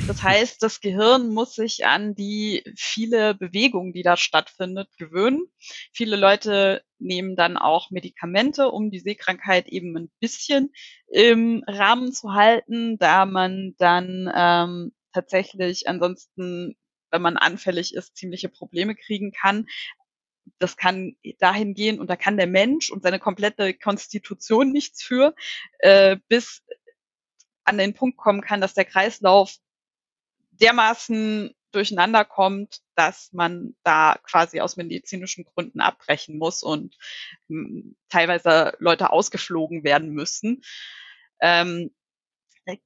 Das 0.08 0.24
heißt, 0.24 0.62
das 0.62 0.82
Gehirn 0.82 1.30
muss 1.30 1.56
sich 1.56 1.86
an 1.86 2.16
die 2.16 2.64
viele 2.76 3.36
Bewegungen, 3.36 3.94
die 3.94 4.04
da 4.04 4.18
stattfindet, 4.18 4.90
gewöhnen. 4.98 5.44
Viele 5.92 6.16
Leute 6.16 6.84
nehmen 7.00 7.36
dann 7.36 7.58
auch 7.58 7.92
Medikamente, 7.92 8.70
um 8.70 8.90
die 8.90 9.00
Seekrankheit 9.00 9.68
eben 9.68 9.96
ein 9.98 10.12
bisschen 10.20 10.72
im 11.08 11.64
Rahmen 11.68 12.12
zu 12.14 12.34
halten, 12.34 12.98
da 12.98 13.26
man 13.26 13.76
dann 13.78 14.32
ähm, 14.34 14.92
tatsächlich 15.14 15.88
ansonsten, 15.88 16.76
wenn 17.12 17.22
man 17.22 17.38
anfällig 17.38 17.94
ist, 17.94 18.18
ziemliche 18.18 18.50
Probleme 18.50 18.96
kriegen 18.96 19.32
kann. 19.32 19.68
Das 20.60 20.76
kann 20.76 21.16
dahin 21.40 21.74
gehen 21.74 22.00
und 22.00 22.10
da 22.10 22.16
kann 22.16 22.38
der 22.38 22.48
Mensch 22.48 22.92
und 22.92 23.04
seine 23.04 23.20
komplette 23.20 23.74
Konstitution 23.74 24.72
nichts 24.72 25.04
für, 25.04 25.34
äh, 25.80 26.18
bis 26.28 26.64
an 27.64 27.78
den 27.78 27.94
Punkt 27.94 28.18
kommen 28.18 28.42
kann, 28.42 28.60
dass 28.60 28.74
der 28.74 28.86
Kreislauf 28.86 29.56
dermaßen 30.52 31.56
durcheinander 31.74 32.24
kommt, 32.24 32.82
dass 32.96 33.32
man 33.34 33.76
da 33.84 34.18
quasi 34.24 34.62
aus 34.62 34.78
medizinischen 34.78 35.44
Gründen 35.44 35.82
abbrechen 35.82 36.38
muss 36.38 36.62
und 36.64 36.98
mh, 37.48 37.68
hm, 37.68 37.96
teilweise 38.10 38.74
Leute 38.80 39.12
ausgeflogen 39.12 39.84
werden 39.84 40.10
müssen. 40.10 40.62
Ähm, 41.40 41.92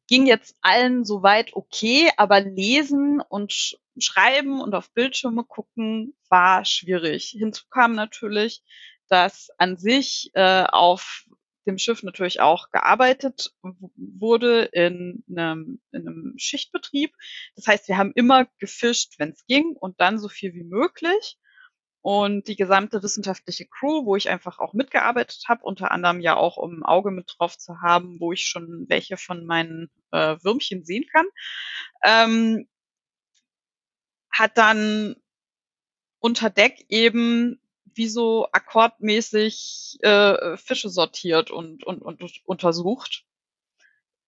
ging 0.07 0.25
jetzt 0.25 0.55
allen 0.61 1.05
soweit 1.05 1.53
okay, 1.53 2.09
aber 2.17 2.41
lesen 2.41 3.21
und 3.21 3.53
sch 3.53 3.75
schreiben 3.99 4.61
und 4.61 4.75
auf 4.75 4.91
Bildschirme 4.93 5.43
gucken 5.43 6.15
war 6.29 6.65
schwierig. 6.65 7.35
Hinzu 7.37 7.63
kam 7.69 7.93
natürlich, 7.93 8.61
dass 9.07 9.49
an 9.57 9.77
sich 9.77 10.29
äh, 10.33 10.65
auf 10.65 11.25
dem 11.65 11.77
Schiff 11.77 12.03
natürlich 12.03 12.39
auch 12.39 12.69
gearbeitet 12.71 13.53
wurde 13.95 14.63
in 14.71 15.23
einem, 15.29 15.81
in 15.91 16.07
einem 16.07 16.33
Schichtbetrieb. 16.37 17.13
Das 17.55 17.67
heißt, 17.67 17.87
wir 17.87 17.97
haben 17.97 18.13
immer 18.13 18.47
gefischt, 18.59 19.15
wenn 19.17 19.31
es 19.31 19.45
ging 19.47 19.75
und 19.75 19.99
dann 19.99 20.19
so 20.19 20.29
viel 20.29 20.53
wie 20.53 20.63
möglich 20.63 21.37
und 22.07 22.47
die 22.47 22.55
gesamte 22.55 23.03
wissenschaftliche 23.03 23.65
Crew, 23.65 24.05
wo 24.05 24.15
ich 24.15 24.29
einfach 24.29 24.59
auch 24.59 24.71
mitgearbeitet 24.71 25.43
habe, 25.49 25.65
unter 25.65 25.91
anderem 25.91 26.21
ja 26.21 26.37
auch 26.37 26.55
um 26.55 26.79
ein 26.79 26.83
Auge 26.83 27.11
mit 27.11 27.35
drauf 27.37 27.57
zu 27.57 27.81
haben, 27.81 28.21
wo 28.21 28.31
ich 28.31 28.45
schon 28.45 28.85
welche 28.87 29.17
von 29.17 29.45
meinen 29.45 29.91
äh, 30.13 30.37
Würmchen 30.41 30.85
sehen 30.85 31.03
kann, 31.11 31.25
ähm, 32.05 32.69
hat 34.31 34.57
dann 34.57 35.17
unter 36.19 36.49
Deck 36.49 36.85
eben 36.87 37.59
wie 37.83 38.07
so 38.07 38.47
akkordmäßig 38.53 39.97
äh, 39.99 40.55
Fische 40.55 40.87
sortiert 40.87 41.51
und, 41.51 41.83
und, 41.83 42.01
und 42.01 42.23
untersucht. 42.45 43.25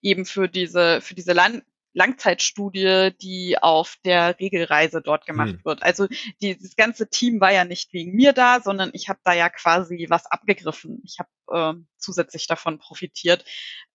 Eben 0.02 0.26
für 0.26 0.50
diese, 0.50 1.00
für 1.00 1.14
diese 1.14 1.32
Land 1.32 1.64
Langzeitstudie, 1.92 3.10
die 3.20 3.58
auf 3.60 3.96
der 4.04 4.38
Regelreise 4.38 5.02
dort 5.02 5.26
gemacht 5.26 5.54
hm. 5.54 5.64
wird. 5.64 5.82
Also 5.82 6.06
die, 6.40 6.56
das 6.56 6.76
ganze 6.76 7.08
Team 7.08 7.40
war 7.40 7.52
ja 7.52 7.64
nicht 7.64 7.92
wegen 7.92 8.12
mir 8.14 8.32
da, 8.32 8.60
sondern 8.60 8.90
ich 8.92 9.08
habe 9.08 9.20
da 9.24 9.32
ja 9.32 9.48
quasi 9.48 10.06
was 10.08 10.26
abgegriffen. 10.26 11.02
Ich 11.04 11.18
habe 11.18 11.78
äh, 11.78 11.82
zusätzlich 11.98 12.46
davon 12.46 12.78
profitiert, 12.78 13.44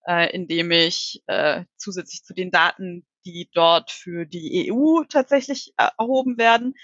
äh, 0.06 0.30
indem 0.34 0.70
ich 0.70 1.22
äh, 1.26 1.64
zusätzlich 1.76 2.24
zu 2.24 2.34
den 2.34 2.50
Daten, 2.50 3.06
die 3.24 3.48
dort 3.52 3.90
für 3.90 4.26
die 4.26 4.70
EU 4.72 5.04
tatsächlich 5.04 5.72
äh, 5.78 5.88
erhoben 5.98 6.38
werden, 6.38 6.74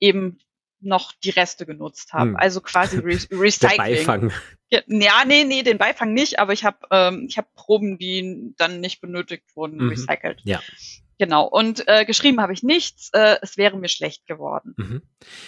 eben 0.00 0.38
noch 0.80 1.12
die 1.12 1.30
Reste 1.30 1.66
genutzt 1.66 2.12
habe. 2.12 2.30
Hm. 2.30 2.36
Also 2.36 2.60
quasi 2.60 2.98
Re 3.04 3.18
Recycling. 3.30 4.32
Ja, 4.70 4.80
nee, 4.86 5.44
nee, 5.44 5.62
den 5.62 5.78
Beifang 5.78 6.12
nicht, 6.12 6.38
aber 6.40 6.52
ich 6.52 6.64
habe 6.64 6.78
ähm, 6.90 7.26
ich 7.28 7.38
habe 7.38 7.48
Proben, 7.54 7.98
die 7.98 8.52
dann 8.56 8.80
nicht 8.80 9.00
benötigt 9.00 9.44
wurden, 9.54 9.76
mhm. 9.76 9.90
recycelt. 9.90 10.40
Ja. 10.44 10.60
Genau. 11.18 11.46
Und 11.46 11.88
äh, 11.88 12.04
geschrieben 12.04 12.40
habe 12.40 12.52
ich 12.52 12.62
nichts. 12.62 13.10
Äh, 13.12 13.36
es 13.40 13.56
wäre 13.56 13.76
mir 13.78 13.88
schlecht 13.88 14.26
geworden. 14.26 14.74
Mhm. 14.76 15.02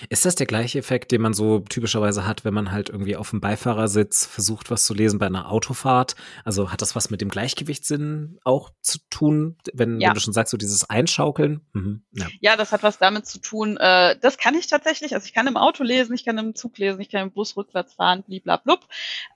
Ist 0.09 0.25
das 0.25 0.35
der 0.35 0.47
gleiche 0.47 0.79
Effekt, 0.79 1.12
den 1.12 1.21
man 1.21 1.35
so 1.35 1.61
typischerweise 1.61 2.27
hat, 2.27 2.45
wenn 2.45 2.55
man 2.55 2.73
halt 2.73 2.89
irgendwie 2.89 3.16
auf 3.16 3.31
dem 3.31 3.41
Beifahrersitz 3.41 4.25
versucht, 4.25 4.71
was 4.71 4.87
zu 4.87 4.95
lesen 4.95 5.19
bei 5.19 5.27
einer 5.27 5.51
Autofahrt? 5.51 6.16
Also 6.45 6.73
hat 6.73 6.81
das 6.81 6.97
was 6.97 7.11
mit 7.11 7.21
dem 7.21 7.29
Gleichgewichtssinn 7.29 8.39
auch 8.45 8.71
zu 8.81 8.99
tun, 9.11 9.57
wenn, 9.75 10.01
ja. 10.01 10.09
wenn 10.09 10.14
du 10.14 10.21
schon 10.21 10.33
sagst, 10.33 10.51
so 10.51 10.57
dieses 10.57 10.89
Einschaukeln? 10.89 11.61
Mhm. 11.75 12.03
Ja. 12.12 12.27
ja. 12.41 12.57
das 12.57 12.73
hat 12.73 12.83
was 12.83 12.99
damit 12.99 13.27
zu 13.27 13.39
tun. 13.39 13.77
Äh, 13.77 14.16
das 14.21 14.39
kann 14.39 14.55
ich 14.55 14.69
tatsächlich. 14.69 15.14
Also 15.14 15.27
ich 15.27 15.35
kann 15.35 15.47
im 15.47 15.59
Auto 15.59 15.85
lesen, 15.85 16.14
ich 16.14 16.25
kann 16.25 16.39
im 16.39 16.55
Zug 16.55 16.79
lesen, 16.79 17.01
ich 17.01 17.11
kann 17.11 17.23
im 17.23 17.31
Bus 17.31 17.57
rückwärts 17.57 17.95
fahren, 17.95 18.23
bliblablub. 18.23 18.87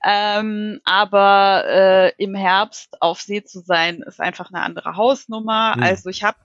Ähm, 0.05 0.81
aber 0.85 1.65
äh, 1.67 2.13
im 2.23 2.35
Herbst 2.35 3.01
auf 3.01 3.21
See 3.21 3.43
zu 3.45 3.61
sein, 3.61 4.03
ist 4.03 4.21
einfach 4.21 4.51
eine 4.53 4.63
andere 4.63 4.97
Hausnummer. 4.97 5.77
Mhm. 5.77 5.83
Also 5.83 6.11
ich 6.11 6.23
habe 6.23 6.39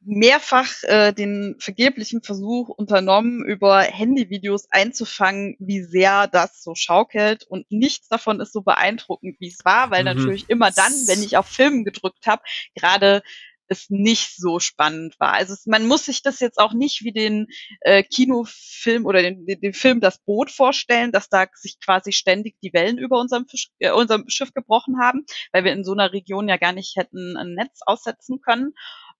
mehrfach 0.00 0.68
äh, 0.84 1.12
den 1.12 1.56
vergeblichen 1.58 2.22
Versuch 2.22 2.68
unternommen, 2.68 3.44
über 3.44 3.82
Handyvideos 3.82 4.68
einzufangen, 4.70 5.56
wie 5.58 5.82
sehr 5.82 6.26
das 6.26 6.62
so 6.62 6.74
schaukelt. 6.74 7.44
Und 7.44 7.70
nichts 7.70 8.08
davon 8.08 8.40
ist 8.40 8.52
so 8.52 8.62
beeindruckend, 8.62 9.36
wie 9.40 9.48
es 9.48 9.64
war, 9.64 9.90
weil 9.90 10.04
mhm. 10.04 10.16
natürlich 10.16 10.48
immer 10.48 10.70
dann, 10.70 10.92
wenn 11.06 11.22
ich 11.22 11.36
auf 11.36 11.46
Filmen 11.46 11.84
gedrückt 11.84 12.26
habe, 12.26 12.42
gerade 12.74 13.22
es 13.68 13.90
nicht 13.90 14.36
so 14.36 14.58
spannend 14.58 15.18
war. 15.18 15.32
Also 15.32 15.54
es, 15.54 15.66
man 15.66 15.86
muss 15.86 16.04
sich 16.04 16.22
das 16.22 16.40
jetzt 16.40 16.58
auch 16.58 16.72
nicht 16.72 17.04
wie 17.04 17.12
den 17.12 17.46
äh, 17.80 18.02
Kinofilm 18.02 19.06
oder 19.06 19.22
den, 19.22 19.46
den, 19.46 19.72
Film 19.72 20.00
Das 20.00 20.18
Boot 20.18 20.50
vorstellen, 20.50 21.12
dass 21.12 21.28
da 21.28 21.46
sich 21.54 21.78
quasi 21.80 22.12
ständig 22.12 22.56
die 22.62 22.72
Wellen 22.72 22.98
über 22.98 23.20
unserem, 23.20 23.46
Fisch, 23.46 23.70
äh, 23.78 23.90
unserem 23.90 24.28
Schiff 24.28 24.52
gebrochen 24.52 25.00
haben, 25.00 25.24
weil 25.52 25.64
wir 25.64 25.72
in 25.72 25.84
so 25.84 25.92
einer 25.92 26.12
Region 26.12 26.48
ja 26.48 26.56
gar 26.56 26.72
nicht 26.72 26.96
hätten 26.96 27.36
ein 27.36 27.54
Netz 27.54 27.80
aussetzen 27.84 28.40
können. 28.40 28.72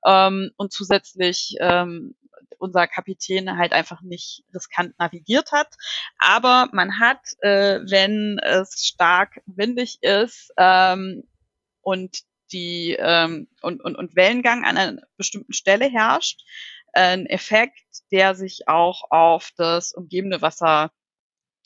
Ähm, 0.07 0.51
und 0.57 0.72
zusätzlich 0.72 1.57
ähm, 1.61 2.14
unser 2.59 2.86
Kapitän 2.86 3.57
halt 3.57 3.72
einfach 3.72 4.03
nicht 4.03 4.44
riskant 4.55 4.99
navigiert 4.99 5.53
hat. 5.53 5.74
Aber 6.18 6.68
man 6.72 6.99
hat, 6.99 7.20
äh, 7.40 7.80
wenn 7.88 8.38
es 8.42 8.84
stark 8.84 9.40
windig 9.46 9.99
ist 10.03 10.53
ähm, 10.57 11.24
und 11.82 12.18
die 12.53 12.96
ähm, 12.99 13.49
und, 13.62 13.82
und, 13.82 13.96
und 13.96 14.16
Wellengang 14.16 14.64
an 14.64 14.76
einer 14.76 15.03
bestimmten 15.16 15.53
Stelle 15.53 15.86
herrscht, 15.86 16.42
ein 16.92 17.26
Effekt, 17.26 18.03
der 18.11 18.34
sich 18.34 18.68
auch 18.68 19.11
auf 19.11 19.51
das 19.57 19.92
umgebende 19.92 20.42
Wasser 20.42 20.90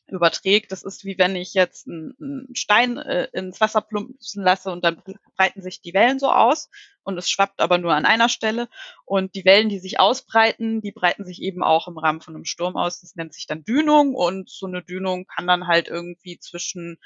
überträgt. 0.09 0.73
Das 0.73 0.83
ist 0.83 1.05
wie 1.05 1.19
wenn 1.19 1.37
ich 1.37 1.55
jetzt 1.55 1.89
einen 1.89 2.49
Stein 2.55 2.99
äh, 2.99 3.29
ins 3.33 3.61
Wasser 3.61 3.81
plumpsen 3.81 4.45
lasse 4.45 4.71
und 4.71 4.85
dann 4.85 5.03
breiten 5.37 5.63
sich 5.63 5.81
die 5.81 5.95
Wellen 5.95 6.19
so 6.19 6.31
aus 6.31 6.69
und 7.05 7.19
es 7.19 7.31
schwappt 7.31 7.61
aber 7.61 7.79
nur 7.79 7.95
an 7.95 8.05
einer 8.05 8.29
Stelle. 8.29 8.69
Und 9.05 9.35
die 9.35 9.45
Wellen, 9.45 9.69
die 9.69 9.79
sich 9.79 9.99
ausbreiten, 9.99 10.81
die 10.81 10.93
breiten 10.93 11.25
sich 11.25 11.43
eben 11.43 11.63
auch 11.63 11.89
im 11.89 11.99
Rahmen 11.99 12.21
von 12.21 12.35
einem 12.35 12.45
Sturm 12.45 12.77
aus. 12.77 13.01
Das 13.01 13.17
nennt 13.17 13.35
sich 13.35 13.47
dann 13.47 13.65
Dünung 13.65 14.15
und 14.15 14.51
so 14.51 14.67
eine 14.67 14.83
Dünung 14.83 15.27
kann 15.27 15.47
dann 15.47 15.67
halt 15.67 15.89
irgendwie 15.89 16.39
zwischen 16.39 16.99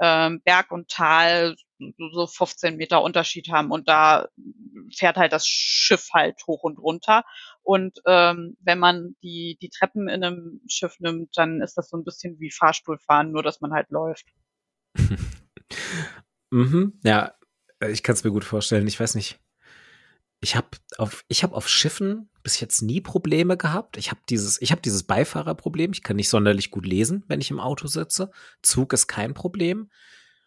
ähm, 0.00 0.40
Berg 0.42 0.72
und 0.72 0.88
Tal 0.88 1.56
so 2.12 2.26
15 2.26 2.76
Meter 2.76 3.02
Unterschied 3.02 3.50
haben 3.50 3.70
und 3.70 3.88
da 3.88 4.28
fährt 4.94 5.16
halt 5.16 5.32
das 5.32 5.46
Schiff 5.46 6.08
halt 6.12 6.36
hoch 6.46 6.62
und 6.62 6.78
runter. 6.78 7.24
Und 7.62 8.00
ähm, 8.06 8.56
wenn 8.60 8.78
man 8.78 9.16
die, 9.22 9.58
die 9.60 9.70
Treppen 9.70 10.08
in 10.08 10.24
einem 10.24 10.60
Schiff 10.68 10.98
nimmt, 11.00 11.36
dann 11.36 11.60
ist 11.60 11.76
das 11.76 11.88
so 11.88 11.96
ein 11.96 12.04
bisschen 12.04 12.38
wie 12.40 12.50
Fahrstuhlfahren, 12.50 13.32
nur 13.32 13.42
dass 13.42 13.60
man 13.60 13.72
halt 13.72 13.90
läuft. 13.90 14.26
mhm, 16.50 17.00
ja, 17.02 17.34
ich 17.88 18.02
kann 18.02 18.14
es 18.14 18.24
mir 18.24 18.30
gut 18.30 18.44
vorstellen. 18.44 18.86
Ich 18.86 19.00
weiß 19.00 19.14
nicht. 19.14 19.40
Ich 20.40 20.56
habe 20.56 20.68
auf, 20.98 21.24
hab 21.32 21.52
auf 21.54 21.68
Schiffen 21.68 22.28
bis 22.42 22.60
jetzt 22.60 22.82
nie 22.82 23.00
Probleme 23.00 23.56
gehabt. 23.56 23.96
Ich 23.96 24.10
habe 24.10 24.20
dieses, 24.28 24.60
ich 24.60 24.72
habe 24.72 24.82
dieses 24.82 25.04
Beifahrerproblem. 25.04 25.92
Ich 25.92 26.02
kann 26.02 26.16
nicht 26.16 26.28
sonderlich 26.28 26.70
gut 26.70 26.84
lesen, 26.84 27.24
wenn 27.28 27.40
ich 27.40 27.50
im 27.50 27.60
Auto 27.60 27.86
sitze. 27.86 28.30
Zug 28.60 28.92
ist 28.92 29.06
kein 29.06 29.32
Problem. 29.32 29.90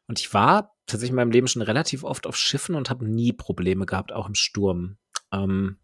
Und 0.05 0.19
ich 0.19 0.33
war 0.33 0.76
tatsächlich 0.88 1.11
in 1.11 1.17
meinem 1.17 1.31
Leben 1.31 1.47
schon 1.47 1.61
relativ 1.61 2.03
oft 2.03 2.25
auf 2.25 2.35
Schiffen 2.35 2.75
und 2.75 2.89
habe 2.89 3.05
nie 3.05 3.33
Probleme 3.33 3.85
gehabt, 3.85 4.11
auch 4.11 4.27
im 4.27 4.35
Sturm. 4.35 4.97
Ähm, 5.31 5.77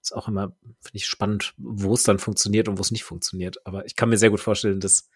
ist 0.00 0.14
auch 0.14 0.28
immer, 0.28 0.52
finde 0.80 0.96
ich, 0.96 1.06
spannend, 1.06 1.54
wo 1.56 1.92
es 1.94 2.04
dann 2.04 2.18
funktioniert 2.18 2.68
und 2.68 2.78
wo 2.78 2.82
es 2.82 2.90
nicht 2.90 3.04
funktioniert. 3.04 3.66
Aber 3.66 3.84
ich 3.84 3.96
kann 3.96 4.08
mir 4.08 4.16
sehr 4.16 4.30
gut 4.30 4.40
vorstellen, 4.40 4.80
dass 4.80 5.08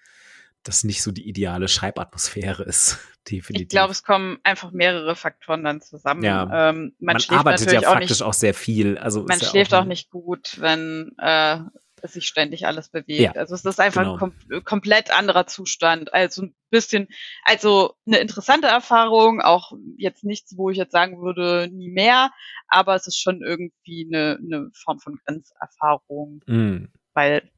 das 0.62 0.84
nicht 0.84 1.02
so 1.02 1.10
die 1.10 1.28
ideale 1.28 1.68
Schreibatmosphäre 1.68 2.62
ist. 2.64 2.98
Definitiv. 3.30 3.62
Ich 3.62 3.68
glaube, 3.68 3.92
es 3.92 4.02
kommen 4.02 4.38
einfach 4.42 4.72
mehrere 4.72 5.14
Faktoren 5.14 5.62
dann 5.62 5.80
zusammen. 5.80 6.24
Ja. 6.24 6.70
Ähm, 6.70 6.94
man, 6.98 7.16
man 7.16 7.38
arbeitet 7.38 7.72
ja 7.72 7.82
faktisch 7.82 7.86
auch, 7.86 8.00
nicht, 8.00 8.22
auch, 8.22 8.34
sehr 8.34 8.54
viel. 8.54 8.98
Also 8.98 9.24
man 9.24 9.40
schläft 9.40 9.74
auch, 9.74 9.82
auch, 9.82 9.84
nicht 9.84 10.10
gut, 10.10 10.60
wenn 10.60 11.12
äh, 11.18 11.58
es 12.02 12.12
sich 12.12 12.26
ständig 12.26 12.66
alles 12.66 12.88
bewegt. 12.88 13.20
Ja, 13.20 13.32
also 13.32 13.54
es 13.54 13.64
ist 13.64 13.80
einfach 13.80 14.02
genau. 14.02 14.14
ein 14.14 14.18
kom 14.18 14.64
komplett 14.64 15.10
anderer 15.10 15.46
Zustand. 15.46 16.12
Also 16.12 16.42
ein 16.42 16.54
bisschen, 16.70 17.08
also 17.44 17.94
eine 18.06 18.18
interessante 18.18 18.66
Erfahrung, 18.66 19.40
auch 19.40 19.72
jetzt 19.96 20.24
nichts, 20.24 20.56
wo 20.56 20.70
ich 20.70 20.76
jetzt 20.76 20.92
sagen 20.92 21.20
würde, 21.22 21.68
nie 21.72 21.90
mehr, 21.90 22.30
aber 22.68 22.94
es 22.94 23.06
ist 23.06 23.18
schon 23.18 23.42
irgendwie 23.42 24.08
eine, 24.12 24.38
eine 24.38 24.70
Form 24.74 24.98
von 24.98 25.18
Grenzerfahrung, 25.24 26.42
mm. 26.46 26.86
weil 27.14 27.50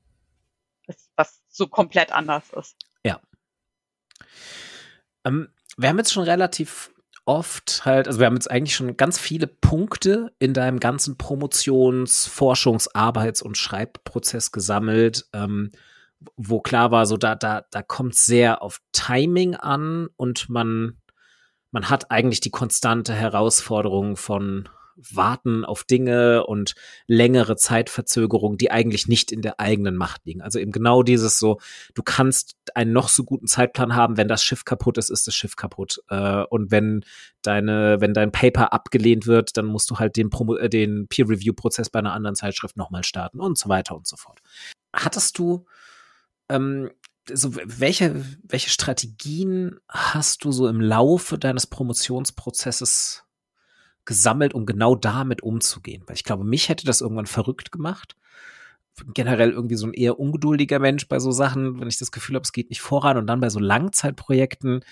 es 0.86 1.10
was 1.16 1.42
so 1.48 1.66
komplett 1.66 2.12
anders 2.12 2.50
ist. 2.52 2.76
Ja. 3.04 3.20
Ähm, 5.24 5.48
wir 5.76 5.88
haben 5.88 5.98
jetzt 5.98 6.12
schon 6.12 6.24
relativ 6.24 6.93
oft 7.26 7.84
halt, 7.84 8.06
also 8.06 8.20
wir 8.20 8.26
haben 8.26 8.34
jetzt 8.34 8.50
eigentlich 8.50 8.74
schon 8.74 8.96
ganz 8.96 9.18
viele 9.18 9.46
Punkte 9.46 10.32
in 10.38 10.52
deinem 10.52 10.80
ganzen 10.80 11.16
Promotions-, 11.16 12.28
Forschungs-, 12.28 12.88
Arbeits- 12.94 13.42
und 13.42 13.56
Schreibprozess 13.56 14.52
gesammelt, 14.52 15.26
ähm, 15.32 15.70
wo 16.36 16.60
klar 16.60 16.90
war, 16.90 17.06
so 17.06 17.16
da, 17.16 17.34
da, 17.34 17.64
da 17.70 17.82
kommt 17.82 18.14
sehr 18.14 18.62
auf 18.62 18.80
Timing 18.92 19.54
an 19.54 20.08
und 20.16 20.48
man, 20.48 21.00
man 21.70 21.90
hat 21.90 22.10
eigentlich 22.10 22.40
die 22.40 22.50
konstante 22.50 23.14
Herausforderung 23.14 24.16
von 24.16 24.68
Warten 24.96 25.64
auf 25.64 25.84
Dinge 25.84 26.46
und 26.46 26.74
längere 27.06 27.56
Zeitverzögerungen, 27.56 28.58
die 28.58 28.70
eigentlich 28.70 29.08
nicht 29.08 29.32
in 29.32 29.42
der 29.42 29.60
eigenen 29.60 29.96
Macht 29.96 30.26
liegen. 30.26 30.42
Also 30.42 30.58
eben 30.58 30.72
genau 30.72 31.02
dieses 31.02 31.38
so, 31.38 31.60
du 31.94 32.02
kannst 32.02 32.56
einen 32.74 32.92
noch 32.92 33.08
so 33.08 33.24
guten 33.24 33.46
Zeitplan 33.46 33.94
haben, 33.94 34.16
wenn 34.16 34.28
das 34.28 34.42
Schiff 34.42 34.64
kaputt 34.64 34.98
ist, 34.98 35.10
ist 35.10 35.26
das 35.26 35.34
Schiff 35.34 35.56
kaputt. 35.56 36.02
Äh, 36.08 36.44
und 36.44 36.70
wenn 36.70 37.04
deine, 37.42 38.00
wenn 38.00 38.14
dein 38.14 38.32
Paper 38.32 38.72
abgelehnt 38.72 39.26
wird, 39.26 39.56
dann 39.56 39.66
musst 39.66 39.90
du 39.90 39.98
halt 39.98 40.16
den, 40.16 40.30
äh, 40.58 40.68
den 40.68 41.08
Peer-Review-Prozess 41.08 41.90
bei 41.90 41.98
einer 41.98 42.12
anderen 42.12 42.36
Zeitschrift 42.36 42.76
nochmal 42.76 43.04
starten 43.04 43.40
und 43.40 43.58
so 43.58 43.68
weiter 43.68 43.96
und 43.96 44.06
so 44.06 44.16
fort. 44.16 44.40
Hattest 44.94 45.38
du 45.38 45.66
ähm, 46.48 46.90
so 47.32 47.56
welche, 47.56 48.24
welche 48.42 48.70
Strategien 48.70 49.80
hast 49.88 50.44
du 50.44 50.52
so 50.52 50.68
im 50.68 50.80
Laufe 50.80 51.38
deines 51.38 51.66
Promotionsprozesses 51.66 53.23
gesammelt, 54.04 54.54
um 54.54 54.66
genau 54.66 54.94
damit 54.94 55.42
umzugehen. 55.42 56.02
Weil 56.06 56.16
ich 56.16 56.24
glaube, 56.24 56.44
mich 56.44 56.68
hätte 56.68 56.86
das 56.86 57.00
irgendwann 57.00 57.26
verrückt 57.26 57.72
gemacht. 57.72 58.16
Generell 59.12 59.50
irgendwie 59.50 59.76
so 59.76 59.86
ein 59.86 59.92
eher 59.92 60.20
ungeduldiger 60.20 60.78
Mensch 60.78 61.08
bei 61.08 61.18
so 61.18 61.32
Sachen, 61.32 61.80
wenn 61.80 61.88
ich 61.88 61.98
das 61.98 62.12
Gefühl 62.12 62.36
habe, 62.36 62.44
es 62.44 62.52
geht 62.52 62.70
nicht 62.70 62.80
voran 62.80 63.16
und 63.16 63.26
dann 63.26 63.40
bei 63.40 63.50
so 63.50 63.58
Langzeitprojekten. 63.58 64.84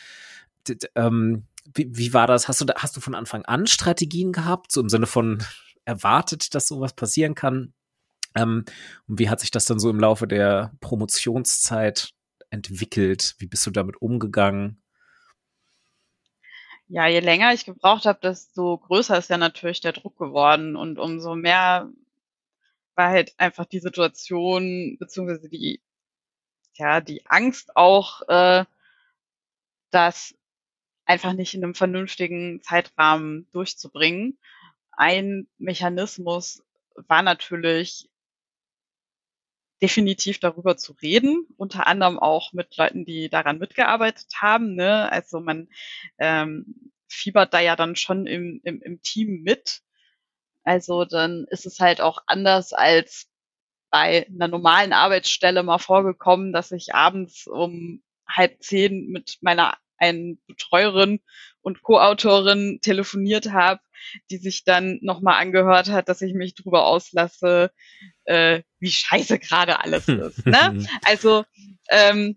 Ähm, 0.95 1.45
wie, 1.75 1.89
wie, 1.97 2.13
war 2.13 2.27
das? 2.27 2.49
Hast 2.49 2.61
du, 2.61 2.65
da, 2.65 2.75
hast 2.79 2.97
du 2.97 3.01
von 3.01 3.15
Anfang 3.15 3.45
an 3.45 3.67
Strategien 3.67 4.33
gehabt, 4.33 4.73
so 4.73 4.81
im 4.81 4.89
Sinne 4.89 5.07
von 5.07 5.43
erwartet, 5.85 6.55
dass 6.55 6.67
sowas 6.67 6.95
passieren 6.95 7.35
kann? 7.35 7.75
Ähm, 8.35 8.65
und 9.07 9.19
wie 9.19 9.29
hat 9.29 9.41
sich 9.41 9.51
das 9.51 9.67
dann 9.67 9.79
so 9.79 9.91
im 9.91 10.01
Laufe 10.01 10.27
der 10.27 10.73
Promotionszeit 10.81 12.11
entwickelt? 12.51 13.35
Wie 13.39 13.47
bist 13.47 13.67
du 13.67 13.71
damit 13.71 14.01
umgegangen? 14.01 14.82
Ja, 16.93 17.07
je 17.07 17.20
länger 17.20 17.55
ich 17.55 17.64
gebraucht 17.64 18.05
habe, 18.05 18.20
desto 18.20 18.76
größer 18.76 19.16
ist 19.16 19.30
ja 19.30 19.38
natürlich 19.38 19.80
der 19.80 19.93
Druck 19.95 20.18
geworden 20.18 20.76
und 20.76 20.99
umso 20.99 21.34
mehr 21.34 21.90
war 22.97 23.09
halt 23.09 23.32
einfach 23.38 23.64
die 23.64 23.80
Situation 23.80 24.99
beziehungsweise 24.99 25.49
die 25.49 25.80
ja 26.74 27.01
die 27.01 27.24
Angst 27.26 27.76
auch, 27.76 28.20
äh, 28.28 28.66
das 29.90 30.34
einfach 31.07 31.32
nicht 31.32 31.55
in 31.55 31.64
einem 31.64 31.74
vernünftigen 31.74 32.61
Zeitrahmen 32.62 33.49
durchzubringen. 33.53 34.38
Ein 34.90 35.49
Mechanismus 35.57 36.62
war 36.95 37.22
natürlich 37.22 38.11
definitiv 39.83 40.39
darüber 40.39 40.76
zu 40.76 40.93
reden, 41.03 41.47
unter 41.57 41.87
anderem 41.87 42.18
auch 42.18 42.53
mit 42.53 42.76
Leuten, 42.76 43.05
die 43.05 43.28
daran 43.28 43.59
mitgearbeitet 43.59 44.28
haben. 44.41 44.74
Ne? 44.74 45.11
Also 45.11 45.41
man 45.41 45.68
ähm, 46.18 46.93
fiebert 47.09 47.53
da 47.53 47.61
ja 47.61 47.76
dann 47.76 47.97
schon 47.97 48.26
im, 48.26 48.61
im, 48.64 48.80
im 48.80 49.03
Team 49.03 49.43
mit. 49.43 49.83
Also 50.64 51.05
dann 51.05 51.47
ist 51.51 51.66
es 51.66 51.80
halt 51.80 52.01
auch 52.01 52.18
anders 52.26 52.72
als 52.72 53.28
bei 53.91 54.26
einer 54.28 54.49
normalen 54.49 54.93
Arbeitsstelle 54.93 55.62
mal 55.62 55.78
vorgekommen, 55.78 56.53
dass 56.53 56.70
ich 56.70 56.95
abends 56.95 57.47
um 57.47 58.03
halb 58.26 58.62
zehn 58.62 59.09
mit 59.09 59.39
meiner 59.43 59.76
einen 59.99 60.41
Betreuerin 60.47 61.20
und 61.61 61.83
Co-Autorin 61.83 62.80
telefoniert 62.80 63.53
habe, 63.53 63.80
die 64.31 64.39
sich 64.39 64.65
dann 64.65 64.99
nochmal 65.03 65.41
angehört 65.41 65.91
hat, 65.91 66.09
dass 66.09 66.23
ich 66.23 66.35
mich 66.35 66.55
drüber 66.55 66.87
auslasse, 66.87 67.71
äh, 68.25 68.63
wie 68.79 68.91
scheiße 68.91 69.39
gerade 69.39 69.81
alles 69.81 70.09
ist. 70.09 70.47
Ne? 70.47 70.87
Also 71.05 71.45
ähm, 71.91 72.37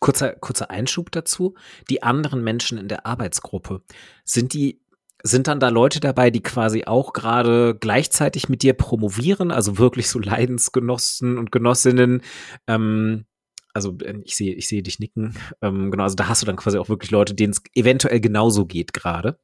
kurzer 0.00 0.32
kurzer 0.34 0.70
Einschub 0.70 1.10
dazu: 1.12 1.56
Die 1.88 2.02
anderen 2.02 2.42
Menschen 2.42 2.78
in 2.78 2.88
der 2.88 3.06
Arbeitsgruppe 3.06 3.82
sind 4.24 4.54
die 4.54 4.80
sind 5.22 5.48
dann 5.48 5.60
da 5.60 5.68
Leute 5.68 6.00
dabei, 6.00 6.30
die 6.30 6.42
quasi 6.42 6.84
auch 6.84 7.12
gerade 7.12 7.76
gleichzeitig 7.78 8.48
mit 8.48 8.62
dir 8.62 8.72
promovieren, 8.72 9.50
also 9.50 9.76
wirklich 9.76 10.08
so 10.08 10.18
Leidensgenossen 10.18 11.36
und 11.36 11.52
Genossinnen, 11.52 12.22
ähm, 12.66 13.26
also 13.72 13.96
äh, 13.98 14.18
ich 14.24 14.36
sehe, 14.36 14.54
ich 14.54 14.68
sehe 14.68 14.82
dich 14.82 14.98
nicken. 14.98 15.36
Ähm, 15.62 15.90
genau, 15.90 16.04
also 16.04 16.16
da 16.16 16.28
hast 16.28 16.42
du 16.42 16.46
dann 16.46 16.56
quasi 16.56 16.78
auch 16.78 16.88
wirklich 16.88 17.10
Leute, 17.10 17.34
denen 17.34 17.52
es 17.52 17.62
eventuell 17.74 18.20
genauso 18.20 18.66
geht 18.66 18.92
gerade. 18.92 19.38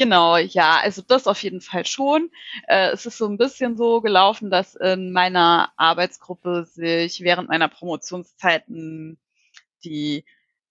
Genau, 0.00 0.36
ja, 0.36 0.78
also 0.80 1.02
das 1.02 1.26
auf 1.26 1.42
jeden 1.42 1.60
Fall 1.60 1.84
schon. 1.84 2.30
Äh, 2.68 2.90
es 2.92 3.04
ist 3.04 3.18
so 3.18 3.26
ein 3.26 3.36
bisschen 3.36 3.76
so 3.76 4.00
gelaufen, 4.00 4.48
dass 4.48 4.76
in 4.76 5.10
meiner 5.10 5.72
Arbeitsgruppe 5.76 6.64
sich 6.66 7.20
während 7.22 7.48
meiner 7.48 7.66
Promotionszeiten 7.68 9.18
die 9.84 10.24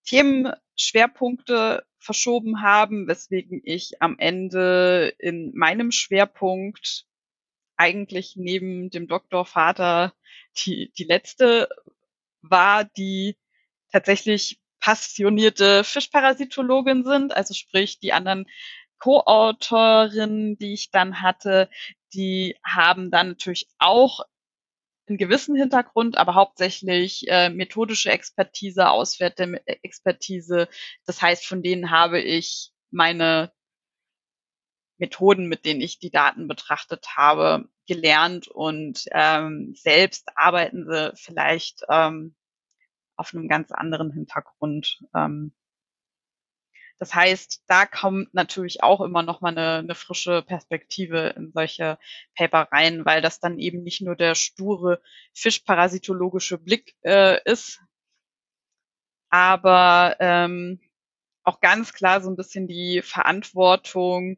Themenschwerpunkte 0.06 1.86
verschoben 2.00 2.62
haben, 2.62 3.08
weswegen 3.08 3.62
ich 3.66 4.02
am 4.02 4.18
Ende 4.20 5.14
in 5.20 5.54
meinem 5.56 5.92
Schwerpunkt 5.92 7.06
eigentlich 7.78 8.36
neben 8.38 8.90
dem 8.90 9.08
Doktorvater 9.08 10.14
die, 10.58 10.92
die 10.98 11.04
letzte 11.06 11.70
war, 12.42 12.86
die 12.86 13.38
tatsächlich 13.92 14.60
passionierte 14.80 15.84
Fischparasitologin 15.84 17.04
sind, 17.04 17.36
also 17.36 17.54
sprich 17.54 18.00
die 18.00 18.14
anderen 18.14 18.46
Co-Autorinnen, 19.00 20.58
die 20.58 20.74
ich 20.74 20.92
dann 20.92 21.22
hatte, 21.22 21.70
die 22.14 22.56
haben 22.64 23.12
dann 23.12 23.30
natürlich 23.30 23.68
auch 23.80 24.22
einen 25.08 25.18
gewissen 25.18 25.56
Hintergrund, 25.56 26.18
aber 26.18 26.36
hauptsächlich 26.36 27.28
äh, 27.28 27.50
methodische 27.50 28.12
Expertise, 28.12 28.90
auswärtige 28.90 29.62
Expertise. 29.84 30.68
Das 31.06 31.22
heißt, 31.22 31.46
von 31.46 31.64
denen 31.64 31.92
habe 31.92 32.20
ich 32.20 32.72
meine 32.92 33.52
Methoden, 34.98 35.48
mit 35.48 35.66
denen 35.66 35.82
ich 35.82 36.00
die 36.00 36.12
Daten 36.12 36.48
betrachtet 36.48 37.16
habe, 37.16 37.70
gelernt 37.88 38.48
und 38.48 39.06
ähm, 39.12 39.74
selbst 39.76 40.30
arbeiten 40.36 40.86
sie 40.90 41.14
vielleicht 41.16 41.84
ähm, 41.90 42.36
auf 43.16 43.34
einem 43.34 43.48
ganz 43.48 43.72
anderen 43.72 44.12
Hintergrund. 44.12 45.00
Ähm, 45.16 45.54
das 47.00 47.14
heißt, 47.14 47.64
da 47.68 47.86
kommt 47.86 48.34
natürlich 48.34 48.84
auch 48.84 49.02
immer 49.02 49.24
noch 49.24 49.42
mal 49.42 49.50
eine, 49.50 49.80
eine 49.80 49.96
frische 49.96 50.42
Perspektive 50.42 51.34
in 51.38 51.52
solche 51.54 52.00
Paper 52.36 52.68
rein, 52.72 53.06
weil 53.06 53.22
das 53.22 53.40
dann 53.40 53.60
eben 53.60 53.84
nicht 53.84 54.02
nur 54.02 54.16
der 54.16 54.36
sture 54.36 55.02
fischparasitologische 55.34 56.58
Blick 56.58 56.96
äh, 57.04 57.40
ist, 57.46 57.80
aber 59.30 60.16
ähm, 60.20 60.80
auch 61.44 61.60
ganz 61.62 61.94
klar 61.94 62.22
so 62.22 62.30
ein 62.30 62.36
bisschen 62.36 62.68
die 62.68 63.02
Verantwortung. 63.02 64.38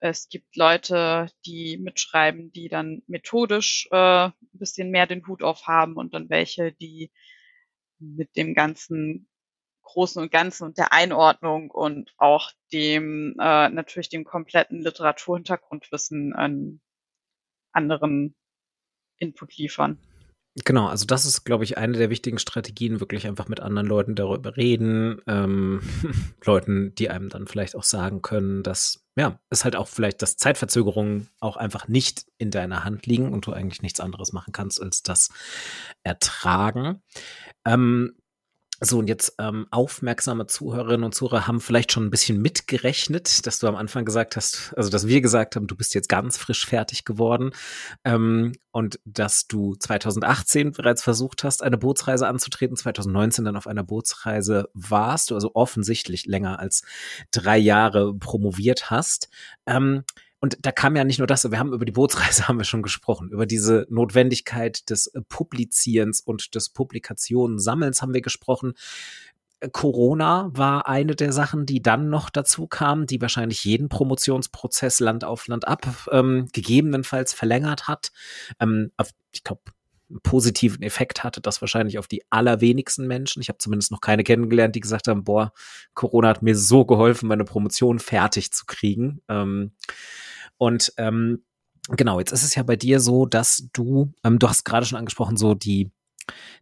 Es 0.00 0.28
gibt 0.28 0.56
Leute, 0.56 1.30
die 1.46 1.78
mitschreiben, 1.78 2.52
die 2.52 2.68
dann 2.68 3.02
methodisch 3.06 3.88
äh, 3.90 4.26
ein 4.26 4.32
bisschen 4.52 4.90
mehr 4.90 5.06
den 5.06 5.26
Hut 5.26 5.42
auf 5.42 5.66
haben 5.66 5.96
und 5.96 6.14
dann 6.14 6.30
welche, 6.30 6.72
die 6.72 7.10
mit 7.98 8.36
dem 8.36 8.54
ganzen 8.54 9.28
Großen 9.84 10.20
und 10.20 10.32
Ganzen 10.32 10.64
und 10.64 10.78
der 10.78 10.92
Einordnung 10.92 11.70
und 11.70 12.12
auch 12.18 12.50
dem 12.72 13.36
äh, 13.38 13.68
natürlich 13.68 14.08
dem 14.08 14.24
kompletten 14.24 14.80
Literaturhintergrundwissen 14.82 16.34
einen 16.34 16.80
anderen 17.72 18.34
Input 19.18 19.56
liefern. 19.56 19.98
Genau, 20.64 20.86
also 20.86 21.04
das 21.04 21.24
ist, 21.24 21.42
glaube 21.42 21.64
ich, 21.64 21.78
eine 21.78 21.98
der 21.98 22.10
wichtigen 22.10 22.38
Strategien, 22.38 23.00
wirklich 23.00 23.26
einfach 23.26 23.48
mit 23.48 23.58
anderen 23.58 23.88
Leuten 23.88 24.14
darüber 24.14 24.56
reden, 24.56 25.20
ähm, 25.26 25.80
Leuten, 26.44 26.94
die 26.94 27.10
einem 27.10 27.28
dann 27.28 27.48
vielleicht 27.48 27.74
auch 27.74 27.82
sagen 27.82 28.22
können, 28.22 28.62
dass, 28.62 29.04
ja, 29.16 29.40
es 29.50 29.64
halt 29.64 29.74
auch 29.74 29.88
vielleicht, 29.88 30.22
dass 30.22 30.36
Zeitverzögerungen 30.36 31.28
auch 31.40 31.56
einfach 31.56 31.88
nicht 31.88 32.26
in 32.38 32.52
deiner 32.52 32.84
Hand 32.84 33.06
liegen 33.06 33.32
und 33.32 33.46
du 33.46 33.52
eigentlich 33.52 33.82
nichts 33.82 33.98
anderes 33.98 34.32
machen 34.32 34.52
kannst, 34.52 34.80
als 34.80 35.02
das 35.02 35.30
ertragen. 36.04 37.02
Ähm, 37.64 38.14
so, 38.80 38.98
und 38.98 39.08
jetzt 39.08 39.34
ähm, 39.38 39.66
aufmerksame 39.70 40.46
Zuhörerinnen 40.46 41.04
und 41.04 41.14
Zuhörer 41.14 41.46
haben 41.46 41.60
vielleicht 41.60 41.92
schon 41.92 42.04
ein 42.04 42.10
bisschen 42.10 42.42
mitgerechnet, 42.42 43.46
dass 43.46 43.60
du 43.60 43.68
am 43.68 43.76
Anfang 43.76 44.04
gesagt 44.04 44.34
hast, 44.36 44.74
also 44.76 44.90
dass 44.90 45.06
wir 45.06 45.20
gesagt 45.20 45.54
haben, 45.54 45.68
du 45.68 45.76
bist 45.76 45.94
jetzt 45.94 46.08
ganz 46.08 46.36
frisch 46.36 46.66
fertig 46.66 47.04
geworden 47.04 47.52
ähm, 48.04 48.52
und 48.72 48.98
dass 49.04 49.46
du 49.46 49.76
2018 49.76 50.72
bereits 50.72 51.02
versucht 51.02 51.44
hast, 51.44 51.62
eine 51.62 51.78
Bootsreise 51.78 52.26
anzutreten, 52.26 52.76
2019 52.76 53.44
dann 53.44 53.56
auf 53.56 53.68
einer 53.68 53.84
Bootsreise 53.84 54.68
warst, 54.74 55.30
du 55.30 55.36
also 55.36 55.52
offensichtlich 55.54 56.26
länger 56.26 56.58
als 56.58 56.82
drei 57.30 57.58
Jahre 57.58 58.12
promoviert 58.14 58.90
hast. 58.90 59.28
Ähm, 59.66 60.02
und 60.44 60.58
da 60.60 60.72
kam 60.72 60.94
ja 60.94 61.04
nicht 61.04 61.16
nur 61.16 61.26
das, 61.26 61.50
wir 61.50 61.58
haben 61.58 61.72
über 61.72 61.86
die 61.86 61.92
Bootsreise 61.92 62.48
haben 62.48 62.58
wir 62.58 62.64
schon 62.64 62.82
gesprochen, 62.82 63.30
über 63.30 63.46
diese 63.46 63.86
Notwendigkeit 63.88 64.90
des 64.90 65.06
äh, 65.06 65.22
Publizierens 65.26 66.20
und 66.20 66.54
des 66.54 66.68
Publikationensammelns 66.68 68.02
haben 68.02 68.12
wir 68.12 68.20
gesprochen. 68.20 68.74
Äh, 69.60 69.70
Corona 69.70 70.50
war 70.52 70.86
eine 70.86 71.16
der 71.16 71.32
Sachen, 71.32 71.64
die 71.64 71.80
dann 71.80 72.10
noch 72.10 72.28
dazu 72.28 72.66
kam, 72.66 73.06
die 73.06 73.22
wahrscheinlich 73.22 73.64
jeden 73.64 73.88
Promotionsprozess 73.88 75.00
Land 75.00 75.24
auf 75.24 75.46
Land 75.46 75.66
ab 75.66 76.10
ähm, 76.12 76.48
gegebenenfalls 76.52 77.32
verlängert 77.32 77.88
hat. 77.88 78.12
Ähm, 78.60 78.92
ich 79.32 79.44
glaube, 79.44 79.62
positiven 80.22 80.82
Effekt 80.82 81.24
hatte 81.24 81.40
das 81.40 81.60
wahrscheinlich 81.60 81.98
auf 81.98 82.06
die 82.06 82.22
allerwenigsten 82.30 83.06
Menschen. 83.06 83.40
Ich 83.40 83.48
habe 83.48 83.58
zumindest 83.58 83.90
noch 83.90 84.00
keine 84.00 84.24
kennengelernt, 84.24 84.74
die 84.74 84.80
gesagt 84.80 85.08
haben, 85.08 85.24
boah, 85.24 85.52
Corona 85.94 86.28
hat 86.28 86.42
mir 86.42 86.56
so 86.56 86.84
geholfen, 86.84 87.28
meine 87.28 87.44
Promotion 87.44 87.98
fertig 87.98 88.52
zu 88.52 88.64
kriegen. 88.66 89.20
Ähm, 89.28 89.72
und 90.58 90.92
ähm, 90.98 91.44
genau, 91.88 92.18
jetzt 92.18 92.32
ist 92.32 92.44
es 92.44 92.54
ja 92.54 92.62
bei 92.62 92.76
dir 92.76 93.00
so, 93.00 93.26
dass 93.26 93.68
du, 93.72 94.12
ähm, 94.24 94.38
du 94.38 94.48
hast 94.48 94.64
gerade 94.64 94.86
schon 94.86 94.98
angesprochen, 94.98 95.36
so 95.36 95.54
die 95.54 95.90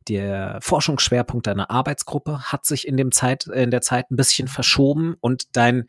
der 0.08 0.58
Forschungsschwerpunkt 0.60 1.46
deiner 1.46 1.70
Arbeitsgruppe 1.70 2.40
hat 2.50 2.64
sich 2.64 2.86
in 2.86 2.96
dem 2.96 3.12
Zeit 3.12 3.46
in 3.46 3.70
der 3.70 3.80
Zeit 3.80 4.10
ein 4.10 4.16
bisschen 4.16 4.48
verschoben 4.48 5.14
und 5.20 5.56
dein 5.56 5.88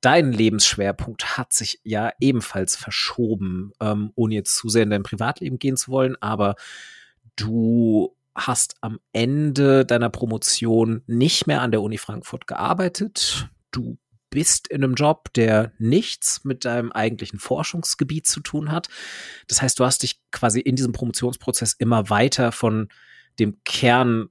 dein 0.00 0.32
Lebensschwerpunkt 0.32 1.38
hat 1.38 1.52
sich 1.52 1.80
ja 1.84 2.12
ebenfalls 2.20 2.76
verschoben, 2.76 3.72
ähm, 3.80 4.12
ohne 4.14 4.34
jetzt 4.34 4.56
zu 4.56 4.68
sehr 4.68 4.82
in 4.82 4.90
dein 4.90 5.02
Privatleben 5.02 5.58
gehen 5.58 5.76
zu 5.76 5.90
wollen, 5.90 6.16
aber 6.20 6.56
du 7.36 8.14
hast 8.34 8.76
am 8.80 9.00
Ende 9.12 9.84
deiner 9.84 10.10
Promotion 10.10 11.02
nicht 11.06 11.46
mehr 11.46 11.60
an 11.60 11.72
der 11.72 11.82
Uni 11.82 11.98
Frankfurt 11.98 12.46
gearbeitet. 12.46 13.48
Du 13.72 13.98
bist 14.30 14.68
in 14.68 14.84
einem 14.84 14.94
Job, 14.94 15.32
der 15.34 15.72
nichts 15.78 16.44
mit 16.44 16.64
deinem 16.64 16.92
eigentlichen 16.92 17.38
Forschungsgebiet 17.38 18.26
zu 18.26 18.40
tun 18.40 18.70
hat. 18.70 18.88
Das 19.48 19.62
heißt, 19.62 19.78
du 19.80 19.84
hast 19.84 20.02
dich 20.02 20.20
quasi 20.30 20.60
in 20.60 20.76
diesem 20.76 20.92
Promotionsprozess 20.92 21.72
immer 21.72 22.10
weiter 22.10 22.52
von 22.52 22.88
dem 23.38 23.58
Kern 23.64 24.28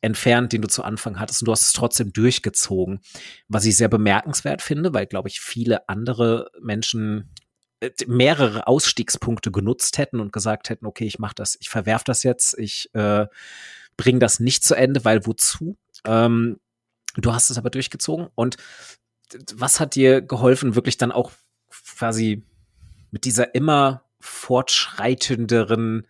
entfernt, 0.00 0.52
den 0.52 0.62
du 0.62 0.68
zu 0.68 0.82
Anfang 0.82 1.20
hattest 1.20 1.42
und 1.42 1.46
du 1.46 1.52
hast 1.52 1.62
es 1.62 1.72
trotzdem 1.72 2.12
durchgezogen, 2.12 3.00
was 3.48 3.64
ich 3.64 3.76
sehr 3.76 3.88
bemerkenswert 3.88 4.62
finde, 4.62 4.94
weil, 4.94 5.06
glaube 5.06 5.28
ich, 5.28 5.40
viele 5.40 5.88
andere 5.88 6.50
Menschen 6.60 7.30
äh, 7.80 7.90
mehrere 8.06 8.66
Ausstiegspunkte 8.66 9.50
genutzt 9.50 9.98
hätten 9.98 10.20
und 10.20 10.32
gesagt 10.32 10.70
hätten, 10.70 10.86
okay, 10.86 11.04
ich 11.04 11.18
mache 11.18 11.34
das, 11.34 11.56
ich 11.60 11.68
verwerf 11.68 12.04
das 12.04 12.22
jetzt, 12.22 12.58
ich 12.58 12.88
äh, 12.94 13.26
bringe 13.96 14.18
das 14.18 14.40
nicht 14.40 14.64
zu 14.64 14.74
Ende, 14.74 15.04
weil 15.04 15.26
wozu? 15.26 15.76
Ähm, 16.04 16.58
du 17.16 17.32
hast 17.32 17.50
es 17.50 17.58
aber 17.58 17.70
durchgezogen 17.70 18.28
und 18.34 18.56
was 19.54 19.80
hat 19.80 19.94
dir 19.94 20.22
geholfen, 20.22 20.74
wirklich 20.74 20.96
dann 20.96 21.12
auch 21.12 21.32
quasi 21.70 22.42
mit 23.10 23.24
dieser 23.24 23.54
immer 23.54 24.04
fortschreitenderen, 24.20 26.06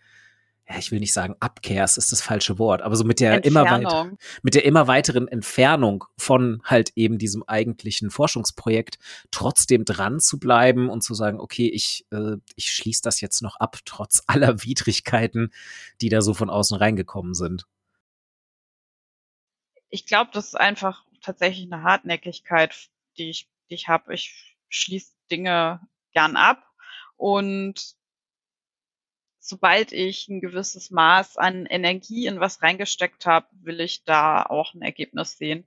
ja, 0.70 0.78
ich 0.78 0.92
will 0.92 1.00
nicht 1.00 1.12
sagen 1.12 1.34
Abkehr, 1.40 1.82
es 1.82 1.96
ist 1.96 2.12
das 2.12 2.22
falsche 2.22 2.58
Wort, 2.58 2.82
aber 2.82 2.94
so 2.94 3.02
mit 3.02 3.18
der 3.18 3.44
immer 3.44 3.64
weiter, 3.64 4.12
mit 4.42 4.54
der 4.54 4.64
immer 4.64 4.86
weiteren 4.86 5.26
Entfernung 5.26 6.04
von 6.16 6.62
halt 6.64 6.92
eben 6.94 7.18
diesem 7.18 7.42
eigentlichen 7.42 8.10
Forschungsprojekt 8.10 8.98
trotzdem 9.32 9.84
dran 9.84 10.20
zu 10.20 10.38
bleiben 10.38 10.88
und 10.88 11.02
zu 11.02 11.14
sagen, 11.14 11.40
okay, 11.40 11.68
ich, 11.68 12.06
äh, 12.12 12.36
ich 12.54 12.72
schließe 12.72 13.02
das 13.02 13.20
jetzt 13.20 13.42
noch 13.42 13.56
ab, 13.56 13.78
trotz 13.84 14.22
aller 14.28 14.62
Widrigkeiten, 14.62 15.52
die 16.00 16.08
da 16.08 16.22
so 16.22 16.34
von 16.34 16.50
außen 16.50 16.76
reingekommen 16.76 17.34
sind. 17.34 17.66
Ich 19.88 20.06
glaube, 20.06 20.30
das 20.32 20.46
ist 20.46 20.54
einfach 20.54 21.04
tatsächlich 21.20 21.70
eine 21.70 21.82
Hartnäckigkeit 21.82 22.90
die 23.18 23.30
ich, 23.30 23.48
die 23.68 23.74
ich 23.74 23.88
habe. 23.88 24.14
Ich 24.14 24.56
schließe 24.68 25.12
Dinge 25.30 25.80
gern 26.12 26.36
ab 26.36 26.64
und 27.16 27.94
sobald 29.40 29.92
ich 29.92 30.28
ein 30.28 30.40
gewisses 30.40 30.90
Maß 30.90 31.36
an 31.36 31.66
Energie 31.66 32.26
in 32.26 32.40
was 32.40 32.62
reingesteckt 32.62 33.26
habe, 33.26 33.46
will 33.62 33.80
ich 33.80 34.04
da 34.04 34.44
auch 34.44 34.74
ein 34.74 34.82
Ergebnis 34.82 35.36
sehen. 35.36 35.66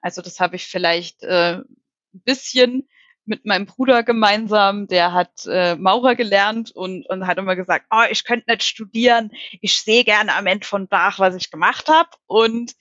Also 0.00 0.22
das 0.22 0.40
habe 0.40 0.56
ich 0.56 0.66
vielleicht 0.66 1.22
äh, 1.22 1.58
ein 1.58 2.22
bisschen 2.24 2.88
mit 3.24 3.44
meinem 3.44 3.66
Bruder 3.66 4.02
gemeinsam, 4.02 4.88
der 4.88 5.12
hat 5.12 5.46
äh, 5.46 5.76
Maurer 5.76 6.16
gelernt 6.16 6.72
und, 6.72 7.08
und 7.08 7.26
hat 7.26 7.38
immer 7.38 7.54
gesagt, 7.54 7.86
oh, 7.90 8.02
ich 8.10 8.24
könnte 8.24 8.50
nicht 8.50 8.64
studieren, 8.64 9.30
ich 9.60 9.80
sehe 9.80 10.02
gerne 10.02 10.34
am 10.34 10.46
Ende 10.46 10.66
von 10.66 10.88
Tag, 10.88 11.20
was 11.20 11.36
ich 11.36 11.50
gemacht 11.50 11.88
habe. 11.88 12.10
Und 12.26 12.74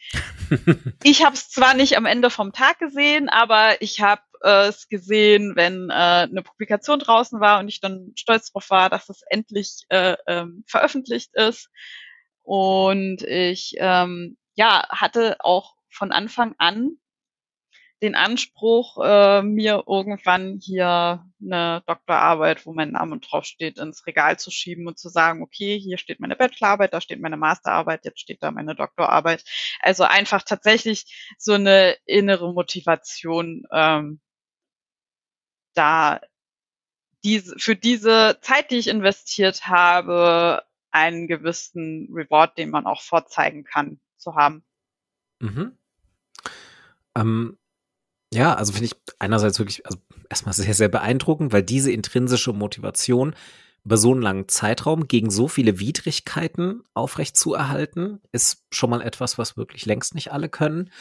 ich 1.04 1.24
habe 1.24 1.36
es 1.36 1.50
zwar 1.50 1.76
nicht 1.76 1.96
am 1.96 2.08
Ende 2.08 2.32
vom 2.32 2.54
Tag 2.54 2.80
gesehen, 2.80 3.30
aber 3.30 3.82
ich 3.82 4.02
habe 4.02 4.22
äh, 4.44 4.68
es 4.68 4.90
gesehen, 4.90 5.56
wenn 5.56 5.90
äh, 5.90 5.94
eine 5.94 6.42
Publikation 6.44 7.00
draußen 7.00 7.40
war 7.40 7.60
und 7.60 7.68
ich 7.68 7.80
dann 7.80 8.12
stolz 8.16 8.52
darauf 8.52 8.70
war, 8.70 8.90
dass 8.90 9.10
es 9.10 9.22
endlich 9.30 9.86
äh, 9.90 10.16
ähm, 10.28 10.64
veröffentlicht 10.68 11.34
ist. 11.36 11.70
Und 12.44 13.22
ich 13.24 13.76
ähm, 13.78 14.38
ja, 14.56 14.88
hatte 14.90 15.38
auch 15.40 15.76
von 15.90 16.12
Anfang 16.12 16.56
an 16.58 16.98
den 18.02 18.16
Anspruch, 18.16 18.98
äh, 19.04 19.44
mir 19.44 19.84
irgendwann 19.88 20.60
hier 20.60 21.24
eine 21.40 21.84
Doktorarbeit, 21.86 22.66
wo 22.66 22.74
mein 22.74 22.92
Name 22.92 23.20
draufsteht, 23.20 23.78
ins 23.78 24.08
Regal 24.08 24.40
zu 24.40 24.50
schieben 24.50 24.88
und 24.88 24.98
zu 24.98 25.10
sagen, 25.10 25.44
okay, 25.44 25.80
hier 25.80 26.00
steht 26.00 26.20
meine 26.20 26.36
Bachelorarbeit, 26.36 26.94
da 26.94 27.02
steht 27.02 27.22
meine 27.22 27.38
Masterarbeit, 27.38 28.04
jetzt 28.04 28.20
steht 28.20 28.42
da 28.42 28.50
meine 28.50 28.76
Doktorarbeit. 28.76 29.44
Also 29.82 30.04
einfach 30.04 30.42
tatsächlich 30.42 31.36
so 31.38 31.54
eine 31.54 31.96
innere 32.06 32.54
Motivation, 32.54 33.66
ähm, 33.72 34.20
da 35.74 36.22
diese, 37.24 37.58
für 37.58 37.76
diese 37.76 38.38
Zeit, 38.42 38.72
die 38.72 38.78
ich 38.78 38.88
investiert 38.88 39.68
habe, 39.68 40.64
einen 40.92 41.28
gewissen 41.28 42.10
Reward, 42.12 42.58
den 42.58 42.70
man 42.70 42.86
auch 42.86 43.02
vorzeigen 43.02 43.64
kann, 43.64 44.00
zu 44.18 44.36
haben. 44.36 44.64
Mhm. 45.40 45.78
Ähm, 47.16 47.58
ja, 48.34 48.54
also 48.56 48.74
finde 48.74 48.86
ich 48.86 48.96
einerseits 49.20 49.60
wirklich, 49.60 49.86
also 49.86 50.00
erstmal 50.30 50.54
sehr, 50.54 50.74
sehr 50.74 50.90
beeindruckend, 50.90 51.54
weil 51.54 51.64
diese 51.64 51.92
intrinsische 51.92 52.54
Motivation 52.54 53.36
über 53.84 53.98
so 53.98 54.12
einen 54.12 54.22
langen 54.22 54.48
Zeitraum 54.48 55.08
gegen 55.08 55.32
so 55.32 55.48
viele 55.48 55.80
Widrigkeiten 55.80 56.84
aufrecht 56.94 57.36
zu 57.36 57.54
erhalten, 57.54 58.22
ist 58.32 58.66
schon 58.72 58.90
mal 58.90 59.02
etwas, 59.02 59.38
was 59.38 59.58
wirklich 59.58 59.86
längst 59.86 60.14
nicht 60.14 60.32
alle 60.32 60.50
können. 60.50 60.92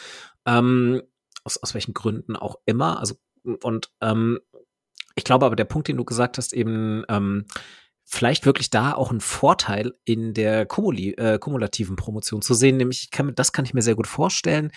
Ähm, 0.47 1.03
aus, 1.45 1.59
aus 1.59 1.75
welchen 1.75 1.95
Gründen 1.95 2.37
auch 2.37 2.57
immer. 2.64 2.99
Also, 2.99 3.16
und 3.62 3.93
ähm, 4.01 4.41
ich 5.15 5.25
glaube 5.25 5.47
aber, 5.47 5.57
der 5.57 5.65
Punkt, 5.65 5.89
den 5.89 5.97
du 5.97 6.05
gesagt 6.05 6.39
hast, 6.39 6.53
eben 6.53 7.05
ähm, 7.09 7.47
vielleicht 8.05 8.47
wirklich 8.47 8.71
da 8.71 8.95
auch 8.95 9.13
ein 9.13 9.21
Vorteil 9.21 9.95
in 10.05 10.35
der 10.35 10.67
Kumuli 10.67 11.13
äh, 11.13 11.39
kumulativen 11.39 11.97
Promotion 11.97 12.43
zu 12.43 12.55
sehen, 12.55 12.77
nämlich 12.77 13.11
kann, 13.11 13.35
das 13.35 13.53
kann 13.53 13.65
ich 13.65 13.75
mir 13.75 13.83
sehr 13.83 13.95
gut 13.95 14.07
vorstellen, 14.07 14.73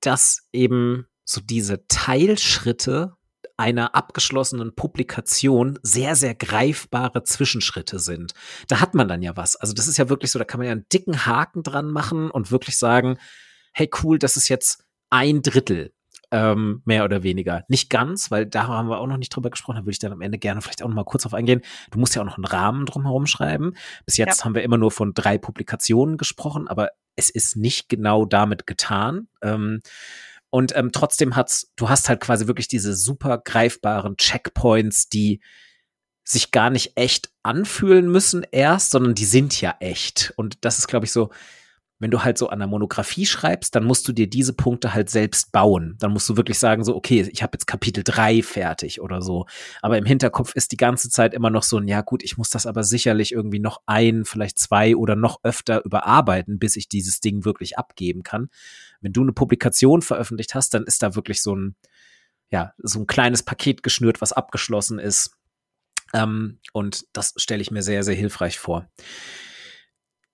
dass 0.00 0.48
eben 0.52 1.06
so 1.24 1.40
diese 1.40 1.86
Teilschritte 1.86 3.14
einer 3.56 3.94
abgeschlossenen 3.94 4.74
Publikation 4.74 5.78
sehr, 5.82 6.16
sehr 6.16 6.34
greifbare 6.34 7.22
Zwischenschritte 7.22 8.00
sind. 8.00 8.34
Da 8.66 8.80
hat 8.80 8.94
man 8.94 9.06
dann 9.06 9.22
ja 9.22 9.36
was. 9.36 9.54
Also 9.54 9.74
das 9.74 9.86
ist 9.86 9.96
ja 9.96 10.08
wirklich 10.08 10.32
so, 10.32 10.38
da 10.38 10.44
kann 10.44 10.58
man 10.58 10.66
ja 10.66 10.72
einen 10.72 10.88
dicken 10.92 11.24
Haken 11.24 11.62
dran 11.62 11.90
machen 11.90 12.30
und 12.30 12.50
wirklich 12.50 12.76
sagen, 12.76 13.16
hey 13.72 13.88
cool, 14.02 14.18
das 14.18 14.36
ist 14.36 14.48
jetzt 14.48 14.84
ein 15.08 15.42
Drittel 15.42 15.92
ähm, 16.34 16.82
mehr 16.84 17.04
oder 17.04 17.22
weniger. 17.22 17.64
Nicht 17.68 17.90
ganz, 17.90 18.32
weil 18.32 18.44
da 18.44 18.66
haben 18.66 18.88
wir 18.88 18.98
auch 18.98 19.06
noch 19.06 19.18
nicht 19.18 19.30
drüber 19.30 19.50
gesprochen, 19.50 19.76
da 19.76 19.82
würde 19.82 19.92
ich 19.92 20.00
dann 20.00 20.10
am 20.10 20.20
Ende 20.20 20.36
gerne 20.36 20.60
vielleicht 20.60 20.82
auch 20.82 20.88
noch 20.88 20.96
mal 20.96 21.04
kurz 21.04 21.22
drauf 21.22 21.32
eingehen. 21.32 21.60
Du 21.92 22.00
musst 22.00 22.16
ja 22.16 22.22
auch 22.22 22.26
noch 22.26 22.38
einen 22.38 22.44
Rahmen 22.44 22.86
drumherum 22.86 23.26
schreiben. 23.26 23.74
Bis 24.04 24.16
jetzt 24.16 24.40
ja. 24.40 24.44
haben 24.44 24.56
wir 24.56 24.64
immer 24.64 24.76
nur 24.76 24.90
von 24.90 25.14
drei 25.14 25.38
Publikationen 25.38 26.16
gesprochen, 26.16 26.66
aber 26.66 26.90
es 27.14 27.30
ist 27.30 27.54
nicht 27.54 27.88
genau 27.88 28.24
damit 28.24 28.66
getan. 28.66 29.28
Ähm, 29.42 29.80
und 30.50 30.76
ähm, 30.76 30.90
trotzdem 30.90 31.36
hat's, 31.36 31.72
du 31.76 31.88
hast 31.88 32.08
halt 32.08 32.20
quasi 32.20 32.48
wirklich 32.48 32.66
diese 32.66 32.96
super 32.96 33.38
greifbaren 33.38 34.16
Checkpoints, 34.16 35.08
die 35.08 35.40
sich 36.24 36.50
gar 36.50 36.70
nicht 36.70 36.96
echt 36.96 37.30
anfühlen 37.44 38.10
müssen 38.10 38.44
erst, 38.50 38.90
sondern 38.90 39.14
die 39.14 39.24
sind 39.24 39.60
ja 39.60 39.76
echt. 39.78 40.32
Und 40.34 40.64
das 40.64 40.80
ist, 40.80 40.88
glaube 40.88 41.06
ich, 41.06 41.12
so, 41.12 41.30
wenn 42.04 42.12
du 42.12 42.22
halt 42.22 42.38
so 42.38 42.48
an 42.48 42.60
der 42.60 42.68
Monographie 42.68 43.26
schreibst, 43.26 43.74
dann 43.74 43.84
musst 43.84 44.06
du 44.06 44.12
dir 44.12 44.28
diese 44.28 44.52
Punkte 44.52 44.94
halt 44.94 45.10
selbst 45.10 45.50
bauen. 45.50 45.96
Dann 45.98 46.12
musst 46.12 46.28
du 46.28 46.36
wirklich 46.36 46.58
sagen, 46.58 46.84
so, 46.84 46.94
okay, 46.94 47.28
ich 47.32 47.42
habe 47.42 47.56
jetzt 47.56 47.66
Kapitel 47.66 48.04
drei 48.04 48.42
fertig 48.42 49.00
oder 49.00 49.20
so. 49.20 49.46
Aber 49.82 49.98
im 49.98 50.04
Hinterkopf 50.04 50.54
ist 50.54 50.70
die 50.70 50.76
ganze 50.76 51.10
Zeit 51.10 51.34
immer 51.34 51.50
noch 51.50 51.64
so 51.64 51.78
ein, 51.78 51.88
ja 51.88 52.02
gut, 52.02 52.22
ich 52.22 52.38
muss 52.38 52.50
das 52.50 52.66
aber 52.66 52.84
sicherlich 52.84 53.32
irgendwie 53.32 53.58
noch 53.58 53.80
ein, 53.86 54.24
vielleicht 54.24 54.58
zwei 54.58 54.94
oder 54.94 55.16
noch 55.16 55.40
öfter 55.42 55.84
überarbeiten, 55.84 56.60
bis 56.60 56.76
ich 56.76 56.88
dieses 56.88 57.20
Ding 57.20 57.44
wirklich 57.44 57.76
abgeben 57.76 58.22
kann 58.22 58.48
wenn 59.04 59.12
du 59.12 59.20
eine 59.20 59.32
Publikation 59.32 60.00
veröffentlicht 60.00 60.54
hast, 60.54 60.72
dann 60.72 60.84
ist 60.84 61.02
da 61.02 61.14
wirklich 61.14 61.42
so 61.42 61.54
ein, 61.54 61.76
ja, 62.50 62.72
so 62.78 63.00
ein 63.00 63.06
kleines 63.06 63.42
Paket 63.42 63.82
geschnürt, 63.82 64.22
was 64.22 64.32
abgeschlossen 64.32 64.98
ist. 64.98 65.36
Ähm, 66.14 66.58
und 66.72 67.04
das 67.12 67.34
stelle 67.36 67.60
ich 67.60 67.70
mir 67.70 67.82
sehr, 67.82 68.02
sehr 68.02 68.14
hilfreich 68.14 68.58
vor. 68.58 68.88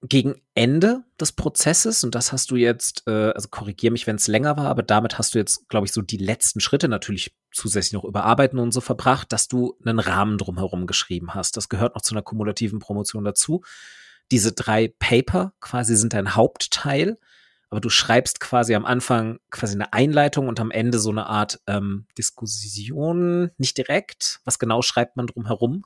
Gegen 0.03 0.41
Ende 0.55 1.05
des 1.21 1.33
Prozesses, 1.33 2.05
und 2.05 2.15
das 2.15 2.33
hast 2.33 2.51
du 2.51 2.57
jetzt, 2.57 3.03
äh, 3.07 3.33
also 3.33 3.49
korrigier 3.49 3.91
mich, 3.91 4.07
wenn 4.07 4.17
es 4.17 4.29
länger 4.29 4.57
war, 4.57 4.67
aber 4.67 4.83
damit 4.83 5.19
hast 5.19 5.35
du 5.35 5.39
jetzt, 5.39 5.69
glaube 5.69 5.87
ich, 5.87 5.93
so 5.93 6.01
die 6.01 6.17
letzten 6.17 6.61
Schritte 6.61 6.89
natürlich 6.89 7.37
zusätzlich 7.53 7.93
noch 7.93 8.05
überarbeiten 8.05 8.59
und 8.59 8.73
so 8.73 8.81
verbracht, 8.81 9.33
dass 9.33 9.47
du 9.47 9.77
einen 9.85 9.99
Rahmen 9.99 10.39
drumherum 10.39 10.87
geschrieben 10.87 11.35
hast. 11.35 11.57
Das 11.57 11.69
gehört 11.69 11.95
noch 11.95 12.03
zu 12.03 12.15
einer 12.15 12.23
kumulativen 12.23 12.79
Promotion 12.79 13.25
dazu. 13.25 13.63
Diese 14.31 14.53
drei 14.53 14.89
Paper 14.89 15.53
quasi 15.61 15.97
sind 15.97 16.15
ein 16.15 16.35
Hauptteil 16.35 17.19
aber 17.71 17.81
du 17.81 17.89
schreibst 17.89 18.41
quasi 18.41 18.75
am 18.75 18.85
Anfang 18.85 19.39
quasi 19.51 19.75
eine 19.75 19.93
Einleitung 19.93 20.49
und 20.49 20.59
am 20.59 20.73
Ende 20.73 20.99
so 20.99 21.11
eine 21.11 21.27
Art 21.27 21.61
ähm, 21.69 22.07
Diskussion, 22.19 23.53
nicht 23.59 23.79
direkt. 23.79 24.41
Was 24.45 24.59
genau 24.59 24.83
schreibt 24.83 25.17
man 25.17 25.29
drum 25.29 25.47
herum? 25.47 25.85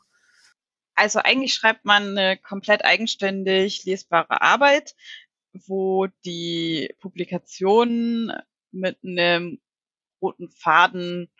Also 0.95 1.19
eigentlich 1.21 1.55
schreibt 1.55 1.85
man 1.85 2.17
eine 2.17 2.37
komplett 2.37 2.85
eigenständig 2.85 3.85
lesbare 3.85 4.43
Arbeit, 4.43 4.95
wo 5.53 6.07
die 6.25 6.95
Publikationen 7.01 8.33
mit 8.71 8.99
einem 9.05 9.61
roten 10.21 10.51
Faden 10.51 11.31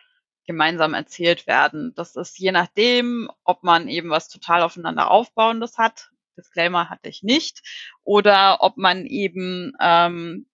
gemeinsam 0.45 0.93
erzählt 0.93 1.47
werden. 1.47 1.93
Das 1.95 2.15
ist 2.15 2.37
je 2.37 2.51
nachdem, 2.51 3.29
ob 3.43 3.63
man 3.63 3.87
eben 3.87 4.09
was 4.09 4.29
total 4.29 4.61
aufeinander 4.61 5.09
aufbauendes 5.09 5.77
hat, 5.77 6.11
Disclaimer 6.37 6.89
hatte 6.89 7.09
ich 7.09 7.23
nicht, 7.23 7.61
oder 8.03 8.61
ob 8.61 8.77
man 8.77 9.05
eben 9.05 9.73
ähm, 9.79 10.47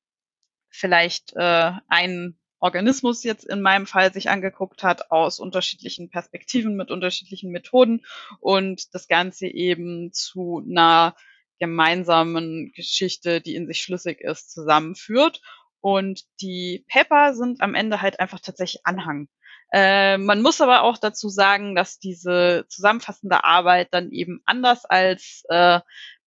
vielleicht 0.70 1.34
äh, 1.36 1.72
einen 1.88 2.40
Organismus 2.62 3.24
jetzt 3.24 3.44
in 3.44 3.62
meinem 3.62 3.88
Fall 3.88 4.14
sich 4.14 4.30
angeguckt 4.30 4.84
hat 4.84 5.12
aus 5.12 5.40
unterschiedlichen 5.40 6.10
Perspektiven 6.10 6.76
mit 6.76 6.92
unterschiedlichen 6.92 7.52
Methoden 7.52 8.06
und 8.40 8.94
das 8.94 9.08
Ganze 9.08 9.48
eben 9.48 10.14
zu 10.14 10.64
einer 10.66 11.16
gemeinsamen 11.60 12.72
Geschichte, 12.74 13.42
die 13.42 13.56
in 13.56 13.68
sich 13.68 13.82
schlüssig 13.82 14.22
ist, 14.22 14.52
zusammenführt. 14.52 15.42
Und 15.80 16.22
die 16.42 16.86
Paper 16.88 17.34
sind 17.34 17.62
am 17.62 17.74
Ende 17.74 18.02
halt 18.02 18.20
einfach 18.20 18.40
tatsächlich 18.40 18.86
Anhang. 18.86 19.28
Äh, 19.74 20.18
man 20.18 20.42
muss 20.42 20.62
aber 20.62 20.84
auch 20.84 20.98
dazu 20.98 21.30
sagen, 21.30 21.76
dass 21.76 21.98
diese 21.98 22.66
zusammenfassende 22.68 23.44
Arbeit 23.44 23.88
dann 23.92 24.12
eben 24.12 24.42
anders 24.46 24.86
als 24.86 25.44
äh, 25.50 25.80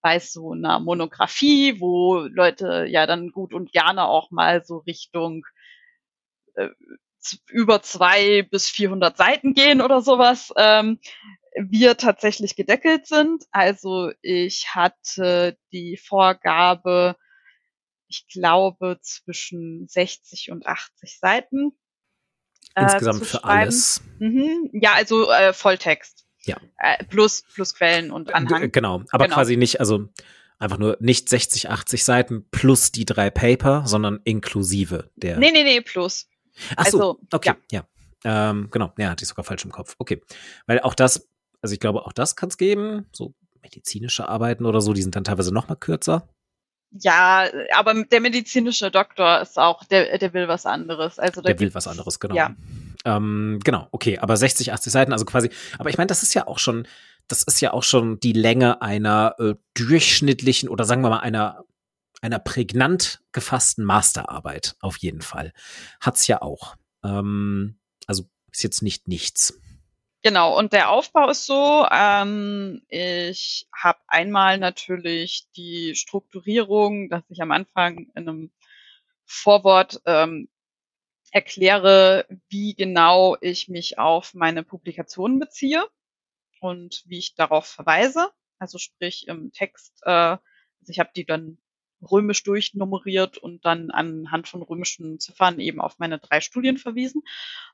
bei 0.03 0.19
so 0.19 0.53
einer 0.53 0.81
Monographie, 0.81 1.81
wo 1.81 2.19
Leute 2.19 2.87
ja 2.89 3.07
dann 3.07 3.31
gut 3.31 3.55
und 3.55 3.73
gerne 3.73 4.05
auch 4.07 4.31
mal 4.31 4.65
so 4.65 4.79
Richtung 4.79 5.45
äh, 6.55 6.69
über 7.49 7.83
zwei 7.83 8.43
bis 8.43 8.69
400 8.69 9.17
Seiten 9.17 9.55
gehen 9.55 9.81
oder 9.81 10.03
sowas, 10.03 10.53
ähm, 10.57 10.99
wir 11.57 11.97
tatsächlich 11.97 12.57
gedeckelt 12.57 13.07
sind. 13.07 13.45
Also 13.51 14.13
ich 14.21 14.75
hatte 14.75 15.57
die 15.73 15.97
Vorgabe, 15.97 17.17
ich 18.09 18.27
glaube, 18.29 18.99
zwischen 19.01 19.87
60 19.89 20.51
und 20.51 20.67
80 20.67 21.19
Seiten 21.19 21.73
äh, 22.75 22.83
Insgesamt 22.83 23.23
äh, 23.23 23.25
für 23.25 23.45
alles. 23.45 24.03
Mhm. 24.19 24.71
Ja, 24.73 24.95
also 24.95 25.31
äh, 25.31 25.53
Volltext. 25.53 26.27
Ja. 26.45 26.57
Äh, 26.79 27.05
plus, 27.05 27.45
plus 27.55 27.75
Quellen 27.75 28.11
und 28.11 28.31
äh, 28.31 28.33
Anhang. 28.33 28.71
Genau, 28.71 29.03
aber 29.11 29.25
genau. 29.25 29.37
quasi 29.37 29.57
nicht, 29.57 29.81
also 29.81 30.09
einfach 30.59 30.79
nur 30.79 30.97
nicht 31.01 31.29
60, 31.29 31.71
80 31.71 32.05
Seiten 32.05 32.49
plus 32.51 32.93
die 32.93 33.05
drei 33.05 33.31
Paper, 33.31 33.85
sondern 33.87 34.21
inklusive 34.25 35.11
der. 35.17 35.39
Nee, 35.39 35.53
nee, 35.53 35.65
nee, 35.65 35.81
plus. 35.81 36.29
Ach 36.77 36.87
so, 36.87 36.99
also, 36.99 37.21
okay, 37.33 37.55
ja. 37.71 37.81
ja. 38.25 38.51
Ähm, 38.51 38.69
genau, 38.71 38.93
ja, 38.97 39.11
hatte 39.11 39.23
ich 39.23 39.29
sogar 39.29 39.45
falsch 39.45 39.65
im 39.65 39.73
Kopf. 39.73 39.97
Okay. 39.99 40.23
Weil 40.67 40.81
auch 40.81 40.95
das, 40.95 41.29
also 41.61 41.75
ich 41.75 41.81
glaube, 41.81 42.07
auch 42.07 42.13
das 42.13 42.37
kann 42.37 42.49
es 42.49 42.57
geben, 42.57 43.07
so 43.13 43.35
medizinische 43.63 44.29
Arbeiten 44.29 44.67
oder 44.67 44.81
so, 44.81 44.93
die 44.93 45.03
sind 45.03 45.17
dann 45.17 45.25
teilweise 45.25 45.53
noch 45.53 45.69
mal 45.69 45.75
kürzer. 45.75 46.29
Ja, 47.01 47.47
aber 47.75 48.05
der 48.05 48.21
medizinische 48.21 48.91
Doktor 48.91 49.41
ist 49.41 49.59
auch, 49.59 49.85
der, 49.85 50.17
der 50.19 50.33
will 50.33 50.47
was 50.47 50.65
anderes. 50.65 51.19
Also 51.19 51.43
der 51.43 51.59
will 51.59 51.75
was 51.75 51.89
anderes, 51.89 52.21
genau. 52.21 52.37
Ja. 52.37 52.55
Ähm, 53.05 53.59
genau, 53.65 53.89
okay, 53.91 54.19
aber 54.19 54.37
60, 54.37 54.73
80 54.73 54.93
Seiten, 54.93 55.13
also 55.13 55.25
quasi, 55.25 55.51
aber 55.79 55.91
ich 55.91 55.99
meine, 55.99 56.07
das 56.07 56.23
ist 56.23 56.35
ja 56.35 56.47
auch 56.47 56.59
schon, 56.59 56.87
das 57.27 57.43
ist 57.43 57.61
ja 57.61 57.73
auch 57.73 57.83
schon 57.83 58.21
die 58.21 58.33
Länge 58.33 58.81
einer 58.81 59.35
äh, 59.39 59.55
durchschnittlichen 59.75 60.69
oder 60.69 60.85
sagen 60.85 61.03
wir 61.03 61.11
mal 61.11 61.19
einer, 61.19 61.64
einer 62.25 62.39
prägnant 62.39 63.21
gefassten 63.33 63.85
Masterarbeit, 63.85 64.77
auf 64.81 64.97
jeden 64.97 65.21
Fall. 65.21 65.53
Hat's 66.01 66.27
ja 66.27 66.41
auch. 66.41 66.77
Ähm, 67.05 67.79
also 68.07 68.25
ist 68.51 68.63
jetzt 68.63 68.83
nicht 68.83 69.09
nichts. 69.09 69.61
Genau, 70.23 70.57
und 70.59 70.73
der 70.73 70.89
Aufbau 70.89 71.29
ist 71.29 71.45
so, 71.45 71.87
ähm, 71.91 72.83
ich 72.89 73.69
habe 73.77 73.99
einmal 74.07 74.57
natürlich 74.57 75.49
die 75.55 75.95
Strukturierung, 75.95 77.11
dass 77.11 77.23
ich 77.29 77.43
am 77.43 77.51
Anfang 77.51 78.07
in 78.15 78.29
einem 78.29 78.53
Vorwort 79.27 80.01
ähm, 80.07 80.49
erkläre, 81.31 82.27
wie 82.49 82.75
genau 82.75 83.37
ich 83.43 83.69
mich 83.69 83.99
auf 83.99 84.33
meine 84.33 84.63
Publikationen 84.63 85.39
beziehe 85.39 85.85
und 86.61 87.03
wie 87.05 87.19
ich 87.19 87.35
darauf 87.35 87.67
verweise. 87.67 88.31
Also 88.59 88.79
sprich 88.79 89.29
im 89.29 89.53
Text 89.53 90.01
äh, 90.05 90.11
Also 90.11 90.89
ich 90.89 91.01
habe 91.01 91.11
die 91.15 91.27
dann 91.27 91.59
römisch 92.05 92.43
durchnummeriert 92.43 93.39
und 93.39 93.65
dann 93.65 93.91
anhand 93.91 94.49
von 94.49 94.63
römischen 94.63 95.21
Ziffern 95.21 95.61
eben 95.61 95.81
auf 95.81 95.99
meine 95.99 96.19
drei 96.19 96.41
Studien 96.41 96.79
verwiesen. 96.79 97.23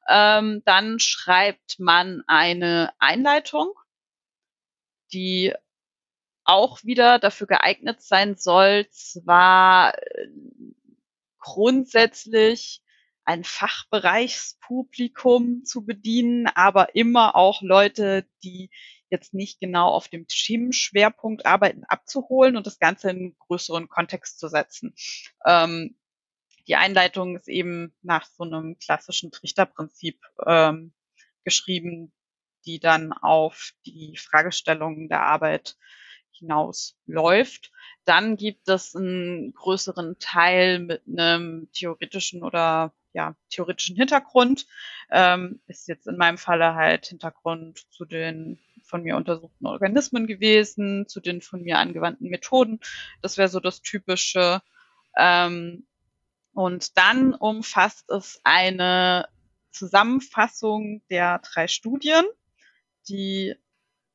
Ähm, 0.09 0.62
dann 0.64 0.99
schreibt 0.99 1.78
man 1.78 2.22
eine 2.26 2.93
Einleitung, 2.99 3.72
die 5.12 5.55
auch 6.45 6.83
wieder 6.85 7.18
dafür 7.18 7.47
geeignet 7.47 8.03
sein 8.03 8.37
soll, 8.37 8.87
zwar 8.91 9.97
äh, 9.97 10.28
grundsätzlich 11.39 12.83
ein 13.24 13.45
Fachbereichspublikum 13.45 15.64
zu 15.64 15.85
bedienen, 15.85 16.47
aber 16.49 16.97
immer 16.97 17.37
auch 17.37 17.62
Leute, 17.62 18.26
die 18.43 18.70
jetzt 19.11 19.35
nicht 19.35 19.61
genau 19.61 19.89
auf 19.89 20.09
dem 20.09 20.27
Themenschwerpunkt 20.27 21.47
arbeiten, 21.47 21.85
abzuholen 21.85 22.57
und 22.57 22.67
das 22.67 22.79
Ganze 22.79 23.11
in 23.11 23.17
einen 23.17 23.39
größeren 23.39 23.89
Kontext 23.89 24.39
zu 24.39 24.49
setzen. 24.49 24.95
Ähm, 25.45 25.97
die 26.67 26.77
Einleitung 26.77 27.37
ist 27.37 27.49
eben 27.49 27.95
nach 28.03 28.27
so 28.27 28.45
einem 28.45 28.79
klassischen 28.79 29.33
Trichterprinzip 29.33 30.21
ähm, 30.47 30.93
geschrieben, 31.45 32.13
die 32.65 32.79
dann 32.79 33.13
auf 33.13 33.73
die 33.87 34.17
Fragestellungen 34.17 35.09
der 35.09 35.23
Arbeit 35.23 35.77
hinausläuft. 36.33 37.73
Dann 38.05 38.37
gibt 38.37 38.69
es 38.69 38.95
einen 38.95 39.53
größeren 39.55 40.19
Teil 40.19 40.79
mit 40.79 41.03
einem 41.07 41.71
theoretischen 41.73 42.43
oder 42.43 42.93
ja, 43.13 43.35
theoretischen 43.51 43.97
Hintergrund. 43.97 44.67
Ähm, 45.11 45.61
ist 45.67 45.89
jetzt 45.89 46.07
in 46.07 46.17
meinem 46.17 46.39
Falle 46.39 46.75
halt 46.75 47.07
Hintergrund 47.07 47.91
zu 47.91 48.05
den 48.05 48.59
von 48.91 49.03
mir 49.03 49.16
untersuchten 49.16 49.66
Organismen 49.66 50.26
gewesen, 50.26 51.09
zu 51.09 51.20
den 51.20 51.41
von 51.41 51.62
mir 51.62 51.78
angewandten 51.78 52.28
Methoden. 52.28 52.80
Das 53.22 53.38
wäre 53.38 53.49
so 53.49 53.61
das 53.61 53.80
Typische. 53.80 54.61
Ähm, 55.16 55.86
und 56.53 56.99
dann 56.99 57.34
umfasst 57.34 58.11
es 58.11 58.41
eine 58.45 59.28
Zusammenfassung 59.70 61.03
der 61.09 61.38
drei 61.38 61.68
Studien, 61.68 62.24
die 63.09 63.55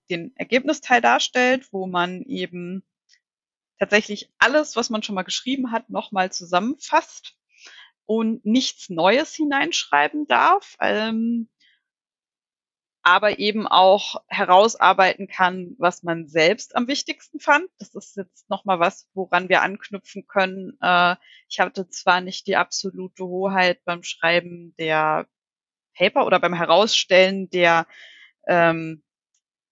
den 0.09 0.35
Ergebnisteil 0.35 1.01
darstellt, 1.01 1.71
wo 1.71 1.87
man 1.87 2.21
eben 2.23 2.83
tatsächlich 3.79 4.29
alles, 4.37 4.75
was 4.75 4.89
man 4.89 5.01
schon 5.01 5.15
mal 5.15 5.23
geschrieben 5.23 5.71
hat, 5.71 5.89
nochmal 5.89 6.31
zusammenfasst 6.31 7.35
und 8.05 8.45
nichts 8.45 8.89
Neues 8.89 9.33
hineinschreiben 9.33 10.27
darf. 10.27 10.77
Ähm, 10.79 11.49
aber 13.05 13.37
eben 13.37 13.67
auch 13.67 14.15
herausarbeiten 14.27 15.27
kann, 15.27 15.75
was 15.77 16.01
man 16.01 16.27
selbst 16.27 16.75
am 16.75 16.87
wichtigsten 16.87 17.39
fand. 17.39 17.69
Das 17.77 17.93
ist 17.93 18.17
jetzt 18.17 18.49
nochmal 18.49 18.79
was, 18.79 19.07
woran 19.13 19.47
wir 19.47 19.61
anknüpfen 19.61 20.25
können. 20.25 20.75
Äh, 20.81 21.15
ich 21.47 21.59
hatte 21.59 21.87
zwar 21.87 22.21
nicht 22.21 22.47
die 22.47 22.55
absolute 22.55 23.23
Hoheit 23.23 23.79
beim 23.85 24.01
Schreiben 24.01 24.73
der 24.79 25.27
Paper 25.95 26.25
oder 26.25 26.39
beim 26.39 26.55
Herausstellen 26.55 27.47
der 27.51 27.85
ähm, 28.47 29.03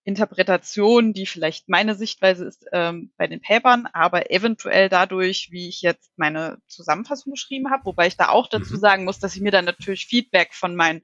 Interpretation, 0.04 1.14
die 1.14 1.26
vielleicht 1.26 1.70
meine 1.70 1.96
Sichtweise 1.96 2.46
ist 2.46 2.68
ähm, 2.72 3.14
bei 3.18 3.26
den 3.26 3.42
Papern, 3.42 3.88
aber 3.94 4.30
eventuell 4.30 4.90
dadurch, 4.90 5.50
wie 5.50 5.70
ich 5.70 5.82
jetzt 5.82 6.12
meine 6.18 6.60
Zusammenfassung 6.68 7.34
geschrieben 7.34 7.72
habe, 7.72 7.86
wobei 7.86 8.06
ich 8.06 8.18
da 8.18 8.30
auch 8.30 8.48
dazu 8.48 8.76
mhm. 8.76 8.80
sagen 8.80 9.06
muss, 9.06 9.18
dass 9.18 9.36
ich 9.36 9.42
mir 9.42 9.52
dann 9.52 9.66
natürlich 9.66 10.06
Feedback 10.06 10.54
von 10.54 10.76
meinen 10.76 11.02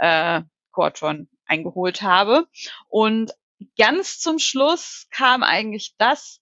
äh, 0.00 0.42
Co-Autoren 0.72 1.28
eingeholt 1.52 2.02
habe. 2.02 2.46
Und 2.88 3.32
ganz 3.78 4.18
zum 4.18 4.38
Schluss 4.38 5.06
kam 5.10 5.42
eigentlich 5.42 5.94
das, 5.98 6.40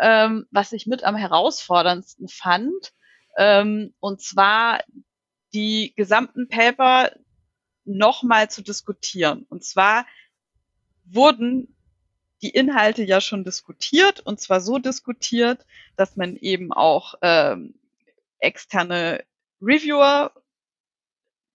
ähm, 0.00 0.46
was 0.50 0.72
ich 0.72 0.86
mit 0.86 1.04
am 1.04 1.16
herausforderndsten 1.16 2.28
fand, 2.28 2.92
ähm, 3.36 3.94
und 4.00 4.22
zwar 4.22 4.80
die 5.52 5.92
gesamten 5.96 6.48
Paper 6.48 7.12
nochmal 7.84 8.50
zu 8.50 8.62
diskutieren. 8.62 9.46
Und 9.48 9.64
zwar 9.64 10.06
wurden 11.04 11.74
die 12.42 12.50
Inhalte 12.50 13.02
ja 13.02 13.20
schon 13.20 13.44
diskutiert 13.44 14.20
und 14.20 14.40
zwar 14.40 14.60
so 14.60 14.78
diskutiert, 14.78 15.64
dass 15.96 16.16
man 16.16 16.36
eben 16.36 16.72
auch 16.72 17.14
ähm, 17.22 17.74
externe 18.38 19.24
Reviewer 19.60 20.32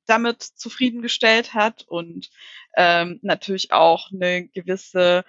damit 0.06 0.44
zufriedengestellt 0.44 1.54
hat 1.54 1.86
und 1.88 2.30
ähm, 2.76 3.20
natürlich 3.22 3.72
auch 3.72 4.12
eine 4.12 4.48
gewisse 4.48 5.24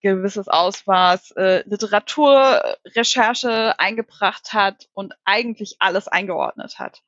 gewisses 0.00 0.48
Ausmaß 0.48 1.32
äh, 1.32 1.68
Literaturrecherche 1.68 3.78
eingebracht 3.80 4.52
hat 4.52 4.88
und 4.94 5.12
eigentlich 5.24 5.76
alles 5.80 6.06
eingeordnet 6.06 6.78
hat. 6.78 7.02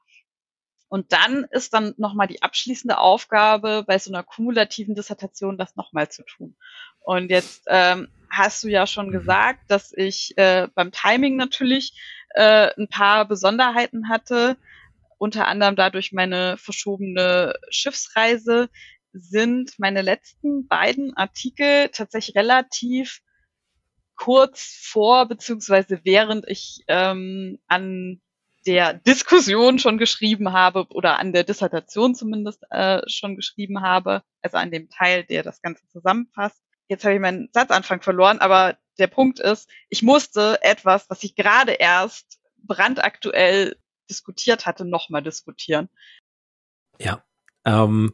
Und 0.89 1.13
dann 1.13 1.45
ist 1.53 1.73
dann 1.73 1.95
nochmal 1.99 2.27
die 2.27 2.43
abschließende 2.43 2.99
Aufgabe 2.99 3.85
bei 3.87 3.97
so 3.99 4.13
einer 4.13 4.25
kumulativen 4.25 4.97
Dissertation, 4.97 5.57
das 5.57 5.77
nochmal 5.77 6.11
zu 6.11 6.25
tun. 6.25 6.57
Und 6.99 7.31
jetzt 7.31 7.63
ähm, 7.69 8.09
hast 8.29 8.65
du 8.65 8.69
ja 8.69 8.89
schon 8.89 9.07
mhm. 9.07 9.13
gesagt, 9.13 9.71
dass 9.71 9.93
ich 9.97 10.37
äh, 10.37 10.67
beim 10.75 10.91
Timing 10.91 11.37
natürlich 11.37 11.93
äh, 12.35 12.73
ein 12.77 12.89
paar 12.89 13.25
Besonderheiten 13.25 14.09
hatte, 14.09 14.57
unter 15.21 15.47
anderem 15.47 15.77
dadurch 15.77 16.13
meine 16.13 16.57
verschobene 16.57 17.53
Schiffsreise, 17.69 18.71
sind 19.13 19.79
meine 19.79 20.03
letzten 20.03 20.67
beiden 20.67 21.17
Artikel 21.17 21.91
tatsächlich 21.91 22.37
relativ 22.37 23.21
kurz 24.17 24.79
vor 24.83 25.27
beziehungsweise 25.27 26.01
während 26.05 26.49
ich 26.49 26.85
ähm, 26.89 27.59
an 27.67 28.21
der 28.67 28.95
Diskussion 28.95 29.79
schon 29.79 29.99
geschrieben 29.99 30.53
habe 30.53 30.87
oder 30.91 31.19
an 31.19 31.33
der 31.33 31.45
Dissertation 31.45 32.15
zumindest 32.15 32.63
äh, 32.71 33.03
schon 33.07 33.37
geschrieben 33.37 33.83
habe, 33.83 34.23
also 34.43 34.57
an 34.59 34.71
dem 34.71 34.89
Teil, 34.89 35.25
der 35.25 35.43
das 35.43 35.61
Ganze 35.61 35.87
zusammenfasst. 35.89 36.63
Jetzt 36.89 37.05
habe 37.05 37.15
ich 37.15 37.21
meinen 37.21 37.49
Satzanfang 37.53 38.03
verloren, 38.03 38.39
aber 38.39 38.77
der 38.99 39.07
Punkt 39.07 39.41
ist, 39.41 39.69
ich 39.89 40.03
musste 40.03 40.59
etwas, 40.63 41.09
was 41.09 41.25
ich 41.25 41.35
gerade 41.35 41.73
erst 41.73 42.39
brandaktuell 42.63 43.77
diskutiert 44.11 44.67
hatte, 44.67 44.85
nochmal 44.85 45.23
diskutieren. 45.23 45.89
Ja, 46.99 47.25
ähm, 47.65 48.13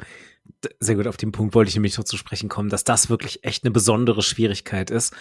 sehr 0.78 0.94
gut, 0.94 1.06
auf 1.06 1.16
den 1.16 1.32
Punkt 1.32 1.54
wollte 1.54 1.68
ich 1.68 1.74
nämlich 1.74 1.96
noch 1.98 2.04
zu 2.04 2.16
sprechen 2.16 2.48
kommen, 2.48 2.68
dass 2.68 2.84
das 2.84 3.10
wirklich 3.10 3.44
echt 3.44 3.64
eine 3.64 3.72
besondere 3.72 4.22
Schwierigkeit 4.22 4.90
ist, 4.90 5.14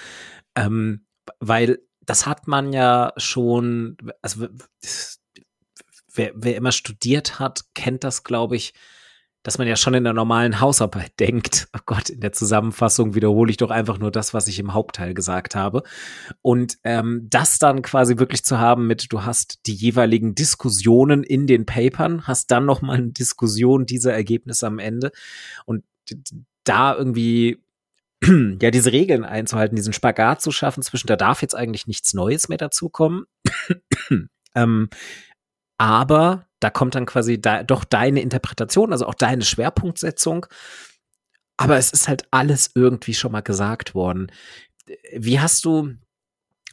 ähm, 0.55 1.05
weil 1.39 1.79
das 2.01 2.27
hat 2.27 2.47
man 2.47 2.71
ja 2.71 3.13
schon, 3.17 3.97
also 4.21 4.47
wer, 6.13 6.31
wer 6.35 6.55
immer 6.55 6.71
studiert 6.71 7.39
hat, 7.39 7.73
kennt 7.73 8.03
das, 8.03 8.23
glaube 8.23 8.55
ich, 8.55 8.73
dass 9.45 9.59
man 9.59 9.67
ja 9.67 9.75
schon 9.75 9.93
in 9.93 10.03
der 10.03 10.13
normalen 10.13 10.59
Hausarbeit 10.59 11.11
denkt, 11.19 11.67
oh 11.77 11.81
Gott, 11.85 12.09
in 12.09 12.19
der 12.19 12.31
Zusammenfassung 12.31 13.13
wiederhole 13.13 13.51
ich 13.51 13.57
doch 13.57 13.69
einfach 13.69 13.99
nur 13.99 14.09
das, 14.09 14.33
was 14.33 14.47
ich 14.47 14.57
im 14.57 14.73
Hauptteil 14.73 15.13
gesagt 15.13 15.55
habe. 15.55 15.83
Und 16.41 16.79
ähm, 16.83 17.27
das 17.29 17.59
dann 17.59 17.83
quasi 17.83 18.17
wirklich 18.17 18.43
zu 18.43 18.57
haben 18.57 18.87
mit, 18.87 19.13
du 19.13 19.23
hast 19.23 19.67
die 19.67 19.75
jeweiligen 19.75 20.33
Diskussionen 20.33 21.23
in 21.23 21.45
den 21.45 21.67
Papern, 21.67 22.27
hast 22.27 22.49
dann 22.49 22.65
noch 22.65 22.81
mal 22.81 22.97
eine 22.97 23.11
Diskussion 23.11 23.85
dieser 23.85 24.13
Ergebnisse 24.13 24.65
am 24.65 24.79
Ende 24.79 25.11
und 25.65 25.83
da 26.63 26.95
irgendwie 26.95 27.61
ja, 28.23 28.71
diese 28.71 28.91
Regeln 28.91 29.23
einzuhalten, 29.23 29.75
diesen 29.75 29.93
Spagat 29.93 30.41
zu 30.41 30.49
schaffen 30.49 30.81
zwischen, 30.81 31.05
da 31.05 31.15
darf 31.15 31.43
jetzt 31.43 31.55
eigentlich 31.55 31.85
nichts 31.85 32.15
Neues 32.15 32.49
mehr 32.49 32.57
dazukommen. 32.57 33.25
ähm, 34.55 34.89
aber 35.77 36.47
da 36.59 36.69
kommt 36.69 36.95
dann 36.95 37.05
quasi 37.05 37.39
da, 37.39 37.63
doch 37.63 37.83
deine 37.83 38.21
Interpretation, 38.21 38.91
also 38.91 39.05
auch 39.05 39.13
deine 39.13 39.43
Schwerpunktsetzung. 39.43 40.45
Aber 41.57 41.77
es 41.77 41.91
ist 41.91 42.07
halt 42.07 42.27
alles 42.31 42.71
irgendwie 42.75 43.13
schon 43.13 43.31
mal 43.31 43.41
gesagt 43.41 43.95
worden. 43.95 44.31
Wie 45.13 45.39
hast 45.39 45.65
du, 45.65 45.93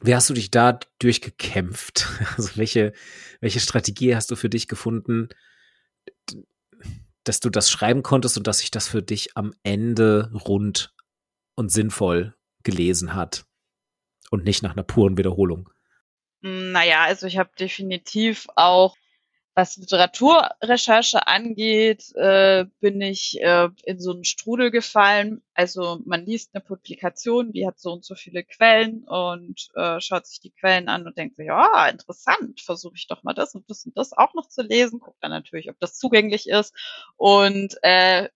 wie 0.00 0.14
hast 0.14 0.30
du 0.30 0.34
dich 0.34 0.50
da 0.50 0.78
durchgekämpft? 0.98 2.09
Also 2.36 2.57
welche, 2.57 2.92
welche 3.40 3.61
Strategie 3.61 4.14
hast 4.14 4.30
du 4.30 4.36
für 4.36 4.48
dich 4.48 4.68
gefunden, 4.68 5.28
dass 7.24 7.40
du 7.40 7.50
das 7.50 7.70
schreiben 7.70 8.03
konntest 8.03 8.36
und 8.36 8.46
dass 8.46 8.59
sich 8.59 8.70
das 8.70 8.88
für 8.88 9.03
dich 9.03 9.36
am 9.36 9.53
Ende 9.62 10.30
rund 10.32 10.94
und 11.55 11.70
sinnvoll 11.70 12.34
gelesen 12.62 13.14
hat 13.14 13.44
und 14.30 14.44
nicht 14.44 14.62
nach 14.62 14.72
einer 14.72 14.82
puren 14.82 15.16
Wiederholung? 15.16 15.70
Naja, 16.43 17.05
also 17.05 17.26
ich 17.26 17.38
habe 17.38 17.51
definitiv 17.59 18.49
auch 18.57 18.97
was 19.55 19.76
Literaturrecherche 19.76 21.26
angeht, 21.26 22.11
äh, 22.16 22.64
bin 22.80 23.03
ich 23.03 23.38
äh, 23.43 23.68
in 23.84 24.01
so 24.01 24.12
einen 24.12 24.24
Strudel 24.24 24.70
gefallen. 24.70 25.43
Also 25.55 26.01
man 26.07 26.24
liest 26.24 26.55
eine 26.55 26.64
Publikation, 26.64 27.53
die 27.53 27.66
hat 27.66 27.78
so 27.78 27.93
und 27.93 28.05
so 28.05 28.14
viele 28.14 28.45
Quellen 28.45 29.05
und 29.05 29.68
äh, 29.74 30.01
schaut 30.01 30.26
sich 30.26 30.40
die 30.40 30.53
Quellen 30.53 30.88
an 30.88 31.07
und 31.07 31.18
denkt 31.18 31.36
sich, 31.36 31.47
ja, 31.47 31.86
interessant, 31.88 32.62
versuche 32.62 32.95
ich 32.97 33.09
doch 33.09 33.22
mal 33.24 33.34
das 33.34 33.55
und 33.55 33.68
das 33.68 33.84
und 33.84 33.97
das 33.97 34.14
auch 34.14 34.32
noch 34.34 34.49
zu 34.49 34.62
lesen. 34.62 35.01
Guckt 35.01 35.22
dann 35.22 35.30
natürlich, 35.30 35.68
ob 35.68 35.78
das 35.80 35.99
zugänglich 35.99 36.49
ist. 36.49 36.74
Und 37.16 37.76
äh, 37.82 38.30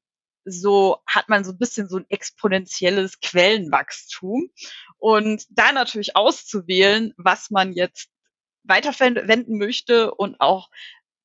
so 0.46 0.98
hat 1.06 1.28
man 1.28 1.44
so 1.44 1.52
ein 1.52 1.58
bisschen 1.58 1.88
so 1.88 1.96
ein 1.98 2.06
exponentielles 2.08 3.20
Quellenwachstum. 3.20 4.50
Und 4.98 5.44
da 5.50 5.72
natürlich 5.72 6.16
auszuwählen, 6.16 7.12
was 7.16 7.50
man 7.50 7.72
jetzt 7.72 8.08
weiterverwenden 8.64 9.58
möchte 9.58 10.12
und 10.14 10.40
auch 10.40 10.70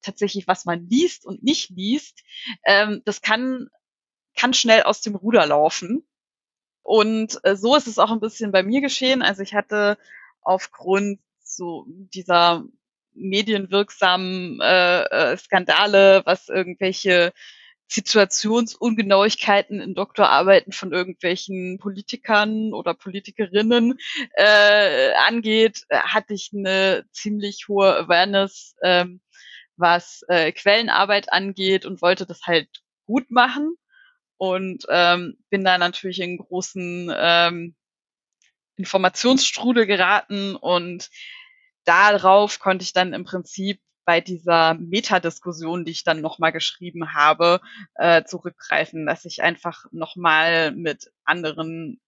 tatsächlich, 0.02 0.48
was 0.48 0.66
man 0.66 0.88
liest 0.90 1.26
und 1.26 1.44
nicht 1.44 1.70
liest, 1.70 2.22
ähm, 2.66 3.02
das 3.06 3.22
kann, 3.22 3.68
kann 4.36 4.54
schnell 4.54 4.84
aus 4.84 5.02
dem 5.02 5.16
Ruder 5.16 5.46
laufen. 5.46 6.08
Und 6.84 7.40
äh, 7.44 7.56
so 7.56 7.76
ist 7.76 7.88
es 7.88 8.00
auch 8.00 8.12
ein 8.12 8.20
bisschen 8.20 8.52
bei 8.52 8.64
mir 8.64 8.82
geschehen. 8.82 9.22
Also 9.22 9.44
ich 9.44 9.54
hatte 9.54 9.98
aufgrund 10.42 11.20
so 11.44 11.86
dieser 11.88 12.66
medienwirksamen 13.14 14.60
äh, 14.62 15.04
äh, 15.04 15.38
Skandale, 15.38 16.24
was 16.26 16.50
irgendwelche 16.50 17.34
Situationsungenauigkeiten 17.92 19.82
in 19.82 19.96
Doktorarbeiten 19.96 20.72
von 20.72 20.94
irgendwelchen 20.94 21.78
Politikern 21.78 22.74
oder 22.74 22.94
Politikerinnen 22.94 24.00
äh, 24.36 25.12
angeht, 25.28 25.86
hatte 25.90 26.34
ich 26.34 26.52
eine 26.54 27.04
ziemlich 27.12 27.68
hohe 27.68 27.94
Awareness, 27.98 28.76
ähm, 28.82 29.20
was 29.76 30.24
äh, 30.30 30.54
Quellenarbeit 30.54 31.34
angeht 31.34 31.86
und 31.86 32.02
wollte 32.02 32.26
das 32.26 32.44
halt 32.44 32.70
gut 33.06 33.30
machen 33.30 33.76
und 34.38 34.86
ähm, 34.88 35.38
bin 35.50 35.66
da 35.66 35.78
natürlich 35.78 36.22
in 36.22 36.38
großen 36.38 37.12
ähm, 37.14 37.76
Informationsstrudel 38.78 39.86
geraten 39.86 40.56
und 40.56 41.10
darauf 41.84 42.60
konnte 42.60 42.84
ich 42.84 42.94
dann 42.94 43.12
im 43.12 43.26
Prinzip 43.26 43.82
bei 44.06 44.22
dieser 44.22 44.74
Metadiskussion, 44.76 45.86
die 45.86 45.92
ich 45.92 46.04
dann 46.04 46.22
nochmal 46.22 46.52
geschrieben 46.52 47.14
habe, 47.14 47.62
äh, 47.96 48.24
zurückgreifen, 48.24 49.06
dass 49.06 49.26
ich 49.26 49.44
einfach 49.44 49.86
nochmal 49.92 50.72
mit 50.72 51.12
anderen 51.24 52.02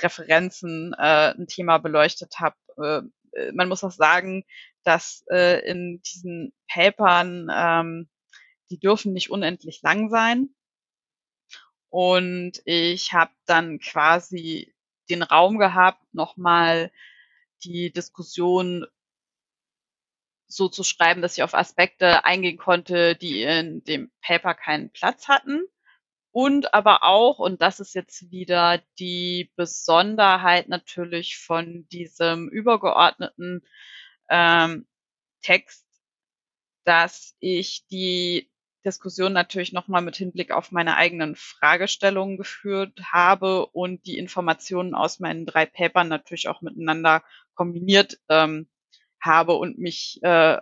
Referenzen 0.00 0.94
äh, 0.94 1.34
ein 1.36 1.46
Thema 1.46 1.78
beleuchtet 1.78 2.40
habe. 2.40 2.56
Äh, 3.32 3.52
man 3.52 3.68
muss 3.68 3.84
auch 3.84 3.92
sagen, 3.92 4.44
dass 4.84 5.24
äh, 5.30 5.60
in 5.68 6.00
diesen 6.02 6.52
Papern, 6.68 7.48
ähm, 7.52 8.08
die 8.70 8.78
dürfen 8.78 9.12
nicht 9.12 9.30
unendlich 9.30 9.82
lang 9.82 10.08
sein. 10.10 10.50
Und 11.90 12.60
ich 12.64 13.12
habe 13.12 13.32
dann 13.46 13.78
quasi 13.78 14.74
den 15.08 15.22
Raum 15.22 15.58
gehabt, 15.58 16.02
nochmal 16.12 16.90
die 17.64 17.92
Diskussion 17.92 18.86
so 20.48 20.68
zu 20.68 20.84
schreiben, 20.84 21.22
dass 21.22 21.36
ich 21.36 21.42
auf 21.42 21.54
Aspekte 21.54 22.24
eingehen 22.24 22.58
konnte, 22.58 23.16
die 23.16 23.42
in 23.42 23.82
dem 23.84 24.10
Paper 24.22 24.54
keinen 24.54 24.90
Platz 24.90 25.28
hatten. 25.28 25.62
Und 26.30 26.74
aber 26.74 27.02
auch, 27.02 27.38
und 27.38 27.62
das 27.62 27.80
ist 27.80 27.94
jetzt 27.94 28.30
wieder 28.30 28.82
die 28.98 29.50
Besonderheit 29.56 30.68
natürlich 30.68 31.38
von 31.38 31.88
diesem 31.88 32.48
übergeordneten 32.48 33.62
ähm, 34.28 34.86
Text, 35.40 35.86
dass 36.84 37.34
ich 37.40 37.86
die 37.86 38.50
Diskussion 38.84 39.32
natürlich 39.32 39.72
nochmal 39.72 40.02
mit 40.02 40.16
Hinblick 40.16 40.52
auf 40.52 40.70
meine 40.72 40.96
eigenen 40.96 41.34
Fragestellungen 41.34 42.36
geführt 42.36 43.00
habe 43.10 43.66
und 43.66 44.06
die 44.06 44.18
Informationen 44.18 44.94
aus 44.94 45.18
meinen 45.18 45.46
drei 45.46 45.66
Papern 45.66 46.08
natürlich 46.08 46.48
auch 46.48 46.60
miteinander 46.60 47.24
kombiniert 47.54 48.20
ähm, 48.28 48.68
habe 49.26 49.54
und 49.54 49.78
mich 49.78 50.20
äh, 50.22 50.58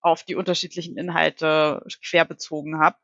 auf 0.00 0.22
die 0.22 0.34
unterschiedlichen 0.34 0.98
Inhalte 0.98 1.84
querbezogen 2.02 2.78
habe. 2.78 2.96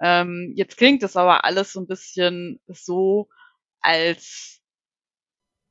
Ähm, 0.00 0.52
jetzt 0.56 0.76
klingt 0.76 1.02
es 1.02 1.16
aber 1.16 1.44
alles 1.44 1.72
so 1.72 1.80
ein 1.80 1.86
bisschen 1.86 2.60
so, 2.66 3.28
als 3.80 4.62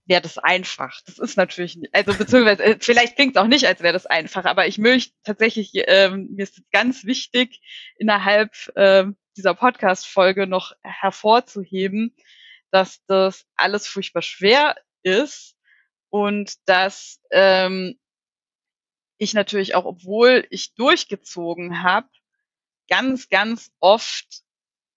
wäre 0.06 0.22
das 0.22 0.38
einfach. 0.38 1.02
Das 1.06 1.20
ist 1.20 1.38
natürlich, 1.38 1.80
also 1.92 2.14
beziehungsweise 2.14 2.64
äh, 2.64 2.78
vielleicht 2.80 3.16
klingt 3.16 3.36
es 3.36 3.42
auch 3.42 3.48
nicht, 3.48 3.66
als 3.66 3.82
wäre 3.82 3.94
das 3.94 4.06
einfach, 4.06 4.46
aber 4.46 4.68
ich 4.68 4.78
möchte 4.78 5.14
tatsächlich, 5.24 5.72
ähm, 5.74 6.30
mir 6.36 6.44
ist 6.44 6.62
ganz 6.72 7.04
wichtig, 7.06 7.62
innerhalb 7.98 8.54
ähm, 8.76 9.18
dieser 9.36 9.54
Podcast-Folge 9.54 10.48
noch 10.48 10.72
hervorzuheben, 10.82 12.16
dass 12.72 13.04
das 13.06 13.46
alles 13.56 13.88
furchtbar 13.88 14.22
schwer 14.22 14.76
ist 15.04 15.57
und 16.10 16.55
dass 16.68 17.20
ähm, 17.32 17.99
ich 19.18 19.34
natürlich 19.34 19.76
auch, 19.76 19.86
obwohl 19.86 20.45
ich 20.49 20.76
durchgezogen 20.76 21.84
habe, 21.84 22.08
ganz, 22.88 23.30
ganz 23.30 23.72
oft 23.80 24.43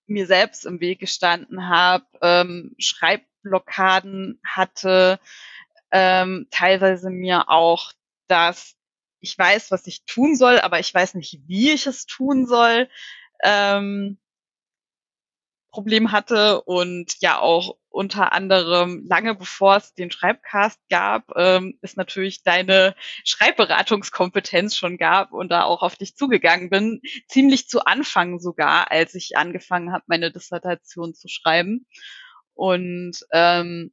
mir 0.06 0.26
selbst 0.26 0.66
im 0.66 0.80
Weg 0.80 1.00
gestanden 1.00 1.68
habe, 1.68 2.06
ähm, 2.20 2.74
Schreibblockaden 2.78 4.40
hatte, 4.44 5.20
ähm, 5.92 6.48
teilweise 6.50 7.10
mir 7.10 7.48
auch, 7.48 7.92
dass 8.26 8.76
ich 9.20 9.36
weiß, 9.36 9.70
was 9.70 9.86
ich 9.86 10.04
tun 10.04 10.36
soll, 10.36 10.60
aber 10.60 10.80
ich 10.80 10.92
weiß 10.92 11.14
nicht, 11.14 11.40
wie 11.46 11.72
ich 11.72 11.86
es 11.86 12.06
tun 12.06 12.46
soll. 12.46 12.88
Ähm, 13.42 14.18
Problem 15.70 16.12
hatte 16.12 16.62
und 16.62 17.14
ja 17.20 17.38
auch 17.38 17.76
unter 17.88 18.32
anderem 18.32 19.04
lange 19.08 19.34
bevor 19.34 19.76
es 19.76 19.94
den 19.94 20.10
Schreibcast 20.10 20.78
gab, 20.88 21.24
ähm, 21.36 21.78
es 21.82 21.96
natürlich 21.96 22.42
deine 22.42 22.94
Schreibberatungskompetenz 23.24 24.76
schon 24.76 24.96
gab 24.96 25.32
und 25.32 25.50
da 25.50 25.64
auch 25.64 25.82
auf 25.82 25.96
dich 25.96 26.16
zugegangen 26.16 26.70
bin, 26.70 27.00
ziemlich 27.28 27.68
zu 27.68 27.84
Anfang 27.84 28.38
sogar, 28.38 28.90
als 28.90 29.14
ich 29.14 29.36
angefangen 29.36 29.92
habe, 29.92 30.04
meine 30.06 30.30
Dissertation 30.32 31.14
zu 31.14 31.28
schreiben. 31.28 31.86
Und 32.54 33.18
ähm, 33.32 33.92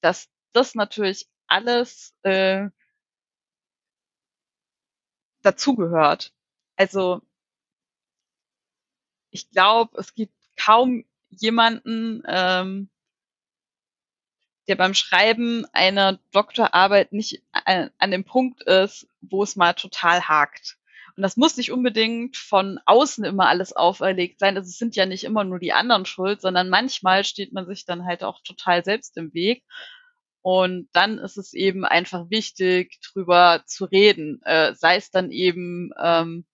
dass 0.00 0.28
das 0.52 0.74
natürlich 0.74 1.28
alles 1.46 2.14
äh, 2.22 2.68
dazugehört. 5.42 6.32
Also 6.76 7.22
ich 9.30 9.50
glaube, 9.50 9.98
es 9.98 10.14
gibt 10.14 10.34
kaum 10.56 11.04
jemanden, 11.30 12.22
ähm, 12.26 12.90
der 14.68 14.76
beim 14.76 14.94
Schreiben 14.94 15.66
einer 15.72 16.18
Doktorarbeit 16.32 17.12
nicht 17.12 17.42
an, 17.52 17.90
an 17.98 18.10
dem 18.10 18.24
Punkt 18.24 18.62
ist, 18.62 19.08
wo 19.20 19.42
es 19.42 19.56
mal 19.56 19.72
total 19.74 20.22
hakt. 20.28 20.78
Und 21.16 21.22
das 21.22 21.36
muss 21.36 21.56
nicht 21.56 21.72
unbedingt 21.72 22.36
von 22.36 22.78
außen 22.86 23.24
immer 23.24 23.48
alles 23.48 23.74
auferlegt 23.74 24.38
sein. 24.38 24.56
Also 24.56 24.68
es 24.68 24.78
sind 24.78 24.96
ja 24.96 25.04
nicht 25.04 25.24
immer 25.24 25.44
nur 25.44 25.58
die 25.58 25.72
anderen 25.72 26.06
schuld, 26.06 26.40
sondern 26.40 26.70
manchmal 26.70 27.24
steht 27.24 27.52
man 27.52 27.66
sich 27.66 27.84
dann 27.84 28.06
halt 28.06 28.24
auch 28.24 28.40
total 28.42 28.84
selbst 28.84 29.16
im 29.16 29.34
Weg. 29.34 29.62
Und 30.40 30.88
dann 30.92 31.18
ist 31.18 31.36
es 31.36 31.52
eben 31.52 31.84
einfach 31.84 32.30
wichtig, 32.30 32.98
drüber 33.02 33.62
zu 33.66 33.84
reden. 33.84 34.40
Äh, 34.44 34.74
sei 34.74 34.96
es 34.96 35.10
dann 35.10 35.30
eben 35.30 35.90
ähm, 36.02 36.46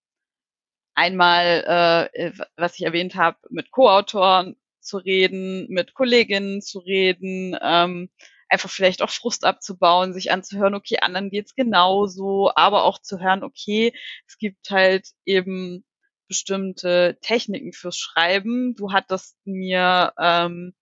einmal, 0.98 2.10
äh, 2.12 2.32
was 2.56 2.74
ich 2.74 2.84
erwähnt 2.84 3.14
habe, 3.14 3.38
mit 3.50 3.70
Co-Autoren 3.70 4.56
zu 4.80 4.98
reden, 4.98 5.68
mit 5.68 5.94
Kolleginnen 5.94 6.60
zu 6.60 6.80
reden, 6.80 7.56
ähm, 7.62 8.10
einfach 8.48 8.68
vielleicht 8.70 9.02
auch 9.02 9.10
Frust 9.10 9.44
abzubauen, 9.44 10.12
sich 10.12 10.32
anzuhören, 10.32 10.74
okay, 10.74 10.98
anderen 11.00 11.30
geht's 11.30 11.54
genauso, 11.54 12.50
aber 12.56 12.82
auch 12.84 12.98
zu 12.98 13.20
hören, 13.20 13.44
okay, 13.44 13.92
es 14.26 14.38
gibt 14.38 14.70
halt 14.70 15.08
eben 15.24 15.84
bestimmte 16.26 17.16
Techniken 17.22 17.72
fürs 17.72 17.96
Schreiben. 17.96 18.74
Du 18.74 18.92
hattest 18.92 19.36
mir 19.44 20.12
ähm, 20.18 20.74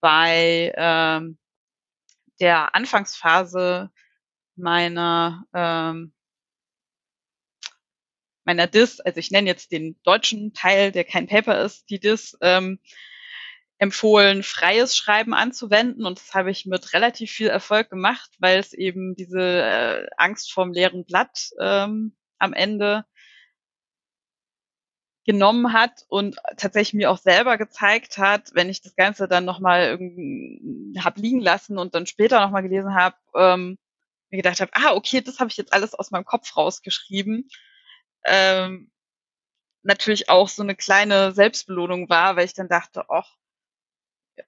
bei 0.00 0.72
ähm, 0.76 1.38
der 2.40 2.74
Anfangsphase 2.74 3.90
meiner 4.56 5.44
ähm, 5.54 6.12
meiner 8.44 8.66
DIS, 8.66 9.00
also 9.00 9.18
ich 9.18 9.30
nenne 9.30 9.48
jetzt 9.48 9.72
den 9.72 9.96
deutschen 10.02 10.52
Teil, 10.52 10.92
der 10.92 11.04
kein 11.04 11.26
Paper 11.26 11.62
ist, 11.62 11.90
die 11.90 12.00
DIS, 12.00 12.36
ähm, 12.40 12.78
empfohlen, 13.78 14.44
freies 14.44 14.96
Schreiben 14.96 15.34
anzuwenden. 15.34 16.06
Und 16.06 16.20
das 16.20 16.34
habe 16.34 16.52
ich 16.52 16.66
mit 16.66 16.92
relativ 16.92 17.32
viel 17.32 17.48
Erfolg 17.48 17.90
gemacht, 17.90 18.30
weil 18.38 18.58
es 18.60 18.72
eben 18.72 19.16
diese 19.16 19.40
äh, 19.40 20.06
Angst 20.16 20.52
vorm 20.52 20.72
leeren 20.72 21.04
Blatt 21.04 21.50
ähm, 21.60 22.16
am 22.38 22.52
Ende 22.52 23.04
genommen 25.24 25.72
hat 25.72 26.04
und 26.08 26.36
tatsächlich 26.56 26.94
mir 26.94 27.10
auch 27.10 27.18
selber 27.18 27.58
gezeigt 27.58 28.18
hat, 28.18 28.50
wenn 28.54 28.68
ich 28.68 28.82
das 28.82 28.94
Ganze 28.94 29.26
dann 29.28 29.44
nochmal 29.44 29.98
hab 30.98 31.16
liegen 31.16 31.40
lassen 31.40 31.76
und 31.78 31.94
dann 31.94 32.06
später 32.06 32.40
nochmal 32.40 32.62
gelesen 32.62 32.94
habe, 32.94 33.16
ähm, 33.34 33.78
mir 34.30 34.36
gedacht 34.36 34.60
habe, 34.60 34.70
ah, 34.74 34.94
okay, 34.94 35.20
das 35.20 35.40
habe 35.40 35.50
ich 35.50 35.56
jetzt 35.56 35.72
alles 35.72 35.94
aus 35.94 36.12
meinem 36.12 36.24
Kopf 36.24 36.56
rausgeschrieben 36.56 37.48
ähm, 38.26 38.90
natürlich 39.82 40.28
auch 40.28 40.48
so 40.48 40.62
eine 40.62 40.76
kleine 40.76 41.32
Selbstbelohnung 41.32 42.08
war, 42.08 42.36
weil 42.36 42.44
ich 42.44 42.54
dann 42.54 42.68
dachte, 42.68 43.04
ach, 43.08 43.36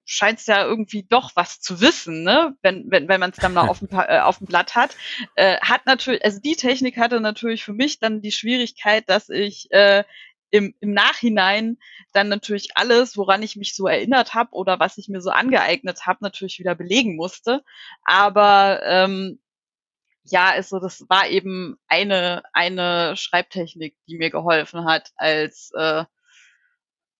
scheint 0.04 0.44
ja 0.46 0.64
irgendwie 0.64 1.04
doch 1.08 1.32
was 1.34 1.60
zu 1.60 1.80
wissen, 1.80 2.22
ne? 2.22 2.56
Wenn 2.62 2.90
wenn 2.90 3.08
wenn 3.08 3.20
man 3.20 3.30
es 3.30 3.36
dann 3.36 3.52
mal 3.52 3.68
auf 3.68 3.80
dem 3.80 3.88
äh, 3.92 4.20
auf 4.20 4.38
dem 4.38 4.46
Blatt 4.46 4.74
hat, 4.74 4.96
äh, 5.36 5.58
hat 5.60 5.86
natürlich, 5.86 6.24
also 6.24 6.40
die 6.40 6.56
Technik 6.56 6.96
hatte 6.96 7.20
natürlich 7.20 7.64
für 7.64 7.74
mich 7.74 7.98
dann 7.98 8.22
die 8.22 8.32
Schwierigkeit, 8.32 9.08
dass 9.08 9.28
ich 9.28 9.70
äh, 9.72 10.04
im, 10.50 10.74
im 10.80 10.92
Nachhinein 10.92 11.78
dann 12.12 12.28
natürlich 12.28 12.76
alles, 12.76 13.16
woran 13.16 13.42
ich 13.42 13.56
mich 13.56 13.74
so 13.74 13.88
erinnert 13.88 14.34
habe 14.34 14.52
oder 14.52 14.78
was 14.78 14.98
ich 14.98 15.08
mir 15.08 15.20
so 15.20 15.30
angeeignet 15.30 16.06
habe, 16.06 16.20
natürlich 16.22 16.60
wieder 16.60 16.76
belegen 16.76 17.16
musste. 17.16 17.64
Aber 18.04 18.80
ähm, 18.84 19.40
ja, 20.24 20.50
also 20.50 20.78
das 20.80 21.04
war 21.08 21.28
eben 21.28 21.76
eine, 21.86 22.42
eine 22.52 23.16
Schreibtechnik, 23.16 23.96
die 24.08 24.16
mir 24.18 24.30
geholfen 24.30 24.84
hat 24.86 25.12
als, 25.16 25.70
äh, 25.76 26.04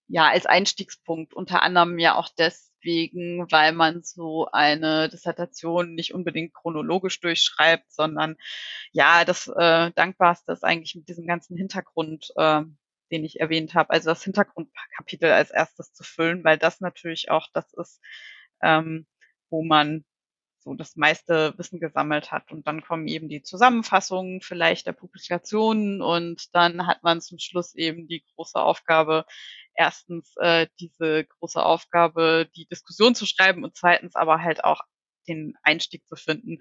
ja, 0.08 0.28
als 0.28 0.46
Einstiegspunkt. 0.46 1.34
Unter 1.34 1.62
anderem 1.62 1.98
ja 1.98 2.14
auch 2.16 2.28
deswegen, 2.38 3.46
weil 3.50 3.72
man 3.72 4.02
so 4.02 4.48
eine 4.52 5.08
Dissertation 5.10 5.94
nicht 5.94 6.14
unbedingt 6.14 6.54
chronologisch 6.54 7.20
durchschreibt, 7.20 7.92
sondern 7.92 8.36
ja, 8.92 9.24
das 9.24 9.48
äh, 9.48 9.90
Dankbarste 9.92 10.52
ist 10.52 10.64
eigentlich 10.64 10.94
mit 10.94 11.08
diesem 11.08 11.26
ganzen 11.26 11.56
Hintergrund, 11.56 12.30
äh, 12.36 12.62
den 13.12 13.24
ich 13.24 13.40
erwähnt 13.40 13.74
habe, 13.74 13.90
also 13.90 14.10
das 14.10 14.24
Hintergrundkapitel 14.24 15.30
als 15.30 15.50
erstes 15.50 15.92
zu 15.92 16.04
füllen, 16.04 16.42
weil 16.44 16.58
das 16.58 16.80
natürlich 16.80 17.30
auch 17.30 17.48
das 17.52 17.72
ist, 17.74 18.00
ähm, 18.62 19.06
wo 19.50 19.62
man 19.62 20.04
so 20.64 20.74
das 20.74 20.96
meiste 20.96 21.54
Wissen 21.58 21.80
gesammelt 21.80 22.32
hat. 22.32 22.50
Und 22.50 22.66
dann 22.66 22.82
kommen 22.82 23.06
eben 23.06 23.28
die 23.28 23.42
Zusammenfassungen 23.42 24.40
vielleicht 24.40 24.86
der 24.86 24.92
Publikationen 24.92 26.02
und 26.02 26.54
dann 26.54 26.86
hat 26.86 27.02
man 27.02 27.20
zum 27.20 27.38
Schluss 27.38 27.74
eben 27.74 28.08
die 28.08 28.24
große 28.34 28.58
Aufgabe, 28.58 29.26
erstens 29.74 30.34
äh, 30.38 30.66
diese 30.80 31.24
große 31.24 31.62
Aufgabe, 31.62 32.48
die 32.56 32.66
Diskussion 32.66 33.14
zu 33.14 33.26
schreiben 33.26 33.64
und 33.64 33.76
zweitens 33.76 34.16
aber 34.16 34.42
halt 34.42 34.64
auch 34.64 34.80
den 35.28 35.54
Einstieg 35.62 36.06
zu 36.06 36.16
finden, 36.16 36.58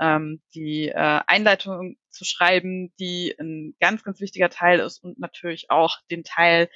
ähm, 0.00 0.42
die 0.54 0.88
äh, 0.88 1.20
Einleitung 1.26 1.96
zu 2.10 2.24
schreiben, 2.24 2.92
die 2.98 3.34
ein 3.38 3.74
ganz, 3.80 4.02
ganz 4.04 4.20
wichtiger 4.20 4.50
Teil 4.50 4.80
ist 4.80 4.98
und 4.98 5.18
natürlich 5.18 5.70
auch 5.70 5.98
den 6.10 6.24
Teil 6.24 6.68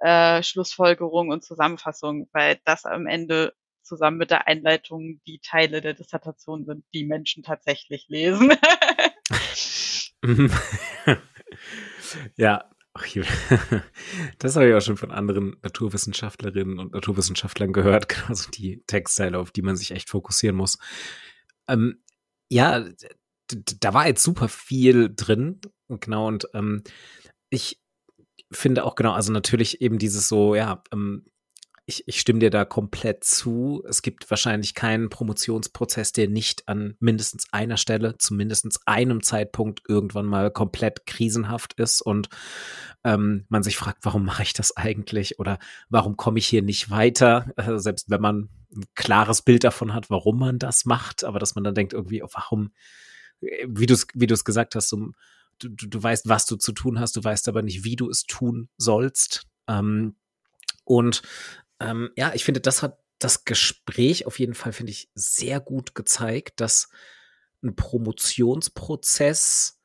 äh, 0.00 0.42
Schlussfolgerung 0.42 1.30
und 1.30 1.44
Zusammenfassung, 1.44 2.28
weil 2.32 2.58
das 2.64 2.84
am 2.84 3.06
Ende 3.06 3.54
zusammen 3.84 4.18
mit 4.18 4.30
der 4.30 4.46
Einleitung 4.46 5.20
die 5.26 5.38
Teile 5.40 5.80
der 5.80 5.94
Dissertation 5.94 6.64
sind, 6.64 6.84
die 6.94 7.04
Menschen 7.04 7.42
tatsächlich 7.42 8.06
lesen. 8.08 8.52
ja, 12.36 12.70
das 14.38 14.54
habe 14.54 14.68
ich 14.68 14.74
auch 14.74 14.80
schon 14.80 14.96
von 14.96 15.10
anderen 15.10 15.56
Naturwissenschaftlerinnen 15.62 16.78
und 16.78 16.92
Naturwissenschaftlern 16.92 17.72
gehört, 17.72 18.24
also 18.28 18.50
die 18.50 18.82
Textteile, 18.86 19.38
auf 19.38 19.50
die 19.50 19.62
man 19.62 19.76
sich 19.76 19.90
echt 19.90 20.10
fokussieren 20.10 20.56
muss. 20.56 20.78
Ähm, 21.68 22.02
ja, 22.48 22.88
da 23.80 23.94
war 23.94 24.06
jetzt 24.06 24.22
super 24.22 24.48
viel 24.48 25.12
drin, 25.14 25.60
genau, 25.88 26.28
und 26.28 26.48
ähm, 26.54 26.82
ich 27.50 27.80
finde 28.52 28.84
auch 28.84 28.94
genau, 28.94 29.12
also 29.12 29.32
natürlich 29.32 29.80
eben 29.80 29.98
dieses 29.98 30.28
so, 30.28 30.54
ja, 30.54 30.82
ähm, 30.92 31.26
ich, 31.86 32.04
ich 32.06 32.20
stimme 32.20 32.38
dir 32.38 32.50
da 32.50 32.64
komplett 32.64 33.24
zu. 33.24 33.82
Es 33.86 34.00
gibt 34.00 34.30
wahrscheinlich 34.30 34.74
keinen 34.74 35.10
Promotionsprozess, 35.10 36.12
der 36.12 36.28
nicht 36.28 36.66
an 36.66 36.96
mindestens 36.98 37.46
einer 37.52 37.76
Stelle, 37.76 38.16
zu 38.16 38.34
mindestens 38.34 38.80
einem 38.86 39.22
Zeitpunkt 39.22 39.82
irgendwann 39.86 40.26
mal 40.26 40.50
komplett 40.50 41.04
krisenhaft 41.04 41.74
ist. 41.74 42.00
Und 42.00 42.28
ähm, 43.04 43.44
man 43.48 43.62
sich 43.62 43.76
fragt, 43.76 43.98
warum 44.02 44.24
mache 44.24 44.42
ich 44.42 44.54
das 44.54 44.76
eigentlich? 44.76 45.38
Oder 45.38 45.58
warum 45.90 46.16
komme 46.16 46.38
ich 46.38 46.46
hier 46.46 46.62
nicht 46.62 46.90
weiter, 46.90 47.52
äh, 47.56 47.78
selbst 47.78 48.08
wenn 48.08 48.20
man 48.20 48.48
ein 48.74 48.84
klares 48.94 49.42
Bild 49.42 49.62
davon 49.64 49.92
hat, 49.92 50.08
warum 50.10 50.38
man 50.38 50.58
das 50.58 50.86
macht, 50.86 51.22
aber 51.22 51.38
dass 51.38 51.54
man 51.54 51.64
dann 51.64 51.74
denkt 51.74 51.92
irgendwie, 51.92 52.22
oh, 52.22 52.28
warum, 52.32 52.72
äh, 53.40 53.66
wie 53.68 53.86
du 53.86 53.94
es 53.94 54.06
wie 54.14 54.26
du 54.26 54.34
es 54.34 54.44
gesagt 54.44 54.74
hast, 54.74 54.88
so, 54.88 55.10
du, 55.58 55.68
du 55.68 56.02
weißt, 56.02 56.28
was 56.28 56.46
du 56.46 56.56
zu 56.56 56.72
tun 56.72 56.98
hast, 56.98 57.14
du 57.16 57.22
weißt 57.22 57.48
aber 57.48 57.62
nicht, 57.62 57.84
wie 57.84 57.96
du 57.96 58.08
es 58.08 58.24
tun 58.24 58.70
sollst. 58.78 59.46
Ähm, 59.68 60.16
und 60.84 61.22
ähm, 61.80 62.10
ja, 62.16 62.32
ich 62.34 62.44
finde, 62.44 62.60
das 62.60 62.82
hat 62.82 62.98
das 63.18 63.44
Gespräch 63.44 64.26
auf 64.26 64.38
jeden 64.38 64.54
Fall, 64.54 64.72
finde 64.72 64.92
ich, 64.92 65.10
sehr 65.14 65.60
gut 65.60 65.94
gezeigt, 65.94 66.60
dass 66.60 66.88
ein 67.62 67.76
Promotionsprozess 67.76 69.78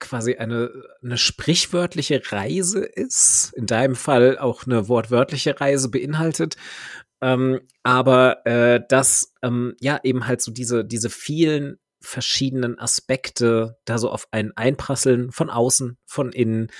quasi 0.00 0.34
eine, 0.34 0.70
eine 1.02 1.16
sprichwörtliche 1.16 2.20
Reise 2.30 2.84
ist, 2.84 3.52
in 3.54 3.66
deinem 3.66 3.94
Fall 3.94 4.38
auch 4.38 4.66
eine 4.66 4.88
wortwörtliche 4.88 5.60
Reise 5.60 5.90
beinhaltet, 5.90 6.56
ähm, 7.20 7.60
aber 7.82 8.44
äh, 8.46 8.80
dass 8.88 9.32
ähm, 9.42 9.76
ja 9.80 10.00
eben 10.02 10.26
halt 10.26 10.42
so 10.42 10.50
diese, 10.50 10.84
diese 10.84 11.08
vielen 11.08 11.78
verschiedenen 12.00 12.78
Aspekte 12.78 13.78
da 13.84 13.98
so 13.98 14.10
auf 14.10 14.28
einen 14.30 14.52
einprasseln, 14.56 15.32
von 15.32 15.50
außen, 15.50 15.96
von 16.04 16.32
innen, 16.32 16.70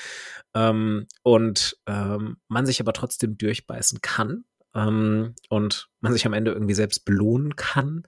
ähm, 0.55 1.07
und 1.22 1.76
ähm, 1.86 2.38
man 2.48 2.66
sich 2.66 2.80
aber 2.80 2.92
trotzdem 2.92 3.36
durchbeißen 3.36 4.00
kann 4.00 4.44
ähm, 4.74 5.34
und 5.48 5.88
man 6.00 6.12
sich 6.12 6.26
am 6.26 6.32
Ende 6.32 6.52
irgendwie 6.52 6.74
selbst 6.74 7.05
belohnen 7.05 7.57
kann. 7.57 8.07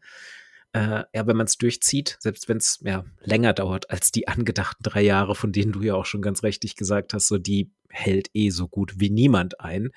Äh, 0.72 1.04
ja, 1.14 1.26
wenn 1.26 1.36
man 1.36 1.46
es 1.46 1.58
durchzieht, 1.58 2.16
selbst 2.20 2.48
wenn 2.48 2.58
es 2.58 2.80
ja 2.82 3.04
länger 3.20 3.52
dauert 3.52 3.90
als 3.90 4.12
die 4.12 4.28
angedachten 4.28 4.82
drei 4.82 5.02
Jahre, 5.02 5.34
von 5.34 5.52
denen 5.52 5.72
du 5.72 5.82
ja 5.82 5.94
auch 5.94 6.06
schon 6.06 6.22
ganz 6.22 6.42
richtig 6.42 6.76
gesagt 6.76 7.14
hast, 7.14 7.28
so 7.28 7.38
die 7.38 7.70
hält 7.88 8.28
eh 8.34 8.50
so 8.50 8.68
gut 8.68 9.00
wie 9.00 9.10
niemand 9.10 9.60
ein. 9.60 9.90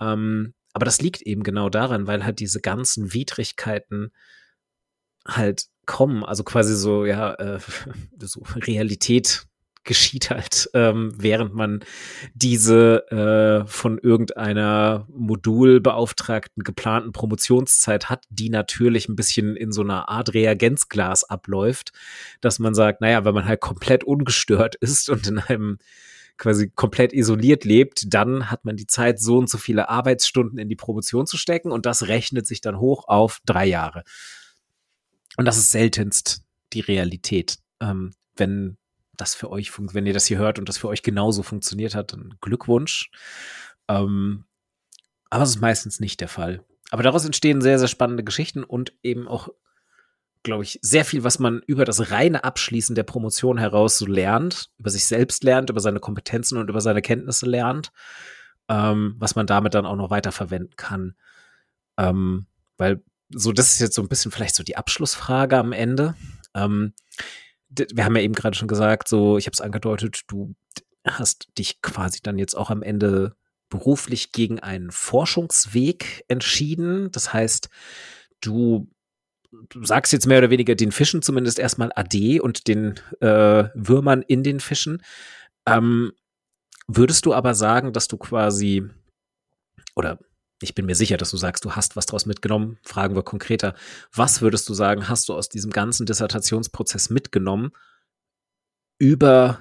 Ähm, 0.00 0.54
aber 0.72 0.84
das 0.84 1.00
liegt 1.00 1.22
eben 1.22 1.42
genau 1.42 1.70
daran, 1.70 2.06
weil 2.06 2.24
halt 2.24 2.38
diese 2.38 2.60
ganzen 2.60 3.14
Widrigkeiten 3.14 4.12
halt 5.26 5.66
kommen, 5.86 6.24
also 6.24 6.44
quasi 6.44 6.76
so, 6.76 7.04
ja, 7.04 7.34
äh, 7.34 7.58
so 8.20 8.42
Realität 8.54 9.46
geschieht 9.86 10.30
halt, 10.30 10.68
ähm, 10.74 11.12
während 11.16 11.54
man 11.54 11.80
diese 12.34 13.10
äh, 13.10 13.66
von 13.66 13.98
irgendeiner 13.98 15.06
Modulbeauftragten 15.08 16.62
geplanten 16.62 17.12
Promotionszeit 17.12 18.10
hat, 18.10 18.24
die 18.28 18.50
natürlich 18.50 19.08
ein 19.08 19.16
bisschen 19.16 19.56
in 19.56 19.72
so 19.72 19.80
einer 19.82 20.08
Art 20.08 20.34
Reagenzglas 20.34 21.24
abläuft, 21.24 21.92
dass 22.40 22.58
man 22.58 22.74
sagt, 22.74 23.00
naja, 23.00 23.24
wenn 23.24 23.34
man 23.34 23.46
halt 23.46 23.60
komplett 23.60 24.04
ungestört 24.04 24.74
ist 24.80 25.08
und 25.08 25.26
in 25.26 25.38
einem 25.38 25.78
quasi 26.36 26.68
komplett 26.68 27.14
isoliert 27.14 27.64
lebt, 27.64 28.12
dann 28.12 28.50
hat 28.50 28.66
man 28.66 28.76
die 28.76 28.86
Zeit, 28.86 29.18
so 29.18 29.38
und 29.38 29.48
so 29.48 29.56
viele 29.56 29.88
Arbeitsstunden 29.88 30.58
in 30.58 30.68
die 30.68 30.76
Promotion 30.76 31.26
zu 31.26 31.38
stecken 31.38 31.72
und 31.72 31.86
das 31.86 32.08
rechnet 32.08 32.46
sich 32.46 32.60
dann 32.60 32.78
hoch 32.78 33.08
auf 33.08 33.40
drei 33.46 33.64
Jahre. 33.64 34.04
Und 35.38 35.46
das 35.46 35.56
ist 35.56 35.70
seltenst 35.70 36.42
die 36.74 36.80
Realität. 36.80 37.58
Ähm, 37.80 38.12
wenn 38.36 38.76
das 39.16 39.34
für 39.34 39.50
euch, 39.50 39.72
wenn 39.78 40.06
ihr 40.06 40.12
das 40.12 40.26
hier 40.26 40.38
hört 40.38 40.58
und 40.58 40.68
das 40.68 40.78
für 40.78 40.88
euch 40.88 41.02
genauso 41.02 41.42
funktioniert 41.42 41.94
hat, 41.94 42.12
dann 42.12 42.34
Glückwunsch. 42.40 43.10
Ähm, 43.88 44.44
aber 45.30 45.42
es 45.44 45.50
ist 45.50 45.60
meistens 45.60 46.00
nicht 46.00 46.20
der 46.20 46.28
Fall. 46.28 46.64
Aber 46.90 47.02
daraus 47.02 47.24
entstehen 47.24 47.60
sehr, 47.60 47.78
sehr 47.78 47.88
spannende 47.88 48.24
Geschichten 48.24 48.62
und 48.62 48.92
eben 49.02 49.26
auch, 49.26 49.48
glaube 50.42 50.62
ich, 50.62 50.78
sehr 50.82 51.04
viel, 51.04 51.24
was 51.24 51.38
man 51.38 51.60
über 51.66 51.84
das 51.84 52.10
reine 52.10 52.44
Abschließen 52.44 52.94
der 52.94 53.02
Promotion 53.02 53.58
heraus 53.58 53.98
so 53.98 54.06
lernt, 54.06 54.70
über 54.78 54.90
sich 54.90 55.06
selbst 55.06 55.42
lernt, 55.42 55.70
über 55.70 55.80
seine 55.80 56.00
Kompetenzen 56.00 56.58
und 56.58 56.70
über 56.70 56.80
seine 56.80 57.02
Kenntnisse 57.02 57.46
lernt, 57.46 57.92
ähm, 58.68 59.16
was 59.18 59.34
man 59.34 59.46
damit 59.46 59.74
dann 59.74 59.86
auch 59.86 59.96
noch 59.96 60.10
weiter 60.10 60.32
verwenden 60.32 60.76
kann. 60.76 61.16
Ähm, 61.98 62.46
weil 62.76 63.02
so, 63.30 63.52
das 63.52 63.72
ist 63.72 63.80
jetzt 63.80 63.94
so 63.94 64.02
ein 64.02 64.08
bisschen 64.08 64.30
vielleicht 64.30 64.54
so 64.54 64.62
die 64.62 64.76
Abschlussfrage 64.76 65.58
am 65.58 65.72
Ende. 65.72 66.14
Ähm, 66.54 66.92
wir 67.94 68.04
haben 68.04 68.16
ja 68.16 68.22
eben 68.22 68.34
gerade 68.34 68.56
schon 68.56 68.68
gesagt, 68.68 69.08
so, 69.08 69.38
ich 69.38 69.46
habe 69.46 69.54
es 69.54 69.60
angedeutet, 69.60 70.22
du 70.28 70.54
hast 71.06 71.48
dich 71.58 71.80
quasi 71.82 72.20
dann 72.22 72.38
jetzt 72.38 72.54
auch 72.54 72.70
am 72.70 72.82
Ende 72.82 73.36
beruflich 73.68 74.32
gegen 74.32 74.60
einen 74.60 74.90
Forschungsweg 74.90 76.24
entschieden. 76.28 77.10
Das 77.10 77.32
heißt, 77.32 77.68
du, 78.40 78.88
sagst 79.82 80.12
jetzt 80.12 80.26
mehr 80.26 80.38
oder 80.38 80.50
weniger 80.50 80.74
den 80.74 80.92
Fischen 80.92 81.22
zumindest 81.22 81.58
erstmal 81.58 81.92
Ade 81.94 82.42
und 82.42 82.68
den 82.68 82.94
äh, 83.20 83.64
Würmern 83.74 84.22
in 84.22 84.42
den 84.42 84.60
Fischen. 84.60 85.02
Ähm, 85.66 86.12
würdest 86.86 87.26
du 87.26 87.34
aber 87.34 87.54
sagen, 87.54 87.92
dass 87.92 88.08
du 88.08 88.16
quasi 88.16 88.88
oder 89.94 90.18
ich 90.62 90.74
bin 90.74 90.86
mir 90.86 90.94
sicher, 90.94 91.16
dass 91.16 91.30
du 91.30 91.36
sagst, 91.36 91.64
du 91.64 91.72
hast 91.72 91.96
was 91.96 92.06
daraus 92.06 92.26
mitgenommen. 92.26 92.78
Fragen 92.82 93.14
wir 93.14 93.22
konkreter. 93.22 93.74
Was 94.12 94.40
würdest 94.40 94.68
du 94.68 94.74
sagen, 94.74 95.08
hast 95.08 95.28
du 95.28 95.34
aus 95.34 95.48
diesem 95.48 95.70
ganzen 95.70 96.06
Dissertationsprozess 96.06 97.10
mitgenommen 97.10 97.72
über 98.98 99.60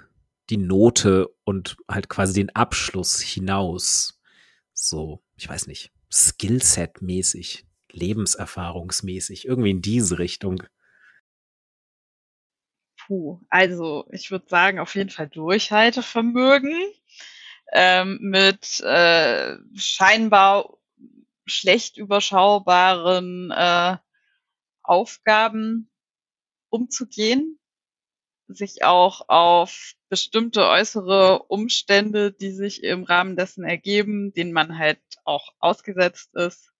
die 0.49 0.57
Note 0.57 1.27
und 1.43 1.75
halt 1.89 2.07
quasi 2.07 2.33
den 2.33 2.55
Abschluss 2.55 3.19
hinaus? 3.19 4.21
So, 4.73 5.21
ich 5.35 5.49
weiß 5.49 5.67
nicht, 5.67 5.91
Skillset-mäßig, 6.11 7.65
lebenserfahrungsmäßig, 7.91 9.45
irgendwie 9.45 9.71
in 9.71 9.81
diese 9.81 10.17
Richtung. 10.17 10.63
Puh, 13.05 13.41
also 13.49 14.05
ich 14.11 14.31
würde 14.31 14.47
sagen, 14.47 14.79
auf 14.79 14.95
jeden 14.95 15.09
Fall 15.09 15.27
Durchhaltevermögen 15.27 16.73
ähm, 17.73 18.17
mit 18.21 18.79
äh, 18.79 19.57
scheinbar 19.75 20.77
schlecht 21.45 21.97
überschaubaren 21.97 23.51
äh, 23.51 23.97
Aufgaben 24.83 25.89
umzugehen. 26.69 27.59
sich 28.47 28.83
auch 28.83 29.27
auf 29.29 29.93
bestimmte 30.09 30.67
äußere 30.67 31.43
Umstände, 31.43 32.31
die 32.31 32.51
sich 32.51 32.83
im 32.83 33.03
Rahmen 33.03 33.35
dessen 33.35 33.63
ergeben, 33.63 34.33
denen 34.33 34.53
man 34.53 34.77
halt 34.77 34.99
auch 35.23 35.53
ausgesetzt 35.59 36.35
ist, 36.35 36.71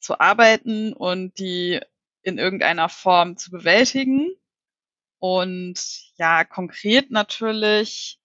zu 0.00 0.18
arbeiten 0.20 0.92
und 0.92 1.38
die 1.38 1.80
in 2.22 2.38
irgendeiner 2.38 2.88
Form 2.88 3.36
zu 3.36 3.50
bewältigen. 3.52 4.28
Und 5.18 5.78
ja, 6.16 6.44
konkret 6.44 7.10
natürlich, 7.10 8.18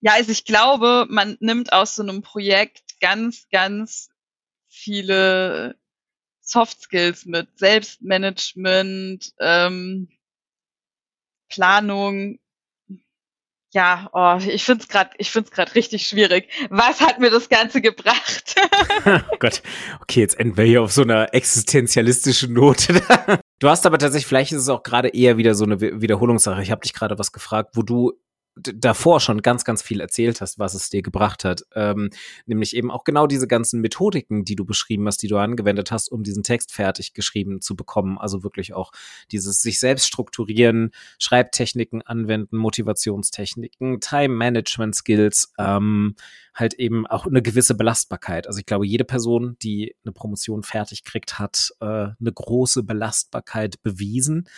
ja, 0.00 0.12
also 0.12 0.30
ich 0.30 0.44
glaube, 0.44 1.06
man 1.10 1.36
nimmt 1.40 1.72
aus 1.72 1.96
so 1.96 2.02
einem 2.02 2.22
Projekt 2.22 3.00
ganz, 3.00 3.48
ganz 3.50 4.07
viele 4.78 5.76
Soft 6.40 6.80
Skills 6.80 7.26
mit, 7.26 7.58
Selbstmanagement, 7.58 9.34
ähm, 9.40 10.08
Planung. 11.48 12.38
Ja, 13.70 14.08
oh, 14.14 14.38
ich 14.42 14.64
find's 14.64 14.88
grad, 14.88 15.12
ich 15.18 15.30
find's 15.30 15.50
grad 15.50 15.74
richtig 15.74 16.06
schwierig. 16.06 16.48
Was 16.70 17.02
hat 17.02 17.18
mir 17.18 17.30
das 17.30 17.50
Ganze 17.50 17.82
gebracht? 17.82 18.54
oh 19.30 19.36
Gott, 19.38 19.62
okay, 20.00 20.20
jetzt 20.20 20.40
enden 20.40 20.56
wir 20.56 20.64
hier 20.64 20.82
auf 20.82 20.92
so 20.92 21.02
einer 21.02 21.34
existenzialistischen 21.34 22.54
Note. 22.54 23.02
du 23.58 23.68
hast 23.68 23.84
aber 23.84 23.98
tatsächlich, 23.98 24.26
vielleicht 24.26 24.52
ist 24.52 24.62
es 24.62 24.68
auch 24.70 24.82
gerade 24.82 25.08
eher 25.08 25.36
wieder 25.36 25.54
so 25.54 25.64
eine 25.64 25.80
Wiederholungssache. 25.80 26.62
Ich 26.62 26.70
habe 26.70 26.80
dich 26.80 26.94
gerade 26.94 27.18
was 27.18 27.30
gefragt, 27.30 27.72
wo 27.74 27.82
du 27.82 28.14
davor 28.62 29.20
schon 29.20 29.42
ganz, 29.42 29.64
ganz 29.64 29.82
viel 29.82 30.00
erzählt 30.00 30.40
hast, 30.40 30.58
was 30.58 30.74
es 30.74 30.90
dir 30.90 31.02
gebracht 31.02 31.44
hat. 31.44 31.62
Ähm, 31.74 32.10
nämlich 32.46 32.74
eben 32.76 32.90
auch 32.90 33.04
genau 33.04 33.26
diese 33.26 33.46
ganzen 33.46 33.80
Methodiken, 33.80 34.44
die 34.44 34.56
du 34.56 34.64
beschrieben 34.64 35.06
hast, 35.06 35.22
die 35.22 35.28
du 35.28 35.36
angewendet 35.36 35.90
hast, 35.90 36.10
um 36.10 36.22
diesen 36.22 36.42
Text 36.42 36.72
fertig 36.72 37.14
geschrieben 37.14 37.60
zu 37.60 37.76
bekommen. 37.76 38.18
Also 38.18 38.42
wirklich 38.42 38.74
auch 38.74 38.92
dieses 39.30 39.62
sich 39.62 39.80
selbst 39.80 40.06
strukturieren, 40.06 40.90
Schreibtechniken 41.18 42.02
anwenden, 42.02 42.56
Motivationstechniken, 42.56 44.00
Time-Management-Skills, 44.00 45.52
ähm, 45.58 46.14
halt 46.54 46.74
eben 46.74 47.06
auch 47.06 47.26
eine 47.26 47.42
gewisse 47.42 47.74
Belastbarkeit. 47.76 48.46
Also 48.46 48.58
ich 48.58 48.66
glaube, 48.66 48.86
jede 48.86 49.04
Person, 49.04 49.56
die 49.62 49.94
eine 50.04 50.12
Promotion 50.12 50.62
fertig 50.62 51.04
kriegt, 51.04 51.38
hat 51.38 51.70
äh, 51.80 51.84
eine 51.84 52.32
große 52.34 52.82
Belastbarkeit 52.82 53.80
bewiesen 53.82 54.48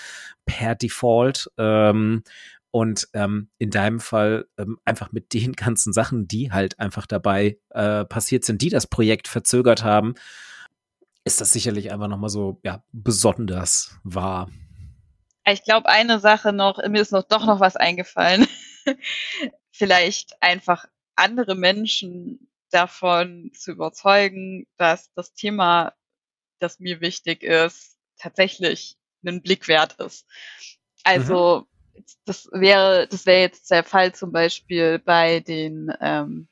per 0.47 0.74
Default. 0.74 1.51
Ähm, 1.59 2.22
und 2.71 3.09
ähm, 3.15 3.51
in 3.59 3.71
deinem 3.71 4.01
Fall 4.01 4.47
ähm, 4.57 4.79
einfach 4.85 5.13
mit 5.13 5.35
den 5.35 5.53
ganzen 5.57 5.93
Sachen, 5.93 6.29
die 6.29 6.53
halt 6.53 6.79
einfach 6.79 7.07
dabei 7.07 7.59
äh, 7.71 8.05
passiert 8.05 8.45
sind, 8.45 8.63
die 8.63 8.71
das 8.71 8.87
Projekt 8.87 9.29
verzögert 9.29 9.83
haben, 9.85 10.15
ist 11.25 11.41
das 11.41 11.53
sicherlich 11.53 11.93
einfach 11.93 12.09
nochmal 12.09 12.31
so, 12.31 12.61
ja, 12.63 12.83
besonders 12.93 13.99
wahr. 14.05 14.49
Ich 15.47 15.65
glaube, 15.65 15.89
eine 15.89 16.21
Sache 16.21 16.53
noch, 16.53 16.79
mir 16.89 17.01
ist 17.01 17.13
noch 17.13 17.25
doch 17.25 17.45
noch 17.45 17.61
was 17.61 17.77
eingefallen. 17.77 18.47
Vielleicht 19.73 20.43
einfach 20.43 20.87
andere 21.17 21.55
Menschen 21.55 22.49
davon 22.71 23.51
zu 23.53 23.73
überzeugen, 23.73 24.67
dass 24.77 25.13
das 25.15 25.33
Thema, 25.33 25.93
das 26.61 26.79
mir 26.79 27.01
wichtig 27.01 27.43
ist, 27.43 27.99
tatsächlich 28.17 28.97
einen 29.25 29.43
Blick 29.43 29.67
wert 29.67 29.95
ist. 30.01 30.27
Also, 31.03 31.61
mhm 31.61 31.71
das 32.24 32.48
wäre, 32.52 33.06
das 33.09 33.27
wäre 33.27 33.40
jetzt 33.40 33.70
der 33.70 33.85
Fall 33.85 34.14
zum 34.14 34.32
Beispiel 34.32 34.98
bei 34.98 35.40
den, 35.40 35.93
ähm, 36.01 36.48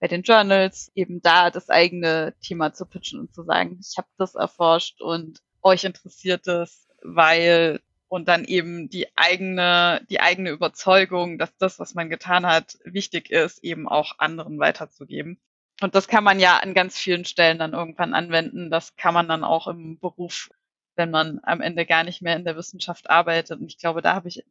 bei 0.00 0.08
den 0.08 0.22
Journals, 0.22 0.90
eben 0.94 1.22
da 1.22 1.50
das 1.50 1.70
eigene 1.70 2.34
Thema 2.42 2.72
zu 2.72 2.86
pitchen 2.86 3.20
und 3.20 3.34
zu 3.34 3.42
sagen, 3.44 3.78
ich 3.80 3.96
habe 3.96 4.08
das 4.18 4.34
erforscht 4.34 5.00
und 5.00 5.40
euch 5.62 5.84
interessiert 5.84 6.46
es, 6.46 6.86
weil 7.02 7.80
und 8.08 8.28
dann 8.28 8.44
eben 8.44 8.88
die 8.88 9.06
eigene, 9.16 10.04
die 10.10 10.20
eigene 10.20 10.50
Überzeugung, 10.50 11.38
dass 11.38 11.56
das, 11.56 11.78
was 11.78 11.94
man 11.94 12.08
getan 12.08 12.46
hat, 12.46 12.78
wichtig 12.84 13.30
ist, 13.30 13.64
eben 13.64 13.88
auch 13.88 14.18
anderen 14.18 14.58
weiterzugeben. 14.58 15.40
Und 15.82 15.94
das 15.94 16.08
kann 16.08 16.24
man 16.24 16.40
ja 16.40 16.58
an 16.58 16.72
ganz 16.72 16.96
vielen 16.98 17.24
Stellen 17.24 17.58
dann 17.58 17.74
irgendwann 17.74 18.14
anwenden. 18.14 18.70
Das 18.70 18.96
kann 18.96 19.12
man 19.12 19.28
dann 19.28 19.44
auch 19.44 19.66
im 19.66 19.98
Beruf 19.98 20.50
wenn 20.96 21.10
man 21.10 21.40
am 21.42 21.60
Ende 21.60 21.86
gar 21.86 22.04
nicht 22.04 22.22
mehr 22.22 22.36
in 22.36 22.44
der 22.44 22.56
Wissenschaft 22.56 23.08
arbeitet. 23.10 23.60
Und 23.60 23.66
ich 23.66 23.78
glaube, 23.78 24.02
da 24.02 24.14
habe 24.14 24.28
ich 24.28 24.44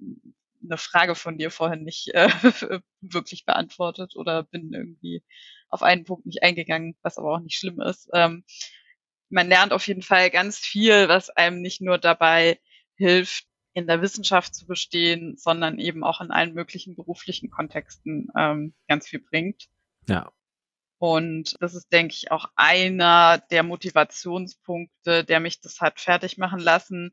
eine 0.63 0.77
Frage 0.77 1.15
von 1.15 1.37
dir 1.37 1.51
vorhin 1.51 1.83
nicht 1.83 2.13
äh, 2.13 2.29
wirklich 3.01 3.45
beantwortet 3.45 4.15
oder 4.15 4.43
bin 4.43 4.73
irgendwie 4.73 5.23
auf 5.69 5.83
einen 5.83 6.05
Punkt 6.05 6.25
nicht 6.25 6.43
eingegangen, 6.43 6.95
was 7.01 7.17
aber 7.17 7.33
auch 7.33 7.39
nicht 7.39 7.57
schlimm 7.57 7.81
ist. 7.81 8.09
Ähm, 8.13 8.43
man 9.29 9.49
lernt 9.49 9.73
auf 9.73 9.87
jeden 9.87 10.01
Fall 10.01 10.29
ganz 10.29 10.57
viel, 10.57 11.09
was 11.09 11.29
einem 11.29 11.61
nicht 11.61 11.81
nur 11.81 11.97
dabei 11.97 12.59
hilft, 12.95 13.45
in 13.73 13.87
der 13.87 14.01
Wissenschaft 14.01 14.55
zu 14.55 14.65
bestehen, 14.65 15.35
sondern 15.35 15.79
eben 15.79 16.03
auch 16.03 16.21
in 16.21 16.31
allen 16.31 16.53
möglichen 16.53 16.95
beruflichen 16.95 17.49
Kontexten 17.49 18.29
ähm, 18.37 18.73
ganz 18.87 19.07
viel 19.07 19.19
bringt. 19.19 19.67
Ja. 20.07 20.31
Und 20.97 21.55
das 21.59 21.75
ist, 21.75 21.91
denke 21.91 22.13
ich, 22.13 22.31
auch 22.31 22.45
einer 22.55 23.39
der 23.51 23.63
Motivationspunkte, 23.63 25.23
der 25.23 25.39
mich 25.39 25.59
das 25.61 25.81
hat 25.81 25.99
fertig 25.99 26.37
machen 26.37 26.59
lassen. 26.59 27.11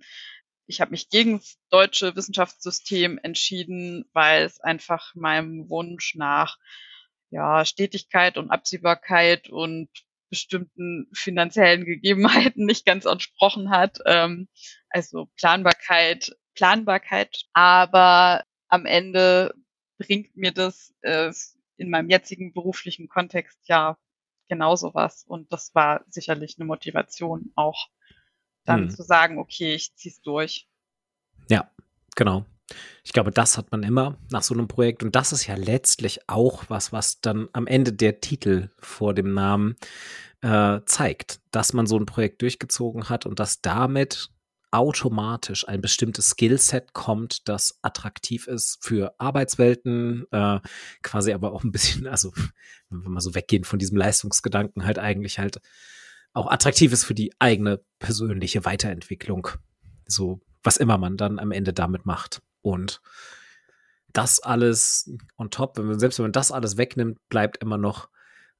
Ich 0.66 0.80
habe 0.80 0.92
mich 0.92 1.10
gegen 1.10 1.38
das 1.38 1.58
deutsche 1.70 2.14
Wissenschaftssystem 2.14 3.18
entschieden, 3.22 4.04
weil 4.12 4.44
es 4.44 4.60
einfach 4.60 5.14
meinem 5.14 5.68
Wunsch 5.68 6.14
nach 6.14 6.58
ja, 7.30 7.64
Stetigkeit 7.64 8.38
und 8.38 8.50
Absehbarkeit 8.50 9.48
und 9.48 9.88
bestimmten 10.30 11.08
finanziellen 11.12 11.84
Gegebenheiten 11.86 12.64
nicht 12.64 12.86
ganz 12.86 13.04
entsprochen 13.04 13.70
hat. 13.70 13.98
Ähm, 14.06 14.48
also 14.90 15.28
Planbarkeit, 15.36 16.36
Planbarkeit. 16.54 17.42
Aber 17.52 18.44
am 18.68 18.86
Ende 18.86 19.54
bringt 19.98 20.36
mir 20.36 20.52
das 20.52 20.94
äh, 21.02 21.32
in 21.82 21.90
meinem 21.90 22.08
jetzigen 22.08 22.52
beruflichen 22.52 23.08
Kontext 23.08 23.58
ja 23.68 23.98
genauso 24.48 24.94
was. 24.94 25.24
Und 25.24 25.52
das 25.52 25.74
war 25.74 26.04
sicherlich 26.08 26.56
eine 26.58 26.66
Motivation 26.66 27.52
auch, 27.56 27.88
dann 28.64 28.82
hm. 28.82 28.90
zu 28.90 29.02
sagen, 29.02 29.38
okay, 29.38 29.74
ich 29.74 29.94
zieh's 29.96 30.22
durch. 30.22 30.68
Ja, 31.50 31.70
genau. 32.14 32.44
Ich 33.04 33.12
glaube, 33.12 33.32
das 33.32 33.58
hat 33.58 33.72
man 33.72 33.82
immer 33.82 34.16
nach 34.30 34.42
so 34.42 34.54
einem 34.54 34.68
Projekt. 34.68 35.02
Und 35.02 35.16
das 35.16 35.32
ist 35.32 35.46
ja 35.46 35.56
letztlich 35.56 36.28
auch 36.28 36.64
was, 36.68 36.92
was 36.92 37.20
dann 37.20 37.48
am 37.52 37.66
Ende 37.66 37.92
der 37.92 38.20
Titel 38.20 38.70
vor 38.78 39.12
dem 39.12 39.34
Namen 39.34 39.76
äh, 40.40 40.80
zeigt, 40.86 41.40
dass 41.50 41.72
man 41.72 41.86
so 41.86 41.98
ein 41.98 42.06
Projekt 42.06 42.42
durchgezogen 42.42 43.08
hat 43.08 43.26
und 43.26 43.40
dass 43.40 43.60
damit 43.60 44.30
automatisch 44.72 45.68
ein 45.68 45.82
bestimmtes 45.82 46.30
Skillset 46.30 46.94
kommt, 46.94 47.48
das 47.48 47.78
attraktiv 47.82 48.46
ist 48.48 48.78
für 48.80 49.14
Arbeitswelten, 49.18 50.24
äh, 50.32 50.60
quasi 51.02 51.32
aber 51.32 51.52
auch 51.52 51.62
ein 51.62 51.72
bisschen, 51.72 52.06
also 52.06 52.32
wenn 52.88 53.02
wir 53.02 53.10
mal 53.10 53.20
so 53.20 53.34
weggehen 53.34 53.64
von 53.64 53.78
diesem 53.78 53.96
Leistungsgedanken, 53.96 54.84
halt 54.84 54.98
eigentlich 54.98 55.38
halt 55.38 55.60
auch 56.32 56.50
attraktiv 56.50 56.92
ist 56.92 57.04
für 57.04 57.14
die 57.14 57.32
eigene 57.38 57.84
persönliche 57.98 58.64
Weiterentwicklung. 58.64 59.48
So, 60.06 60.40
was 60.62 60.78
immer 60.78 60.96
man 60.96 61.18
dann 61.18 61.38
am 61.38 61.52
Ende 61.52 61.74
damit 61.74 62.06
macht. 62.06 62.40
Und 62.62 63.02
das 64.12 64.40
alles 64.40 65.10
on 65.36 65.50
top, 65.50 65.76
wenn 65.76 65.86
man, 65.86 66.00
selbst 66.00 66.18
wenn 66.18 66.24
man 66.24 66.32
das 66.32 66.50
alles 66.50 66.78
wegnimmt, 66.78 67.18
bleibt 67.28 67.58
immer 67.58 67.76
noch 67.76 68.08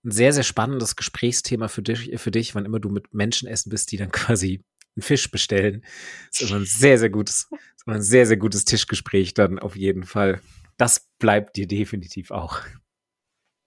ein 0.05 0.11
sehr, 0.11 0.33
sehr 0.33 0.43
spannendes 0.43 0.97
Gesprächsthema 0.97 1.69
für 1.69 1.83
dich, 1.83 2.21
für 2.21 2.31
dich, 2.31 2.55
wann 2.55 2.67
immer 2.67 2.81
du 2.81 2.91
mit 2.91 3.15
Menschen 3.15 3.49
essen 3.49 3.71
bist, 3.71 3.93
die 3.93 3.97
dann 3.97 4.11
quasi 4.11 4.63
einen 4.97 5.03
Fisch 5.03 5.31
bestellen. 5.31 5.85
Das 6.31 6.43
ist 6.43 6.51
immer 6.51 6.61
ein 6.61 6.67
sehr, 6.67 6.99
sehr 6.99 7.11
gutes, 7.11 7.49
immer 7.87 7.97
ein 7.97 8.03
sehr, 8.03 8.27
sehr 8.27 8.37
gutes 8.37 8.65
Tischgespräch 8.65 9.35
dann 9.35 9.59
auf 9.59 9.77
jeden 9.77 10.05
Fall. 10.05 10.41
Das 10.77 11.09
bleibt 11.19 11.57
dir 11.57 11.67
definitiv 11.67 12.31
auch. 12.31 12.61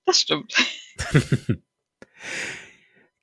Das 0.05 0.21
stimmt. 0.21 0.55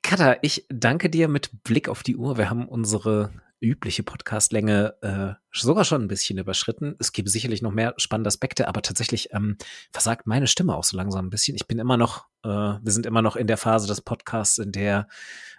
Katha, 0.02 0.36
ich 0.42 0.66
danke 0.68 1.08
dir 1.08 1.28
mit 1.28 1.62
Blick 1.62 1.88
auf 1.88 2.02
die 2.02 2.16
Uhr. 2.16 2.36
Wir 2.36 2.50
haben 2.50 2.68
unsere 2.68 3.32
übliche 3.62 4.02
Podcastlänge 4.02 4.94
äh, 5.00 5.34
sogar 5.52 5.84
schon 5.84 6.02
ein 6.02 6.08
bisschen 6.08 6.38
überschritten. 6.38 6.96
Es 6.98 7.12
gibt 7.12 7.30
sicherlich 7.30 7.62
noch 7.62 7.72
mehr 7.72 7.94
spannende 7.96 8.28
Aspekte, 8.28 8.68
aber 8.68 8.82
tatsächlich 8.82 9.32
ähm, 9.32 9.56
versagt 9.90 10.26
meine 10.26 10.46
Stimme 10.46 10.74
auch 10.74 10.84
so 10.84 10.96
langsam 10.96 11.26
ein 11.26 11.30
bisschen. 11.30 11.54
Ich 11.54 11.66
bin 11.66 11.78
immer 11.78 11.96
noch, 11.96 12.26
äh, 12.44 12.48
wir 12.48 12.92
sind 12.92 13.06
immer 13.06 13.22
noch 13.22 13.36
in 13.36 13.46
der 13.46 13.56
Phase 13.56 13.86
des 13.86 14.00
Podcasts, 14.00 14.58
in 14.58 14.72
der 14.72 15.08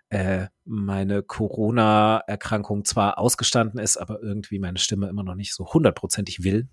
äh, 0.09 0.47
meine 0.65 1.23
Corona-Erkrankung 1.23 2.85
zwar 2.85 3.17
ausgestanden 3.17 3.79
ist, 3.79 3.97
aber 3.97 4.21
irgendwie 4.21 4.59
meine 4.59 4.77
Stimme 4.77 5.07
immer 5.07 5.23
noch 5.23 5.35
nicht 5.35 5.55
so 5.55 5.73
hundertprozentig 5.73 6.43
will. 6.43 6.67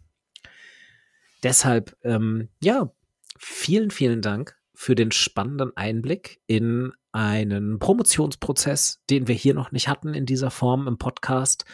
Deshalb, 1.43 1.97
ähm, 2.03 2.49
ja, 2.63 2.93
vielen, 3.39 3.91
vielen 3.91 4.21
Dank 4.21 4.57
für 4.75 4.95
den 4.95 5.11
spannenden 5.11 5.77
Einblick 5.77 6.41
in 6.47 6.93
einen 7.13 7.79
Promotionsprozess, 7.79 9.03
den 9.11 9.29
wir 9.29 9.35
hier 9.35 9.55
noch 9.55 9.73
nicht 9.73 9.89
hatten 9.89 10.15
in 10.15 10.27
dieser 10.27 10.51
Form 10.51 10.87
im 10.87 10.99
Podcast, 10.99 11.65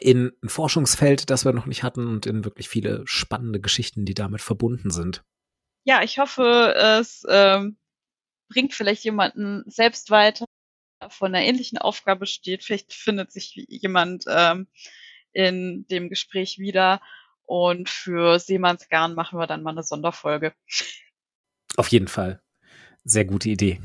in 0.00 0.32
ein 0.42 0.48
Forschungsfeld, 0.48 1.30
das 1.30 1.44
wir 1.44 1.52
noch 1.52 1.66
nicht 1.66 1.82
hatten 1.82 2.06
und 2.06 2.26
in 2.26 2.44
wirklich 2.44 2.68
viele 2.68 3.02
spannende 3.06 3.60
Geschichten, 3.60 4.04
die 4.04 4.14
damit 4.14 4.40
verbunden 4.40 4.90
sind. 4.90 5.22
Ja, 5.84 6.02
ich 6.02 6.18
hoffe, 6.18 6.74
es 6.76 7.24
ähm, 7.28 7.76
bringt 8.48 8.74
vielleicht 8.74 9.04
jemanden 9.04 9.64
selbst 9.66 10.10
weiter, 10.10 10.46
von 11.08 11.34
einer 11.34 11.44
ähnlichen 11.44 11.78
Aufgabe 11.78 12.26
steht. 12.26 12.64
Vielleicht 12.64 12.92
findet 12.92 13.32
sich 13.32 13.54
jemand 13.68 14.24
ähm, 14.28 14.68
in 15.32 15.86
dem 15.90 16.08
Gespräch 16.08 16.58
wieder. 16.58 17.00
Und 17.46 17.90
für 17.90 18.38
Seemannsgarn 18.38 19.14
machen 19.14 19.38
wir 19.38 19.46
dann 19.46 19.62
mal 19.62 19.72
eine 19.72 19.82
Sonderfolge. 19.82 20.54
Auf 21.76 21.88
jeden 21.88 22.08
Fall. 22.08 22.40
Sehr 23.04 23.26
gute 23.26 23.50
Idee. 23.50 23.80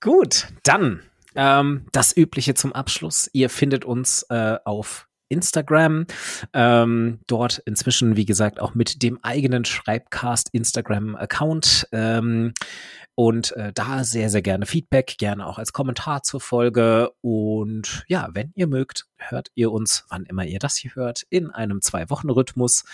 Gut, 0.00 0.48
dann 0.62 1.02
ähm, 1.34 1.86
das 1.92 2.16
Übliche 2.16 2.54
zum 2.54 2.72
Abschluss. 2.72 3.28
Ihr 3.32 3.50
findet 3.50 3.84
uns 3.84 4.24
äh, 4.30 4.56
auf 4.64 5.08
Instagram. 5.28 6.06
Ähm, 6.52 7.18
dort 7.26 7.58
inzwischen, 7.66 8.16
wie 8.16 8.24
gesagt, 8.24 8.60
auch 8.60 8.74
mit 8.74 9.02
dem 9.02 9.22
eigenen 9.22 9.64
Schreibcast 9.64 10.50
Instagram-Account. 10.52 11.88
Ähm, 11.92 12.54
und 13.18 13.50
äh, 13.56 13.72
da 13.72 14.04
sehr, 14.04 14.30
sehr 14.30 14.42
gerne 14.42 14.64
Feedback, 14.64 15.16
gerne 15.18 15.44
auch 15.44 15.58
als 15.58 15.72
Kommentar 15.72 16.22
zur 16.22 16.40
Folge. 16.40 17.10
Und 17.20 18.04
ja, 18.06 18.28
wenn 18.30 18.52
ihr 18.54 18.68
mögt, 18.68 19.08
hört 19.16 19.50
ihr 19.56 19.72
uns, 19.72 20.04
wann 20.08 20.24
immer 20.24 20.44
ihr 20.44 20.60
das 20.60 20.76
hier 20.76 20.94
hört, 20.94 21.26
in 21.28 21.50
einem 21.50 21.82
Zwei-Wochen-Rhythmus. 21.82 22.84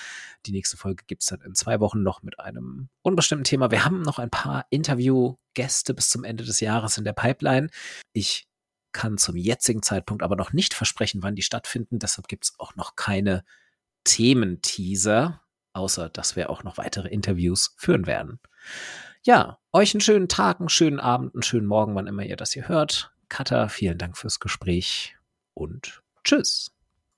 Die 0.47 0.53
nächste 0.53 0.79
Folge 0.79 1.05
gibt's 1.07 1.27
dann 1.27 1.43
in 1.43 1.55
zwei 1.55 1.79
Wochen 1.79 2.03
noch 2.03 2.23
mit 2.23 2.41
einem 2.41 2.89
unbestimmten 3.03 3.45
Thema. 3.45 3.71
Wir 3.71 3.85
haben 3.85 4.01
noch 4.01 4.19
ein 4.19 4.31
paar 4.31 4.65
Interviewgäste 4.71 5.93
bis 5.93 6.09
zum 6.09 6.25
Ende 6.25 6.45
des 6.45 6.61
Jahres 6.61 6.97
in 6.97 7.05
der 7.05 7.13
Pipeline. 7.13 7.69
Ich 8.15 8.49
kann 8.93 9.19
zum 9.19 9.37
jetzigen 9.37 9.83
Zeitpunkt 9.83 10.23
aber 10.23 10.37
noch 10.37 10.55
nicht 10.55 10.73
versprechen, 10.73 11.23
wann 11.23 11.35
die 11.37 11.43
stattfinden. 11.43 11.99
Deshalb 11.99 12.29
gibt's 12.29 12.55
auch 12.59 12.77
noch 12.77 12.97
keine 12.97 13.45
Thementeaser, 14.05 15.43
außer 15.75 16.09
dass 16.09 16.35
wir 16.35 16.49
auch 16.49 16.65
noch 16.65 16.79
weitere 16.79 17.09
Interviews 17.09 17.75
führen 17.77 18.07
werden. 18.07 18.41
Ja, 19.27 19.59
euch 19.73 19.95
einen 19.95 20.03
schönen 20.03 20.29
Tag, 20.29 20.61
einen 20.61 20.69
schönen 20.69 21.01
Abend, 21.01 21.35
einen 21.35 21.43
schönen 21.43 21.67
Morgen, 21.67 21.95
wann 21.95 22.07
immer 22.07 22.25
ihr 22.25 22.37
das 22.37 22.53
hier 22.53 22.69
hört. 22.69 23.11
Katha, 23.31 23.69
vielen 23.69 23.97
Dank 23.97 24.19
fürs 24.19 24.39
Gespräch 24.39 25.17
und 25.55 26.03
tschüss. 26.25 26.74